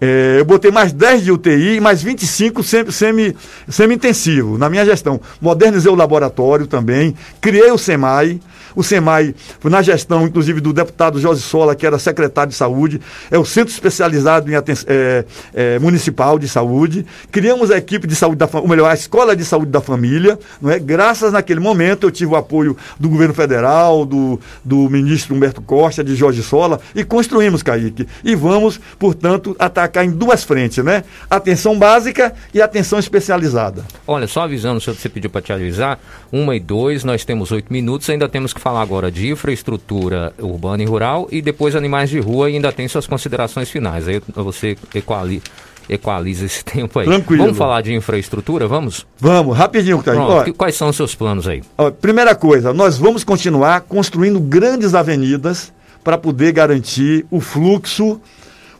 é, 0.02 0.38
eu 0.40 0.46
botei 0.46 0.72
mais 0.72 0.92
10 0.92 1.24
de 1.24 1.32
UTI 1.32 1.76
e 1.76 1.80
mais 1.80 2.02
25 2.02 2.64
semi-intensivo 2.64 4.48
semi 4.50 4.58
na 4.58 4.68
minha 4.68 4.84
gestão. 4.84 5.22
Modernizei 5.40 5.92
o 5.92 5.96
laboratório 5.96 6.66
também, 6.66 7.16
criei 7.40 7.70
o 7.70 7.78
SEMAI, 7.78 8.40
o 8.76 8.84
SEMAI, 8.84 9.36
na 9.64 9.82
gestão, 9.82 10.26
inclusive, 10.26 10.60
do 10.60 10.74
deputado 10.74 11.20
José 11.20 11.42
Sola, 11.42 11.76
que 11.76 11.86
era 11.86 12.00
secretário 12.00 12.50
de 12.50 12.56
saúde, 12.56 13.02
é 13.30 13.38
o 13.38 13.46
Centro 13.46 13.74
Especializado 13.74 14.50
em 14.50 14.56
é, 14.56 15.26
é, 15.54 15.80
Municipal 15.80 16.40
de 16.40 16.48
Saúde. 16.48 17.06
Criamos 17.32 17.70
a 17.70 17.78
equipe 17.78 18.08
de 18.08 18.16
saúde 18.16 18.38
da 18.38 18.50
ou 18.54 18.68
melhor, 18.68 18.90
a 18.90 18.94
Escola 18.94 19.36
de 19.36 19.46
Saúde 19.46 19.72
da 19.72 19.82
Família. 19.82 20.40
Não 20.62 20.72
é? 20.72 20.80
Graças 20.80 21.34
naquele 21.34 21.60
momento 21.60 22.08
eu 22.08 22.12
tive 22.12 22.32
o 22.32 22.36
apoio 22.36 22.76
do 23.00 23.10
governo 23.10 23.34
federal, 23.34 24.06
do, 24.06 24.40
do 24.64 24.90
ministro 24.90 25.36
Humberto 25.36 25.62
Costa, 25.62 26.04
de 26.04 26.16
Jorge 26.16 26.42
Sola, 26.42 26.80
e 26.96 27.04
construímos, 27.04 27.62
Kaique. 27.62 28.08
E 28.24 28.36
vamos, 28.36 28.80
portanto, 28.98 29.56
atacar 29.60 29.91
em 30.00 30.12
duas 30.12 30.44
frentes, 30.44 30.84
né? 30.84 31.04
Atenção 31.30 31.78
básica 31.78 32.34
e 32.54 32.62
atenção 32.62 33.00
especializada. 33.00 33.84
Olha, 34.08 34.28
só 34.28 34.42
avisando, 34.42 34.78
o 34.78 34.82
senhor 34.82 34.96
você 34.96 35.10
pediu 35.10 35.30
para 35.30 35.42
te 35.42 35.52
avisar, 35.52 36.00
uma 36.32 36.56
e 36.56 36.60
dois, 36.60 37.04
nós 37.04 37.26
temos 37.26 37.52
oito 37.52 37.72
minutos, 37.72 38.10
ainda 38.10 38.30
temos 38.30 38.54
que 38.54 38.62
falar 38.62 38.82
agora 38.82 39.12
de 39.12 39.30
infraestrutura 39.30 40.34
urbana 40.40 40.84
e 40.84 40.86
rural 40.86 41.28
e 41.32 41.42
depois 41.42 41.76
animais 41.76 42.10
de 42.10 42.20
rua 42.20 42.50
e 42.50 42.56
ainda 42.56 42.72
tem 42.72 42.88
suas 42.88 43.08
considerações 43.08 43.70
finais. 43.70 44.08
Aí 44.08 44.22
você 44.36 44.78
equali, 44.94 45.42
equaliza 45.90 46.46
esse 46.46 46.64
tempo 46.66 47.00
aí. 47.00 47.06
Tranquilo. 47.06 47.44
Vamos 47.44 47.58
falar 47.58 47.82
de 47.82 47.94
infraestrutura, 47.94 48.68
vamos? 48.68 49.06
Vamos, 49.20 49.58
rapidinho, 49.58 50.02
Caio. 50.02 50.26
Pronto, 50.26 50.54
quais 50.54 50.76
são 50.76 50.90
os 50.90 50.96
seus 50.96 51.16
planos 51.16 51.48
aí? 51.48 51.62
Ó, 51.78 51.92
primeira 51.92 52.36
coisa, 52.36 52.74
nós 52.74 52.98
vamos 52.98 53.24
continuar 53.24 53.82
construindo 53.82 54.40
grandes 54.40 54.94
avenidas 54.94 55.74
para 56.04 56.18
poder 56.18 56.52
garantir 56.52 57.26
o 57.30 57.40
fluxo, 57.40 58.20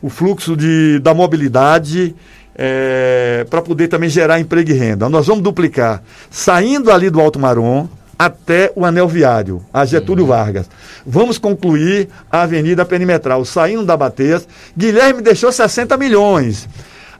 o 0.02 0.10
fluxo 0.10 0.56
de, 0.56 0.98
da 0.98 1.14
mobilidade 1.14 2.14
é, 2.54 3.46
para 3.48 3.62
poder 3.62 3.88
também 3.88 4.08
gerar 4.10 4.40
emprego 4.40 4.70
e 4.70 4.74
renda. 4.74 5.08
Nós 5.08 5.26
vamos 5.26 5.42
duplicar, 5.42 6.02
saindo 6.30 6.90
ali 6.90 7.08
do 7.08 7.20
Alto 7.20 7.38
Marom, 7.38 7.86
até 8.18 8.70
o 8.76 8.84
anel 8.84 9.08
viário, 9.08 9.64
a 9.72 9.84
Getúlio 9.84 10.24
uhum. 10.24 10.30
Vargas. 10.30 10.68
Vamos 11.04 11.38
concluir 11.38 12.08
a 12.30 12.42
Avenida 12.42 12.84
Perimetral, 12.84 13.44
saindo 13.44 13.84
da 13.84 13.96
Bateias. 13.96 14.46
Guilherme 14.76 15.22
deixou 15.22 15.50
60 15.50 15.96
milhões. 15.96 16.68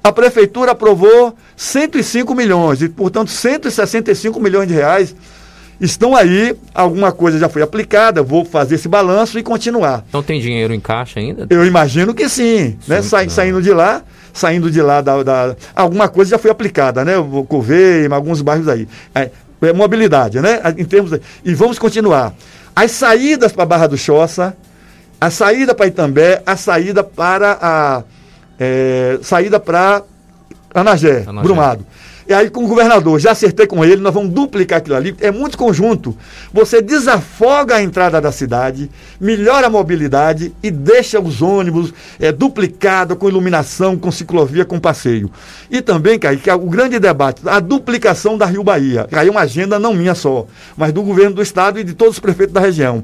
A 0.05 0.13
prefeitura 0.13 0.73
aprovou 0.73 1.35
105 1.57 2.35
milhões 2.35 2.83
e, 2.83 2.89
portanto, 2.89 3.31
165 3.31 4.39
milhões 4.41 4.69
de 4.69 4.75
reais 4.75 5.15
estão 5.81 6.15
aí. 6.15 6.57
Alguma 6.75 7.13
coisa 7.13 7.39
já 7.39 7.49
foi 7.49 7.63
aplicada. 7.63 8.23
Vou 8.23 8.45
fazer 8.45 8.77
esse 8.77 8.89
balanço 8.89 9.39
e 9.39 9.43
continuar. 9.43 10.05
Não 10.13 10.23
tem 10.23 10.41
dinheiro 10.41 10.73
em 10.73 10.81
caixa 10.81 11.21
ainda? 11.21 11.47
Eu 11.51 11.65
imagino 11.67 12.15
que 12.15 12.29
sim, 12.29 12.77
sim 12.81 12.91
né? 12.91 13.03
Sa 13.03 13.29
saindo 13.29 13.63
de 13.63 13.73
lá, 13.73 14.03
saindo 14.33 14.71
de 14.71 14.81
lá 14.81 15.01
da, 15.01 15.23
da, 15.23 15.57
alguma 15.75 16.09
coisa 16.09 16.33
já 16.33 16.39
foi 16.39 16.51
aplicada, 16.51 17.05
né? 17.05 17.17
O 17.19 17.45
Coveia, 17.45 18.13
alguns 18.13 18.43
bairros 18.43 18.69
aí. 18.69 18.89
É, 19.15 19.31
é, 19.63 19.73
mobilidade, 19.73 20.41
né? 20.41 20.61
Em 20.77 20.85
termos 20.85 21.11
de, 21.11 21.21
e 21.45 21.55
vamos 21.55 21.79
continuar. 21.79 22.35
As 22.75 22.91
saídas 22.93 23.53
para 23.53 23.63
a 23.63 23.67
Barra 23.67 23.87
do 23.87 23.99
Choça, 23.99 24.57
a 25.21 25.31
saída 25.31 25.75
para 25.75 25.87
Itambé, 25.87 26.43
a 26.45 26.57
saída 26.57 27.05
para 27.05 27.59
a 27.61 28.03
é, 28.59 29.19
saída 29.23 29.61
para 29.61 30.03
Anagé, 30.75 31.25
Anagé, 31.27 31.43
Brumado. 31.43 31.87
E 32.29 32.33
aí, 32.33 32.49
com 32.49 32.65
o 32.65 32.69
governador, 32.69 33.19
já 33.19 33.33
acertei 33.33 33.67
com 33.67 33.85
ele, 33.85 34.01
nós 34.01 34.15
vamos 34.15 34.31
duplicar 34.31 34.79
aquilo 34.79 34.97
ali. 34.97 35.15
É 35.21 35.31
muito 35.31 35.59
conjunto. 35.59 36.17
Você 36.53 36.81
desafoga 36.81 37.77
a 37.77 37.83
entrada 37.83 38.21
da 38.21 38.31
cidade, 38.31 38.91
melhora 39.21 39.67
a 39.67 39.71
mobilidade 39.71 40.53
e 40.63 40.71
deixa 40.71 41.21
os 41.21 41.43
ônibus 41.43 41.93
é, 42.21 42.31
duplicados, 42.31 43.17
com 43.19 43.29
iluminação, 43.29 43.97
com 43.97 44.11
ciclovia, 44.11 44.65
com 44.65 44.79
passeio. 44.79 45.31
E 45.71 45.83
também, 45.83 46.19
Kaique, 46.19 46.49
é 46.49 46.55
o 46.55 46.61
grande 46.61 46.99
debate, 46.99 47.43
a 47.47 47.59
duplicação 47.61 48.39
da 48.39 48.47
Rio 48.47 48.63
Bahia. 48.63 49.07
Aí 49.13 49.29
é 49.29 49.31
uma 49.31 49.41
agenda 49.41 49.79
não 49.79 49.95
minha 49.95 50.15
só, 50.15 50.47
mas 50.77 50.93
do 50.93 51.03
governo 51.03 51.35
do 51.35 51.43
estado 51.43 51.79
e 51.79 51.85
de 51.85 51.95
todos 51.95 52.15
os 52.15 52.21
prefeitos 52.21 52.55
da 52.55 52.61
região. 52.61 53.03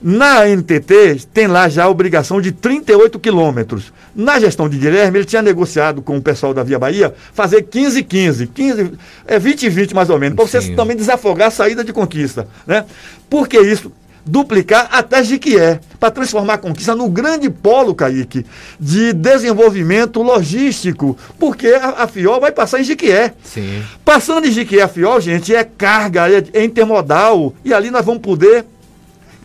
Na 0.00 0.44
NTT, 0.46 1.26
tem 1.32 1.46
lá 1.46 1.68
já 1.68 1.84
a 1.84 1.88
obrigação 1.88 2.40
de 2.40 2.52
38 2.52 3.18
quilômetros. 3.18 3.92
Na 4.14 4.38
gestão 4.38 4.68
de 4.68 4.78
Guilherme, 4.78 5.18
ele 5.18 5.24
tinha 5.24 5.42
negociado 5.42 6.02
com 6.02 6.16
o 6.16 6.22
pessoal 6.22 6.52
da 6.52 6.62
Via 6.62 6.78
Bahia 6.78 7.14
fazer 7.32 7.62
15, 7.62 8.02
15, 8.02 8.46
15 8.48 8.92
é 9.26 9.38
20 9.38 9.68
20 9.68 9.94
mais 9.94 10.10
ou 10.10 10.18
menos, 10.18 10.36
para 10.36 10.46
você 10.46 10.74
também 10.74 10.96
desafogar 10.96 11.48
a 11.48 11.50
saída 11.50 11.82
de 11.82 11.92
conquista. 11.92 12.46
Né? 12.66 12.84
Por 13.28 13.48
que 13.48 13.58
isso? 13.58 13.90
duplicar 14.26 14.88
até 14.90 15.22
Jiquié, 15.22 15.78
para 16.00 16.10
transformar 16.10 16.54
a 16.54 16.58
conquista 16.58 16.96
no 16.96 17.08
grande 17.08 17.48
polo, 17.48 17.94
Kaique, 17.94 18.44
de 18.78 19.12
desenvolvimento 19.12 20.20
logístico, 20.20 21.16
porque 21.38 21.68
a, 21.68 22.02
a 22.02 22.08
FIOL 22.08 22.40
vai 22.40 22.50
passar 22.50 22.80
em 22.80 22.84
Jiquié. 22.84 23.32
Sim. 23.44 23.82
Passando 24.04 24.46
em 24.46 24.50
Jiquié 24.50 24.82
a 24.82 24.88
FIOL, 24.88 25.20
gente, 25.20 25.54
é 25.54 25.62
carga, 25.62 26.28
é, 26.28 26.42
é 26.52 26.64
intermodal, 26.64 27.54
e 27.64 27.72
ali 27.72 27.90
nós 27.90 28.04
vamos 28.04 28.20
poder 28.20 28.64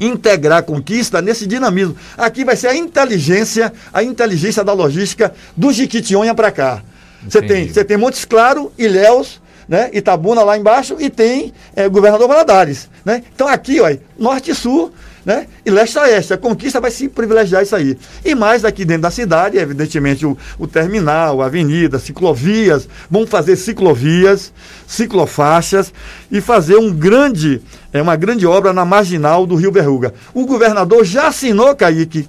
integrar 0.01 0.57
a 0.57 0.63
conquista 0.63 1.21
nesse 1.21 1.45
dinamismo. 1.45 1.95
Aqui 2.17 2.43
vai 2.43 2.55
ser 2.55 2.67
a 2.67 2.75
inteligência, 2.75 3.71
a 3.93 4.01
inteligência 4.01 4.63
da 4.63 4.73
logística 4.73 5.33
do 5.55 5.71
Jiquitinhonha 5.71 6.33
para 6.33 6.51
cá. 6.51 6.83
Você 7.27 7.39
tem, 7.41 7.67
você 7.67 7.85
tem 7.85 7.97
Montes 7.97 8.25
Claro, 8.25 8.73
Ilhéus, 8.77 9.39
né, 9.69 9.91
Itabuna 9.93 10.43
lá 10.43 10.57
embaixo 10.57 10.97
e 10.99 11.07
tem 11.07 11.53
é, 11.75 11.87
Governador 11.87 12.27
Valadares. 12.27 12.89
Né? 13.05 13.23
Então 13.33 13.47
aqui, 13.47 13.79
ó, 13.79 13.95
norte 14.17 14.49
e 14.49 14.55
sul, 14.55 14.91
né? 15.25 15.47
E 15.65 15.69
leste 15.69 15.97
a 15.97 16.03
oeste. 16.03 16.33
A 16.33 16.37
conquista 16.37 16.79
vai 16.79 16.91
se 16.91 17.07
privilegiar 17.07 17.63
isso 17.63 17.75
aí. 17.75 17.97
E 18.23 18.33
mais 18.33 18.63
daqui 18.63 18.83
dentro 18.83 19.03
da 19.03 19.11
cidade, 19.11 19.57
evidentemente, 19.57 20.25
o, 20.25 20.37
o 20.57 20.67
terminal, 20.67 21.41
a 21.41 21.45
avenida, 21.45 21.99
ciclovias. 21.99 22.87
Vamos 23.09 23.29
fazer 23.29 23.55
ciclovias, 23.55 24.51
ciclofaixas 24.87 25.93
e 26.31 26.41
fazer 26.41 26.77
um 26.77 26.91
grande, 26.91 27.61
é, 27.93 28.01
uma 28.01 28.15
grande 28.15 28.45
obra 28.45 28.73
na 28.73 28.85
marginal 28.85 29.45
do 29.45 29.55
Rio 29.55 29.71
Berruga. 29.71 30.13
O 30.33 30.45
governador 30.45 31.05
já 31.05 31.27
assinou, 31.27 31.75
Kaique, 31.75 32.27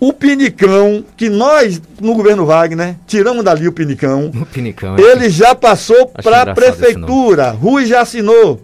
o 0.00 0.12
Pinicão, 0.12 1.04
que 1.16 1.30
nós, 1.30 1.80
no 2.00 2.14
governo 2.14 2.44
Wagner, 2.44 2.96
tiramos 3.06 3.44
dali 3.44 3.68
o 3.68 3.72
Pinicão. 3.72 4.32
O 4.42 4.46
Pinicão. 4.46 4.96
É 4.96 5.00
ele 5.00 5.30
já 5.30 5.54
passou 5.54 6.08
para 6.08 6.42
a 6.42 6.54
prefeitura. 6.54 7.50
Rui 7.52 7.86
já 7.86 8.00
assinou. 8.00 8.60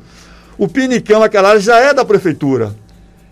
O 0.59 0.67
Pinicão, 0.67 1.23
aquela 1.23 1.51
área, 1.51 1.61
já 1.61 1.79
é 1.79 1.95
da 1.95 2.05
prefeitura. 2.05 2.75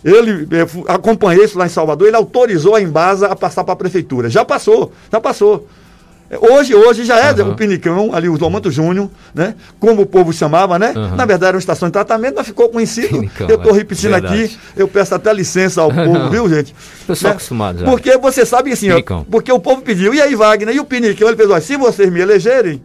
Ele 0.06 0.46
eh, 0.52 0.66
acompanhei 0.86 1.44
isso 1.44 1.58
lá 1.58 1.66
em 1.66 1.68
Salvador, 1.68 2.06
ele 2.06 2.16
autorizou 2.16 2.76
a 2.76 2.80
Embasa 2.80 3.26
a 3.26 3.34
passar 3.34 3.64
para 3.64 3.72
a 3.72 3.76
prefeitura. 3.76 4.30
Já 4.30 4.44
passou, 4.44 4.92
já 5.10 5.20
passou. 5.20 5.66
Hoje, 6.40 6.74
hoje 6.74 7.04
já 7.04 7.18
é 7.18 7.32
uhum. 7.32 7.50
o 7.50 7.54
Pinicão, 7.56 8.14
ali 8.14 8.28
o 8.28 8.38
Tomanto 8.38 8.70
Júnior, 8.70 9.08
né? 9.34 9.56
Como 9.80 10.02
o 10.02 10.06
povo 10.06 10.32
chamava, 10.32 10.78
né? 10.78 10.92
Uhum. 10.94 11.16
Na 11.16 11.24
verdade 11.24 11.46
era 11.46 11.56
uma 11.56 11.60
estação 11.60 11.88
de 11.88 11.92
tratamento, 11.92 12.34
mas 12.36 12.46
ficou 12.46 12.68
conhecido. 12.68 13.08
Pinicão, 13.08 13.48
eu 13.48 13.56
estou 13.56 13.72
é. 13.72 13.74
repetindo 13.74 14.14
aqui, 14.14 14.56
eu 14.76 14.86
peço 14.86 15.12
até 15.14 15.32
licença 15.32 15.82
ao 15.82 15.92
povo, 15.92 16.30
viu, 16.30 16.48
gente? 16.48 16.74
Pessoal 17.04 17.30
né? 17.30 17.36
acostumado 17.36 17.78
já. 17.80 17.86
Porque 17.86 18.16
você 18.18 18.46
sabe 18.46 18.72
assim, 18.72 18.90
ó, 18.90 19.24
porque 19.28 19.50
o 19.50 19.58
povo 19.58 19.82
pediu, 19.82 20.14
e 20.14 20.20
aí, 20.20 20.36
Wagner, 20.36 20.74
e 20.74 20.80
o 20.80 20.84
Pinicão? 20.84 21.28
Ele 21.28 21.36
fez, 21.36 21.50
ó, 21.50 21.60
se 21.60 21.76
vocês 21.76 22.12
me 22.12 22.20
elegerem, 22.20 22.80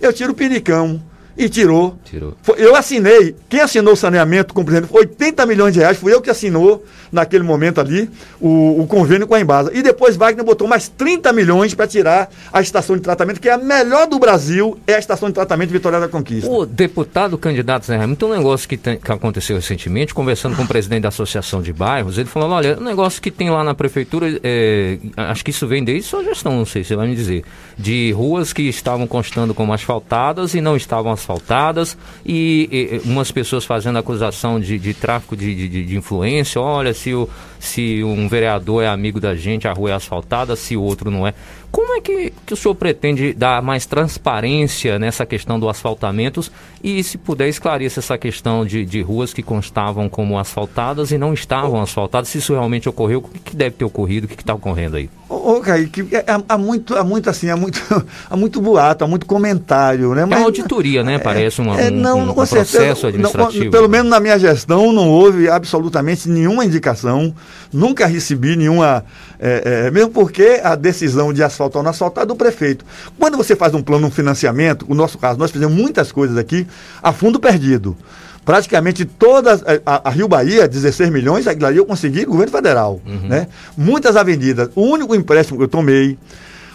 eu 0.00 0.10
tiro 0.10 0.32
o 0.32 0.34
Pinicão. 0.34 1.00
E 1.36 1.48
tirou. 1.48 1.96
tirou. 2.04 2.34
Eu 2.56 2.76
assinei. 2.76 3.34
Quem 3.48 3.60
assinou 3.60 3.94
o 3.94 3.96
saneamento 3.96 4.52
com 4.52 4.62
o 4.62 4.64
presidente? 4.64 4.90
80 4.92 5.46
milhões 5.46 5.72
de 5.72 5.80
reais. 5.80 5.96
Fui 5.96 6.12
eu 6.12 6.20
que 6.20 6.30
assinou, 6.30 6.84
naquele 7.10 7.42
momento 7.42 7.80
ali, 7.80 8.08
o, 8.40 8.82
o 8.82 8.86
convênio 8.86 9.26
com 9.26 9.34
a 9.34 9.40
Embasa. 9.40 9.70
E 9.74 9.82
depois 9.82 10.16
Wagner 10.16 10.44
botou 10.44 10.68
mais 10.68 10.88
30 10.88 11.32
milhões 11.32 11.74
para 11.74 11.86
tirar 11.86 12.30
a 12.52 12.60
estação 12.60 12.96
de 12.96 13.02
tratamento, 13.02 13.40
que 13.40 13.48
é 13.48 13.52
a 13.52 13.58
melhor 13.58 14.06
do 14.06 14.18
Brasil, 14.18 14.78
é 14.86 14.94
a 14.94 14.98
estação 14.98 15.28
de 15.28 15.34
tratamento 15.34 15.70
Vitória 15.70 15.98
da 15.98 16.08
Conquista. 16.08 16.50
O 16.50 16.66
deputado 16.66 17.38
candidato 17.38 17.86
Zé 17.86 17.96
Raimundo, 17.96 18.16
tem 18.18 18.28
um 18.28 18.36
negócio 18.36 18.68
que, 18.68 18.76
tem, 18.76 18.98
que 18.98 19.10
aconteceu 19.10 19.56
recentemente, 19.56 20.14
conversando 20.14 20.54
com 20.56 20.62
o 20.62 20.68
presidente 20.68 21.02
da 21.02 21.08
Associação 21.08 21.62
de 21.62 21.72
Bairros, 21.72 22.18
ele 22.18 22.28
falou: 22.28 22.50
olha, 22.50 22.78
um 22.78 22.84
negócio 22.84 23.20
que 23.20 23.30
tem 23.30 23.50
lá 23.50 23.64
na 23.64 23.74
prefeitura, 23.74 24.38
é, 24.42 24.98
acho 25.16 25.44
que 25.44 25.50
isso 25.50 25.66
vem 25.66 25.82
desde 25.82 26.08
sua 26.08 26.22
gestão, 26.22 26.56
não 26.56 26.66
sei, 26.66 26.84
você 26.84 26.94
vai 26.94 27.08
me 27.08 27.14
dizer, 27.14 27.44
de 27.78 28.12
ruas 28.12 28.52
que 28.52 28.62
estavam 28.62 29.06
constando 29.06 29.54
como 29.54 29.72
asfaltadas 29.72 30.54
e 30.54 30.60
não 30.60 30.76
estavam 30.76 31.10
asfaltadas 31.22 31.96
e, 32.26 33.00
e 33.04 33.08
umas 33.08 33.30
pessoas 33.30 33.64
fazendo 33.64 33.98
acusação 33.98 34.58
de, 34.58 34.78
de 34.78 34.92
tráfico 34.92 35.36
de, 35.36 35.68
de, 35.68 35.84
de, 35.84 35.96
influência. 35.96 36.60
Olha, 36.60 36.92
se, 36.92 37.14
o, 37.14 37.28
se 37.62 38.02
um 38.02 38.26
vereador 38.26 38.82
é 38.82 38.88
amigo 38.88 39.20
da 39.20 39.36
gente, 39.36 39.68
a 39.68 39.72
rua 39.72 39.90
é 39.90 39.92
asfaltada, 39.94 40.56
se 40.56 40.76
o 40.76 40.82
outro 40.82 41.12
não 41.12 41.24
é. 41.24 41.32
Como 41.70 41.94
é 41.94 42.00
que, 42.00 42.32
que 42.44 42.52
o 42.52 42.56
senhor 42.56 42.74
pretende 42.74 43.32
dar 43.32 43.62
mais 43.62 43.86
transparência 43.86 44.98
nessa 44.98 45.24
questão 45.24 45.60
do 45.60 45.68
asfaltamento 45.68 46.44
e, 46.82 47.02
se 47.04 47.16
puder, 47.16 47.48
esclarecer 47.48 48.02
essa 48.02 48.18
questão 48.18 48.66
de, 48.66 48.84
de 48.84 49.00
ruas 49.00 49.32
que 49.32 49.44
constavam 49.44 50.08
como 50.08 50.38
asfaltadas 50.38 51.12
e 51.12 51.18
não 51.18 51.32
estavam 51.32 51.80
asfaltadas, 51.80 52.28
se 52.28 52.38
isso 52.38 52.52
realmente 52.52 52.88
ocorreu, 52.88 53.20
o 53.20 53.22
que 53.22 53.54
deve 53.54 53.76
ter 53.76 53.84
ocorrido, 53.84 54.26
o 54.26 54.28
que 54.28 54.34
está 54.34 54.52
ocorrendo 54.52 54.96
aí? 54.96 55.08
Ô, 55.30 55.60
Kaique, 55.60 56.06
é, 56.12 56.18
é, 56.18 56.42
há, 56.46 56.58
muito, 56.58 56.94
há 56.94 57.02
muito 57.02 57.30
assim, 57.30 57.48
há 57.48 57.56
muito, 57.56 57.80
há 58.28 58.36
muito 58.36 58.60
boato, 58.60 59.04
há 59.04 59.08
muito 59.08 59.24
comentário, 59.24 60.14
né? 60.14 60.26
Mas, 60.26 60.32
é 60.32 60.40
uma 60.40 60.46
auditoria, 60.46 61.02
né? 61.02 61.18
Parece 61.18 61.60
uma, 61.62 61.80
é, 61.80 61.90
não, 61.90 62.18
um, 62.18 62.30
um 62.30 62.34
processo 62.34 63.06
administrativo. 63.06 63.64
Não, 63.64 63.70
pelo 63.70 63.88
menos 63.88 64.10
na 64.10 64.20
minha 64.20 64.38
gestão 64.38 64.92
não 64.92 65.08
houve 65.08 65.48
absolutamente 65.48 66.28
nenhuma 66.28 66.66
indicação, 66.66 67.34
nunca 67.72 68.06
recebi 68.06 68.56
nenhuma, 68.56 69.04
é, 69.38 69.86
é, 69.86 69.90
mesmo 69.90 70.10
porque 70.10 70.60
a 70.62 70.74
decisão 70.74 71.32
de 71.32 71.42
asfaltar 71.42 71.78
ou 71.78 71.82
não 71.82 71.90
asfaltar 71.90 72.24
é 72.24 72.26
do 72.26 72.36
prefeito. 72.36 72.84
Quando 73.18 73.36
você 73.36 73.56
faz 73.56 73.74
um 73.74 73.82
plano, 73.82 74.06
um 74.06 74.10
financiamento, 74.10 74.86
o 74.88 74.94
nosso 74.94 75.18
caso, 75.18 75.38
nós 75.38 75.50
fizemos 75.50 75.74
muitas 75.74 76.12
coisas 76.12 76.36
aqui 76.36 76.66
a 77.02 77.12
fundo 77.12 77.40
perdido 77.40 77.96
praticamente 78.44 79.04
todas, 79.04 79.62
eh, 79.62 79.80
a, 79.86 80.08
a, 80.08 80.10
Rio 80.10 80.26
Bahia, 80.28 80.66
16 80.66 81.10
milhões, 81.10 81.46
aquilo 81.46 81.66
ali 81.66 81.76
eu 81.76 81.86
consegui 81.86 82.24
governo 82.24 82.50
federal. 82.50 83.00
Uhum. 83.06 83.28
Né? 83.28 83.46
Muitas 83.76 84.16
avenidas. 84.16 84.68
O 84.74 84.82
único 84.82 85.14
empréstimo 85.14 85.58
que 85.58 85.64
eu 85.64 85.68
tomei, 85.68 86.18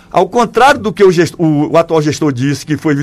ao 0.10 0.30
contrário 0.30 0.80
do 0.80 0.94
que 0.94 1.04
o, 1.04 1.12
gestor, 1.12 1.46
o, 1.46 1.74
o 1.74 1.78
atual 1.78 2.02
gestor 2.02 2.32
disse, 2.32 2.66
que 2.66 2.78
foi. 2.78 2.96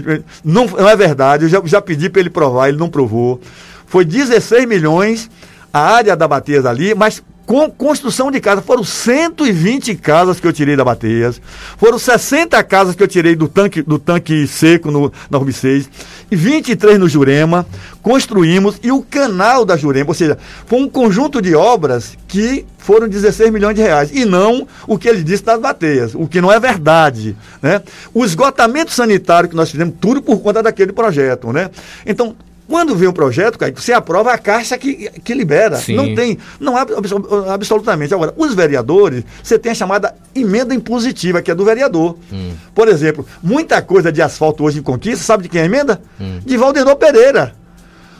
Não, 0.42 0.66
não 0.66 0.88
é 0.88 0.96
verdade, 0.96 1.44
eu 1.44 1.48
já, 1.48 1.60
já 1.64 1.80
pedi 1.80 2.08
para 2.08 2.20
ele 2.20 2.30
provar, 2.30 2.68
ele 2.68 2.78
não 2.78 2.88
provou. 2.88 3.40
Foi 3.86 4.04
16 4.04 4.66
milhões 4.66 5.30
a 5.72 5.80
área 5.80 6.16
da 6.16 6.26
Bateza 6.26 6.70
ali, 6.70 6.94
mas 6.94 7.22
com 7.46 7.70
construção 7.70 8.30
de 8.30 8.40
casa. 8.40 8.62
Foram 8.62 8.84
120 8.84 9.94
casas 9.96 10.40
que 10.40 10.46
eu 10.46 10.52
tirei 10.52 10.76
da 10.76 10.84
Bateias. 10.84 11.40
Foram 11.76 11.98
60 11.98 12.62
casas 12.64 12.94
que 12.94 13.02
eu 13.02 13.08
tirei 13.08 13.34
do 13.34 13.48
tanque, 13.48 13.82
do 13.82 13.98
tanque 13.98 14.46
seco 14.46 14.90
no, 14.90 15.12
na 15.30 15.38
Rubi 15.38 15.52
6. 15.52 15.88
E 16.30 16.36
23 16.36 16.98
no 16.98 17.08
Jurema. 17.08 17.66
Construímos. 18.02 18.78
E 18.82 18.90
o 18.90 19.02
canal 19.02 19.64
da 19.64 19.76
Jurema, 19.76 20.10
ou 20.10 20.14
seja, 20.14 20.38
foi 20.66 20.80
um 20.80 20.88
conjunto 20.88 21.40
de 21.40 21.54
obras 21.54 22.16
que 22.28 22.66
foram 22.78 23.08
16 23.08 23.50
milhões 23.50 23.74
de 23.74 23.82
reais. 23.82 24.10
E 24.12 24.24
não 24.24 24.66
o 24.86 24.98
que 24.98 25.08
ele 25.08 25.22
disse 25.22 25.42
das 25.42 25.58
Bateias, 25.58 26.14
o 26.14 26.26
que 26.26 26.40
não 26.40 26.52
é 26.52 26.60
verdade. 26.60 27.36
Né? 27.62 27.82
O 28.12 28.24
esgotamento 28.24 28.92
sanitário 28.92 29.48
que 29.48 29.56
nós 29.56 29.70
fizemos, 29.70 29.94
tudo 30.00 30.20
por 30.20 30.40
conta 30.40 30.62
daquele 30.62 30.92
projeto. 30.92 31.52
Né? 31.52 31.70
Então, 32.04 32.36
quando 32.68 32.96
vem 32.96 33.08
um 33.08 33.12
projeto, 33.12 33.58
você 33.74 33.92
aprova 33.92 34.32
a 34.32 34.38
caixa 34.38 34.78
que, 34.78 35.10
que 35.22 35.34
libera. 35.34 35.76
Sim. 35.76 35.94
Não 35.94 36.14
tem, 36.14 36.38
não 36.58 36.76
há 36.76 36.86
absolutamente. 37.52 38.14
Agora, 38.14 38.32
os 38.36 38.54
vereadores, 38.54 39.22
você 39.42 39.58
tem 39.58 39.72
a 39.72 39.74
chamada 39.74 40.14
emenda 40.34 40.74
impositiva, 40.74 41.42
que 41.42 41.50
é 41.50 41.54
do 41.54 41.64
vereador. 41.64 42.16
Hum. 42.32 42.52
Por 42.74 42.88
exemplo, 42.88 43.26
muita 43.42 43.82
coisa 43.82 44.10
de 44.10 44.22
asfalto 44.22 44.64
hoje 44.64 44.78
em 44.78 44.82
Conquista, 44.82 45.24
sabe 45.24 45.44
de 45.44 45.48
quem 45.48 45.60
é 45.60 45.64
a 45.64 45.66
emenda? 45.66 46.00
Hum. 46.20 46.40
De 46.44 46.56
Valdenor 46.56 46.96
Pereira. 46.96 47.54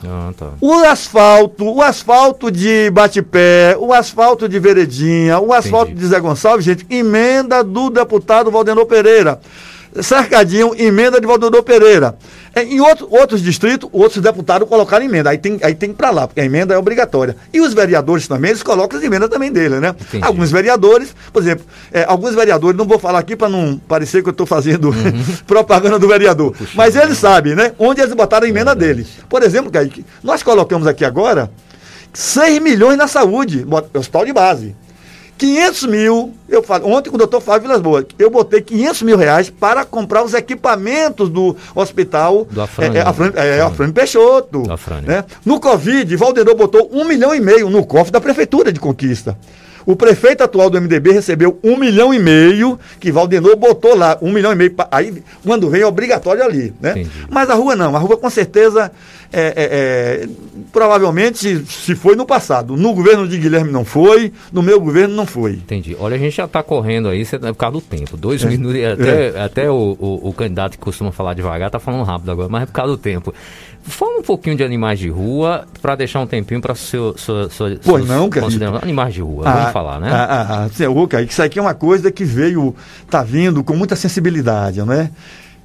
Ah, 0.06 0.32
tá. 0.36 0.50
O 0.60 0.74
asfalto, 0.84 1.64
o 1.64 1.80
asfalto 1.80 2.50
de 2.50 2.90
bate-pé, 2.90 3.74
o 3.78 3.92
asfalto 3.92 4.46
de 4.46 4.58
veredinha, 4.58 5.38
o 5.38 5.52
asfalto 5.52 5.92
Entendi. 5.92 6.00
de 6.00 6.08
Zé 6.08 6.20
Gonçalves, 6.20 6.64
gente, 6.64 6.86
emenda 6.90 7.64
do 7.64 7.88
deputado 7.88 8.50
Valdenor 8.50 8.84
Pereira. 8.84 9.40
Cercadinho, 10.02 10.74
emenda 10.76 11.20
de 11.20 11.26
Valdenor 11.26 11.62
Pereira. 11.62 12.16
É, 12.54 12.62
em 12.62 12.80
outro, 12.80 13.08
outros 13.10 13.42
distritos, 13.42 13.88
outros 13.92 14.22
deputados 14.22 14.68
colocaram 14.68 15.04
emenda. 15.04 15.30
Aí 15.30 15.38
tem, 15.38 15.58
aí 15.62 15.74
tem 15.74 15.92
para 15.92 16.10
lá, 16.10 16.26
porque 16.26 16.40
a 16.40 16.44
emenda 16.44 16.74
é 16.74 16.78
obrigatória. 16.78 17.36
E 17.52 17.60
os 17.60 17.74
vereadores 17.74 18.28
também, 18.28 18.50
eles 18.50 18.62
colocam 18.62 18.98
as 18.98 19.04
emendas 19.04 19.28
também 19.28 19.50
dele, 19.50 19.80
né? 19.80 19.94
Entendi. 20.00 20.24
Alguns 20.24 20.50
vereadores, 20.50 21.14
por 21.32 21.42
exemplo, 21.42 21.64
é, 21.92 22.04
alguns 22.04 22.34
vereadores, 22.34 22.76
não 22.76 22.86
vou 22.86 22.98
falar 22.98 23.18
aqui 23.18 23.34
para 23.34 23.48
não 23.48 23.80
parecer 23.88 24.22
que 24.22 24.28
eu 24.28 24.32
estou 24.32 24.46
fazendo 24.46 24.90
uhum. 24.90 25.24
propaganda 25.46 25.98
do 25.98 26.06
vereador, 26.06 26.52
Puxa, 26.52 26.72
mas 26.74 26.94
eles 26.96 27.18
sabem, 27.18 27.54
né? 27.54 27.72
Onde 27.78 28.00
eles 28.00 28.14
botaram 28.14 28.46
a 28.46 28.48
emenda 28.48 28.72
é 28.72 28.74
deles. 28.74 29.08
Por 29.28 29.42
exemplo, 29.42 29.70
Kaique, 29.70 30.04
nós 30.22 30.42
colocamos 30.42 30.86
aqui 30.86 31.04
agora 31.04 31.50
6 32.12 32.60
milhões 32.60 32.96
na 32.96 33.08
saúde, 33.08 33.66
hospital 33.92 34.24
de 34.24 34.32
base. 34.32 34.76
500 35.36 35.86
mil, 35.86 36.34
eu 36.48 36.62
falo, 36.62 36.88
ontem 36.88 37.10
com 37.10 37.16
o 37.16 37.18
doutor 37.18 37.40
Fábio 37.40 37.62
Vilas 37.62 37.80
Boas, 37.80 38.04
eu 38.18 38.30
botei 38.30 38.60
500 38.60 39.02
mil 39.02 39.16
reais 39.16 39.50
para 39.50 39.84
comprar 39.84 40.22
os 40.22 40.32
equipamentos 40.32 41.28
do 41.28 41.56
hospital 41.74 42.46
do 42.50 42.62
Afrânio, 42.62 42.96
é, 42.96 43.00
é, 43.00 43.02
Afrânio, 43.02 43.38
é, 43.38 43.60
Afrânio 43.60 43.94
Peixoto. 43.94 44.62
Né? 45.08 45.24
No 45.44 45.58
Covid, 45.58 46.14
Valdeirão 46.16 46.54
botou 46.54 46.88
um 46.92 47.04
milhão 47.04 47.34
e 47.34 47.40
meio 47.40 47.68
no 47.68 47.84
cofre 47.84 48.12
da 48.12 48.20
Prefeitura 48.20 48.72
de 48.72 48.78
Conquista. 48.78 49.36
O 49.86 49.94
prefeito 49.94 50.42
atual 50.42 50.70
do 50.70 50.80
MDB 50.80 51.12
recebeu 51.12 51.58
um 51.62 51.76
milhão 51.76 52.12
e 52.12 52.18
meio, 52.18 52.78
que 52.98 53.12
Valdenor 53.12 53.56
botou 53.56 53.96
lá, 53.96 54.18
um 54.20 54.32
milhão 54.32 54.52
e 54.52 54.56
meio. 54.56 54.74
Aí, 54.90 55.22
quando 55.44 55.68
vem, 55.68 55.82
é 55.82 55.86
obrigatório 55.86 56.42
ali, 56.42 56.72
né? 56.80 56.90
Entendi. 56.92 57.10
Mas 57.30 57.50
a 57.50 57.54
rua 57.54 57.76
não. 57.76 57.94
A 57.94 57.98
rua, 57.98 58.16
com 58.16 58.30
certeza, 58.30 58.90
é, 59.32 59.40
é, 59.40 59.52
é, 59.56 60.28
provavelmente, 60.72 61.64
se 61.66 61.94
foi 61.94 62.14
no 62.14 62.24
passado. 62.24 62.76
No 62.76 62.94
governo 62.94 63.26
de 63.26 63.36
Guilherme 63.36 63.72
não 63.72 63.84
foi, 63.84 64.32
no 64.52 64.62
meu 64.62 64.80
governo 64.80 65.14
não 65.14 65.26
foi. 65.26 65.54
Entendi. 65.54 65.96
Olha, 65.98 66.14
a 66.14 66.18
gente 66.18 66.36
já 66.36 66.44
está 66.44 66.62
correndo 66.62 67.08
aí, 67.08 67.24
você, 67.24 67.36
é 67.36 67.38
por 67.38 67.54
causa 67.54 67.74
do 67.74 67.80
tempo. 67.80 68.16
Dois 68.16 68.44
é. 68.44 68.48
minutos, 68.48 68.80
até, 68.84 69.26
é. 69.26 69.40
até 69.40 69.70
o, 69.70 69.96
o, 69.98 70.28
o, 70.28 70.32
candidato 70.32 70.72
que 70.72 70.78
costuma 70.78 71.10
falar 71.10 71.34
devagar 71.34 71.66
está 71.66 71.80
falando 71.80 72.04
rápido 72.04 72.30
agora, 72.30 72.48
mas 72.48 72.62
é 72.62 72.66
por 72.66 72.72
causa 72.72 72.92
do 72.92 72.98
tempo. 72.98 73.34
Fala 73.86 74.18
um 74.18 74.22
pouquinho 74.22 74.56
de 74.56 74.64
animais 74.64 74.98
de 74.98 75.10
rua 75.10 75.66
para 75.82 75.94
deixar 75.94 76.20
um 76.20 76.26
tempinho 76.26 76.60
para 76.60 76.74
seu, 76.74 77.16
sua, 77.18 77.50
sua, 77.50 77.78
Pois 77.84 78.06
não, 78.06 78.30
cara. 78.30 78.46
Animais 78.82 79.12
de 79.12 79.20
rua, 79.20 79.44
ah, 79.46 79.52
vamos 79.52 79.72
falar, 79.72 80.00
né? 80.00 80.08
Ah, 80.10 80.24
ah, 80.24 80.64
ah, 80.64 81.22
isso 81.22 81.42
aqui 81.42 81.58
é 81.58 81.62
uma 81.62 81.74
coisa 81.74 82.10
que 82.10 82.24
veio, 82.24 82.74
tá 83.10 83.22
vindo 83.22 83.62
com 83.62 83.76
muita 83.76 83.94
sensibilidade, 83.94 84.82
né? 84.82 85.10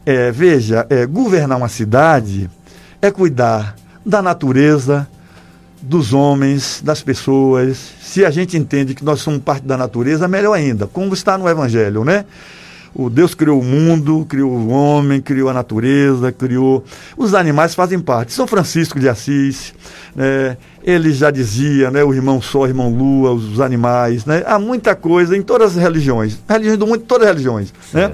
É, 0.05 0.31
veja, 0.31 0.85
é, 0.89 1.05
governar 1.05 1.57
uma 1.57 1.69
cidade 1.69 2.49
é 3.01 3.09
cuidar 3.09 3.75
da 4.05 4.21
natureza, 4.21 5.07
dos 5.81 6.13
homens, 6.13 6.81
das 6.83 7.01
pessoas. 7.01 7.77
Se 8.01 8.25
a 8.25 8.31
gente 8.31 8.57
entende 8.57 8.93
que 8.93 9.03
nós 9.03 9.21
somos 9.21 9.41
parte 9.41 9.65
da 9.65 9.77
natureza, 9.77 10.27
melhor 10.27 10.53
ainda, 10.53 10.87
como 10.87 11.13
está 11.13 11.37
no 11.37 11.47
Evangelho, 11.47 12.03
né? 12.03 12.25
O 12.93 13.09
Deus 13.09 13.35
criou 13.35 13.59
o 13.59 13.63
mundo, 13.63 14.25
criou 14.27 14.51
o 14.51 14.69
homem, 14.69 15.21
criou 15.21 15.49
a 15.49 15.53
natureza, 15.53 16.31
criou. 16.31 16.83
Os 17.15 17.33
animais 17.33 17.75
fazem 17.75 17.99
parte. 17.99 18.33
São 18.33 18.47
Francisco 18.47 18.99
de 18.99 19.07
Assis, 19.07 19.73
né? 20.15 20.57
ele 20.83 21.13
já 21.13 21.29
dizia, 21.29 21.91
né? 21.91 22.03
o 22.03 22.13
irmão 22.13 22.41
Sol, 22.41 22.63
o 22.63 22.67
irmão 22.67 22.89
Lua, 22.89 23.31
os, 23.31 23.59
animais. 23.59 24.25
Né? 24.25 24.43
Há 24.45 24.57
muita 24.57 24.95
coisa 24.95 25.37
em 25.37 25.41
todas 25.41 25.77
as 25.77 25.81
religiões. 25.81 26.39
Religiões 26.47 26.77
do 26.77 26.87
mundo, 26.87 26.99
todas 26.99 27.27
as 27.27 27.33
religiões. 27.33 27.73
Né? 27.93 28.13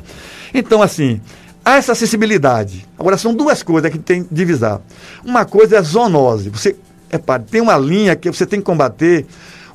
Então, 0.54 0.82
assim, 0.82 1.22
há 1.64 1.78
essa 1.78 1.94
acessibilidade. 1.94 2.86
Agora, 3.00 3.18
são 3.18 3.34
duas 3.34 3.64
coisas 3.64 3.90
que 3.92 3.98
tem 3.98 4.24
que 4.24 4.34
divisar. 4.34 4.82
Uma 5.24 5.46
coisa 5.46 5.78
é 5.78 5.80
a 5.80 5.82
zoonose. 5.82 6.50
Você, 6.50 6.76
é, 7.10 7.18
tem 7.40 7.62
uma 7.62 7.78
linha 7.78 8.16
que 8.16 8.30
você 8.30 8.46
tem 8.46 8.60
que 8.60 8.66
combater 8.66 9.26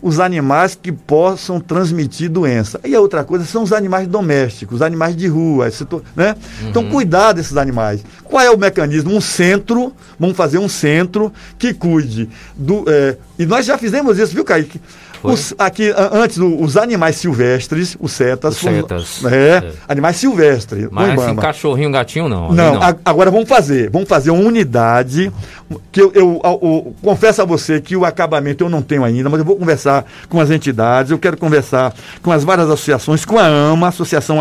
os 0.02 0.18
animais 0.18 0.78
que 0.80 0.90
possam 0.90 1.60
transmitir 1.60 2.30
doença. 2.30 2.80
E 2.84 2.94
a 2.94 3.00
outra 3.00 3.24
coisa 3.24 3.44
são 3.44 3.62
os 3.62 3.72
animais 3.72 4.08
domésticos, 4.08 4.76
os 4.76 4.82
animais 4.82 5.16
de 5.16 5.26
rua. 5.26 5.68
Né? 6.16 6.34
Uhum. 6.62 6.68
Então, 6.68 6.88
cuidar 6.88 7.32
desses 7.32 7.56
animais. 7.56 8.04
Qual 8.24 8.42
é 8.42 8.50
o 8.50 8.56
mecanismo? 8.56 9.14
Um 9.14 9.20
centro, 9.20 9.92
vamos 10.18 10.36
fazer 10.36 10.58
um 10.58 10.68
centro 10.68 11.32
que 11.58 11.74
cuide 11.74 12.28
do. 12.56 12.84
É, 12.88 13.16
e 13.38 13.44
nós 13.44 13.66
já 13.66 13.76
fizemos 13.76 14.18
isso, 14.18 14.34
viu, 14.34 14.44
Kaique? 14.44 14.80
Os, 15.22 15.54
aqui, 15.58 15.92
antes, 16.12 16.38
os 16.38 16.76
animais 16.76 17.16
silvestres, 17.16 17.96
os 18.00 18.12
setas. 18.12 18.54
Os 18.54 18.60
setas. 18.60 19.24
É, 19.24 19.56
é, 19.56 19.72
animais 19.88 20.16
silvestres. 20.16 20.88
Mas 20.90 21.18
assim, 21.18 21.36
cachorrinho, 21.36 21.90
gatinho, 21.90 22.28
não. 22.28 22.52
Não, 22.52 22.74
não. 22.74 22.82
A, 22.82 22.94
agora 23.04 23.30
vamos 23.30 23.48
fazer. 23.48 23.90
Vamos 23.90 24.08
fazer 24.08 24.30
uma 24.30 24.42
unidade. 24.42 25.30
Que 25.92 26.00
eu, 26.02 26.10
eu, 26.14 26.40
eu, 26.42 26.60
eu, 26.62 26.94
confesso 27.02 27.42
a 27.42 27.44
você 27.44 27.80
que 27.80 27.94
o 27.94 28.04
acabamento 28.04 28.64
eu 28.64 28.68
não 28.68 28.82
tenho 28.82 29.04
ainda, 29.04 29.28
mas 29.28 29.38
eu 29.38 29.44
vou 29.44 29.56
conversar 29.56 30.04
com 30.28 30.40
as 30.40 30.50
entidades, 30.50 31.12
eu 31.12 31.18
quero 31.18 31.36
conversar 31.36 31.94
com 32.22 32.32
as 32.32 32.42
várias 32.42 32.68
associações, 32.68 33.24
com 33.24 33.38
a 33.38 33.46
AMA, 33.46 33.86
Associação 33.86 34.38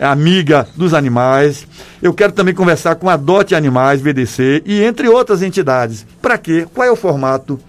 Amiga 0.00 0.66
dos 0.74 0.94
Animais. 0.94 1.66
Eu 2.00 2.14
quero 2.14 2.32
também 2.32 2.54
conversar 2.54 2.94
com 2.94 3.10
a 3.10 3.16
Dote 3.16 3.54
Animais, 3.54 4.00
VDC, 4.00 4.62
e 4.64 4.82
entre 4.82 5.08
outras 5.08 5.42
entidades. 5.42 6.06
Para 6.22 6.38
quê? 6.38 6.66
Qual 6.72 6.86
é 6.86 6.90
o 6.90 6.96
formato? 6.96 7.60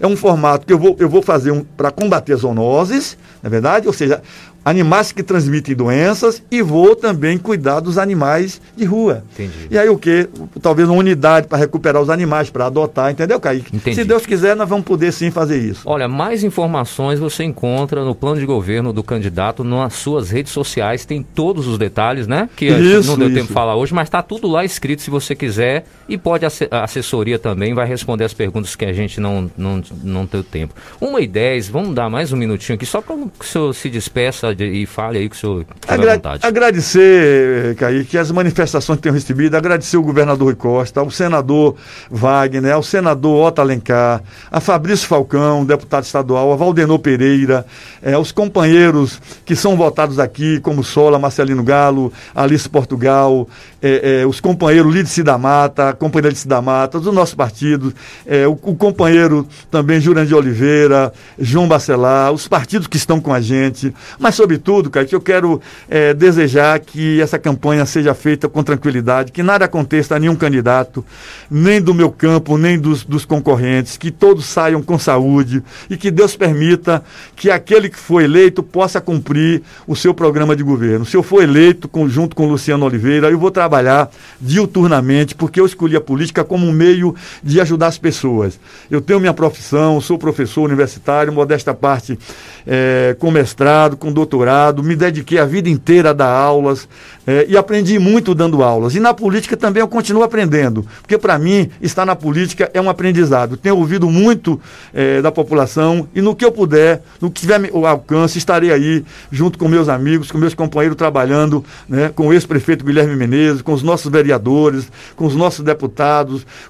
É 0.00 0.06
um 0.06 0.16
formato 0.16 0.66
que 0.66 0.72
eu 0.72 0.78
vou, 0.78 0.96
eu 0.98 1.08
vou 1.08 1.22
fazer 1.22 1.50
um, 1.50 1.64
para 1.64 1.90
combater 1.90 2.36
zoonoses, 2.36 3.16
na 3.42 3.48
é 3.48 3.50
verdade? 3.50 3.86
Ou 3.86 3.92
seja, 3.92 4.22
animais 4.64 5.12
que 5.12 5.22
transmitem 5.22 5.74
doenças 5.74 6.42
e 6.50 6.60
vou 6.60 6.94
também 6.94 7.38
cuidar 7.38 7.80
dos 7.80 7.96
animais 7.96 8.60
de 8.76 8.84
rua. 8.84 9.24
Entendi. 9.32 9.68
E 9.70 9.78
aí 9.78 9.88
o 9.88 9.96
que? 9.96 10.28
Talvez 10.60 10.88
uma 10.88 10.98
unidade 10.98 11.46
para 11.46 11.58
recuperar 11.58 12.02
os 12.02 12.10
animais, 12.10 12.50
para 12.50 12.66
adotar, 12.66 13.10
entendeu, 13.10 13.40
Kaique? 13.40 13.74
Entendi. 13.74 13.96
Se 13.96 14.04
Deus 14.04 14.26
quiser, 14.26 14.54
nós 14.54 14.68
vamos 14.68 14.84
poder 14.84 15.12
sim 15.12 15.30
fazer 15.30 15.58
isso. 15.58 15.82
Olha, 15.86 16.06
mais 16.06 16.44
informações 16.44 17.18
você 17.18 17.44
encontra 17.44 18.04
no 18.04 18.14
plano 18.14 18.38
de 18.38 18.46
governo 18.46 18.92
do 18.92 19.02
candidato 19.02 19.64
nas 19.64 19.94
suas 19.94 20.30
redes 20.30 20.52
sociais, 20.52 21.04
tem 21.04 21.22
todos 21.22 21.66
os 21.66 21.78
detalhes, 21.78 22.26
né? 22.26 22.48
Que 22.54 22.66
isso, 22.66 23.10
não 23.10 23.18
deu 23.18 23.28
isso. 23.28 23.36
tempo 23.36 23.48
de 23.48 23.52
falar 23.54 23.76
hoje, 23.76 23.94
mas 23.94 24.08
está 24.08 24.22
tudo 24.22 24.46
lá 24.48 24.64
escrito 24.64 25.02
se 25.02 25.10
você 25.10 25.34
quiser 25.34 25.84
e 26.08 26.16
pode 26.16 26.46
a 26.46 26.84
assessoria 26.84 27.38
também 27.38 27.74
vai 27.74 27.86
responder 27.86 28.24
as 28.24 28.32
perguntas 28.32 28.74
que 28.74 28.84
a 28.84 28.92
gente 28.92 29.20
não, 29.20 29.50
não, 29.56 29.82
não 30.02 30.26
tem 30.26 30.42
tempo. 30.42 30.74
Uma 31.00 31.20
e 31.20 31.26
dez, 31.26 31.68
vamos 31.68 31.94
dar 31.94 32.08
mais 32.08 32.32
um 32.32 32.36
minutinho 32.36 32.76
aqui, 32.76 32.86
só 32.86 33.02
para 33.02 33.16
que 33.16 33.22
o 33.40 33.44
senhor 33.44 33.74
se 33.74 33.90
despeça 33.90 34.54
de, 34.54 34.64
e 34.64 34.86
fale 34.86 35.18
aí 35.18 35.28
que 35.28 35.36
o 35.36 35.38
senhor 35.38 35.66
Agra 35.86 36.14
vontade. 36.14 36.46
Agradecer, 36.46 37.74
Kaique, 37.76 38.16
as 38.16 38.30
manifestações 38.30 38.96
que 38.96 39.02
tenho 39.02 39.14
recebido, 39.14 39.56
agradecer 39.56 39.96
o 39.96 40.02
governador 40.02 40.46
Rui 40.46 40.54
Costa, 40.54 41.00
ao 41.00 41.10
senador 41.10 41.76
Wagner, 42.10 42.72
ao 42.72 42.82
senador 42.82 43.46
Otto 43.46 43.60
Alencar, 43.60 44.22
a 44.50 44.60
Fabrício 44.60 45.06
Falcão, 45.06 45.64
deputado 45.64 46.04
estadual, 46.04 46.52
a 46.52 46.56
Valdenor 46.56 46.98
Pereira, 46.98 47.66
é, 48.02 48.16
os 48.16 48.32
companheiros 48.32 49.20
que 49.44 49.54
são 49.54 49.76
votados 49.76 50.18
aqui, 50.18 50.60
como 50.60 50.82
Sola, 50.82 51.18
Marcelino 51.18 51.62
Galo, 51.62 52.12
Alice 52.34 52.68
Portugal, 52.68 53.48
é, 53.82 54.20
é, 54.22 54.26
os 54.26 54.40
companheiros 54.40 54.94
Lídice 54.94 55.22
da 55.22 55.36
Mata, 55.36 55.92
companheira 55.98 56.28
Lídice 56.28 56.48
da 56.48 56.62
Mata, 56.62 57.00
do 57.00 57.12
nosso 57.12 57.36
partido, 57.36 57.92
é, 58.26 58.46
o, 58.46 58.52
o, 58.52 58.74
companheiro 58.76 59.46
também 59.70 60.00
Jurandir 60.00 60.36
Oliveira, 60.36 61.12
João 61.38 61.68
Bacelar, 61.68 62.32
os 62.32 62.46
partidos 62.46 62.86
que 62.86 62.96
estão 62.96 63.20
com 63.20 63.32
a 63.32 63.40
gente, 63.40 63.94
mas 64.18 64.34
sobretudo, 64.34 64.90
cara, 64.90 65.04
que 65.06 65.14
eu 65.14 65.20
quero 65.20 65.60
é, 65.88 66.14
desejar 66.14 66.78
que 66.80 67.20
essa 67.20 67.38
campanha 67.38 67.84
seja 67.84 68.14
feita 68.14 68.48
com 68.48 68.62
tranquilidade, 68.62 69.32
que 69.32 69.42
nada 69.42 69.64
aconteça 69.64 70.16
a 70.16 70.18
nenhum 70.18 70.36
candidato, 70.36 71.04
nem 71.50 71.80
do 71.80 71.92
meu 71.92 72.10
campo, 72.10 72.56
nem 72.56 72.78
dos, 72.78 73.04
dos 73.04 73.24
concorrentes, 73.24 73.96
que 73.96 74.10
todos 74.10 74.44
saiam 74.44 74.82
com 74.82 74.98
saúde 74.98 75.62
e 75.90 75.96
que 75.96 76.10
Deus 76.10 76.36
permita 76.36 77.02
que 77.34 77.50
aquele 77.50 77.88
que 77.88 77.98
foi 77.98 78.24
eleito 78.24 78.62
possa 78.62 79.00
cumprir 79.00 79.62
o 79.86 79.96
seu 79.96 80.14
programa 80.14 80.54
de 80.54 80.62
governo. 80.62 81.04
Se 81.04 81.16
eu 81.16 81.22
for 81.22 81.42
eleito 81.42 81.88
com, 81.88 82.08
junto 82.08 82.36
com 82.36 82.48
Luciano 82.48 82.86
Oliveira, 82.86 83.30
eu 83.30 83.38
vou 83.38 83.50
trabalhar 83.50 84.10
diuturnamente, 84.40 85.34
porque 85.34 85.60
eu 85.60 85.66
escolhi 85.66 85.87
a 85.96 86.00
política 86.00 86.44
como 86.44 86.66
um 86.66 86.72
meio 86.72 87.14
de 87.42 87.60
ajudar 87.60 87.86
as 87.88 87.98
pessoas. 87.98 88.58
Eu 88.90 89.00
tenho 89.00 89.20
minha 89.20 89.34
profissão, 89.34 90.00
sou 90.00 90.18
professor 90.18 90.62
universitário, 90.62 91.32
modesta 91.32 91.74
parte 91.74 92.18
é, 92.66 93.16
com 93.18 93.30
mestrado, 93.30 93.96
com 93.96 94.12
doutorado, 94.12 94.82
me 94.82 94.94
dediquei 94.94 95.38
a 95.38 95.44
vida 95.44 95.68
inteira 95.68 96.10
a 96.10 96.12
dar 96.12 96.30
aulas 96.30 96.88
é, 97.26 97.46
e 97.48 97.56
aprendi 97.56 97.98
muito 97.98 98.34
dando 98.34 98.62
aulas. 98.62 98.94
E 98.94 99.00
na 99.00 99.14
política 99.14 99.56
também 99.56 99.80
eu 99.80 99.88
continuo 99.88 100.22
aprendendo, 100.22 100.86
porque 101.00 101.16
para 101.16 101.38
mim 101.38 101.70
estar 101.80 102.04
na 102.04 102.14
política 102.14 102.70
é 102.74 102.80
um 102.80 102.90
aprendizado. 102.90 103.56
Tenho 103.56 103.76
ouvido 103.76 104.10
muito 104.10 104.60
é, 104.92 105.22
da 105.22 105.32
população 105.32 106.08
e 106.14 106.20
no 106.20 106.34
que 106.34 106.44
eu 106.44 106.52
puder, 106.52 107.02
no 107.20 107.30
que 107.30 107.40
tiver 107.40 107.70
o 107.72 107.86
alcance, 107.86 108.38
estarei 108.38 108.72
aí 108.72 109.04
junto 109.30 109.58
com 109.58 109.68
meus 109.68 109.88
amigos, 109.88 110.30
com 110.30 110.38
meus 110.38 110.54
companheiros 110.54 110.96
trabalhando, 110.96 111.64
né, 111.88 112.10
com 112.14 112.28
o 112.28 112.32
ex-prefeito 112.32 112.84
Guilherme 112.84 113.16
Menezes, 113.16 113.62
com 113.62 113.72
os 113.72 113.82
nossos 113.82 114.10
vereadores, 114.10 114.90
com 115.16 115.24
os 115.26 115.34
nossos 115.34 115.64
deputados, 115.64 115.77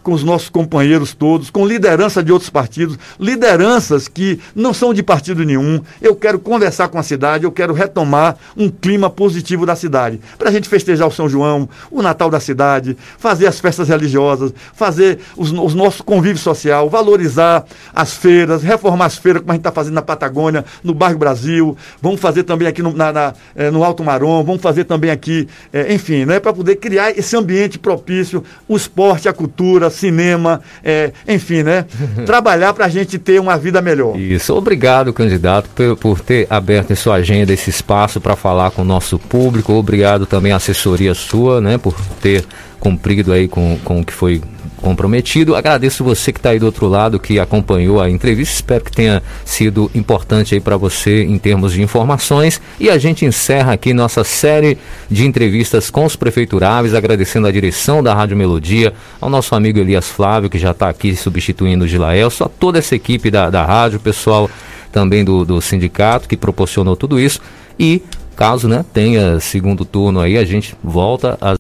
com 0.03 0.13
os 0.13 0.23
nossos 0.23 0.49
companheiros 0.49 1.15
todos, 1.15 1.51
com 1.51 1.67
liderança 1.67 2.23
de 2.23 2.33
outros 2.33 2.51
partidos, 2.51 2.99
lideranças 3.19 4.09
que 4.09 4.41
não 4.55 4.75
são 4.75 4.93
de 4.93 5.03
partido 5.03 5.45
nenhum. 5.45 5.81
Eu 6.01 6.15
quero 6.15 6.39
conversar 6.39 6.89
com 6.89 6.99
a 6.99 7.03
cidade, 7.03 7.45
eu 7.45 7.53
quero 7.53 7.73
retomar 7.73 8.37
um 8.57 8.69
clima 8.69 9.09
positivo 9.09 9.65
da 9.65 9.77
cidade. 9.77 10.21
Para 10.39 10.49
a 10.49 10.53
gente 10.53 10.69
festejar 10.69 11.09
o 11.09 11.13
São 11.13 11.29
João, 11.29 11.69
o 11.91 12.03
Natal 12.03 12.31
da 12.31 12.41
cidade, 12.41 12.97
fazer 13.19 13.47
as 13.47 13.61
festas 13.61 13.89
religiosas, 13.89 14.53
fazer 14.75 15.19
os, 15.37 15.53
os 15.53 15.75
nossos 15.75 16.01
convívio 16.01 16.39
social, 16.39 16.89
valorizar 16.89 17.65
as 17.95 18.15
feiras, 18.15 18.63
reformar 18.63 19.07
as 19.07 19.17
feiras, 19.17 19.43
como 19.43 19.53
a 19.53 19.55
gente 19.55 19.61
está 19.61 19.73
fazendo 19.73 19.95
na 19.95 20.03
Patagônia, 20.03 20.65
no 20.83 20.95
bairro 20.95 21.19
Brasil. 21.19 21.77
Vamos 22.01 22.21
fazer 22.21 22.43
também 22.43 22.67
aqui 22.67 22.83
no, 22.83 22.93
na, 22.93 23.13
na, 23.13 23.35
é, 23.55 23.71
no 23.71 23.85
Alto 23.85 24.03
Marom, 24.03 24.43
vamos 24.45 24.63
fazer 24.63 24.85
também 24.85 25.11
aqui, 25.11 25.49
é, 25.73 25.93
enfim, 25.93 26.25
né, 26.25 26.41
para 26.41 26.53
poder 26.53 26.77
criar 26.77 27.11
esse 27.11 27.37
ambiente 27.37 27.79
propício, 27.79 28.43
o 28.67 28.77
esporte, 28.99 29.29
a 29.29 29.33
cultura, 29.33 29.91
cinema, 29.91 30.61
é, 30.83 31.13
enfim, 31.27 31.63
né? 31.63 31.87
Trabalhar 32.27 32.75
para 32.75 32.87
a 32.87 32.89
gente 32.89 33.17
ter 33.17 33.41
uma 33.41 33.57
vida 33.57 33.81
melhor. 33.81 34.19
Isso. 34.19 34.53
Obrigado, 34.55 35.13
candidato, 35.13 35.71
por, 35.71 35.97
por 35.97 36.21
ter 36.21 36.47
aberto 36.51 36.91
em 36.91 36.97
sua 36.97 37.15
agenda 37.15 37.53
esse 37.53 37.71
espaço 37.71 38.21
para 38.21 38.35
falar 38.35 38.73
com 38.73 38.83
o 38.83 38.85
nosso 38.85 39.19
público. 39.19 39.73
Obrigado 39.73 40.27
também 40.27 40.51
à 40.51 40.57
assessoria 40.57 41.15
sua, 41.15 41.61
né, 41.61 41.79
por 41.79 41.95
ter 42.21 42.45
cumprido 42.81 43.33
aí 43.33 43.47
com, 43.47 43.79
com 43.85 44.01
o 44.01 44.05
que 44.05 44.13
foi 44.13 44.43
comprometido. 44.81 45.55
Agradeço 45.55 46.03
você 46.03 46.33
que 46.33 46.39
está 46.39 46.51
aí 46.51 46.59
do 46.59 46.67
outro 46.67 46.89
lado, 46.89 47.19
que 47.19 47.39
acompanhou 47.39 48.01
a 48.01 48.11
entrevista. 48.11 48.55
Espero 48.55 48.85
que 48.85 48.93
tenha 48.93 49.23
sido 49.45 49.91
importante 49.95 50.55
aí 50.55 50.61
para 50.61 50.77
você 50.77 51.25
em 51.25 51.39
termos 51.39 51.73
de 51.73 51.83
informações. 51.83 52.61
E 52.81 52.91
a 52.91 52.99
gente 52.99 53.25
encerra 53.25 53.73
aqui 53.73 53.93
nossa 53.93 54.25
série 54.25 54.79
de 55.11 55.27
entrevistas 55.27 55.91
com 55.91 56.05
os 56.05 56.17
prefeituráveis, 56.17 56.95
agradecendo 56.95 57.47
a 57.47 57.53
direção 57.53 58.03
da 58.03 58.15
Rádio 58.15 58.37
Melodia, 58.37 58.93
ao 59.21 59.29
nosso 59.29 59.55
amigo 59.55 59.79
Elias 59.79 60.09
Flávio, 60.09 60.51
que 60.51 60.59
já 60.59 60.71
está 60.71 60.89
aqui 60.89 61.15
substituindo 61.17 61.85
o 61.85 61.89
Gilaelso, 61.89 62.45
a 62.45 62.49
toda 62.49 62.79
essa 62.79 62.95
equipe 62.95 63.31
da, 63.31 63.51
da 63.51 63.65
rádio, 63.65 64.01
pessoal 64.01 64.51
também 64.93 65.25
do, 65.25 65.45
do 65.45 65.61
sindicato 65.61 66.29
que 66.29 66.37
proporcionou 66.37 66.97
tudo 66.97 67.21
isso. 67.21 67.41
E 67.79 68.03
caso 68.39 68.69
né, 68.69 68.85
tenha 68.93 69.41
segundo 69.41 69.85
turno 69.85 70.21
aí, 70.21 70.39
a 70.39 70.45
gente 70.45 70.77
volta 70.83 71.37
às 71.41 71.57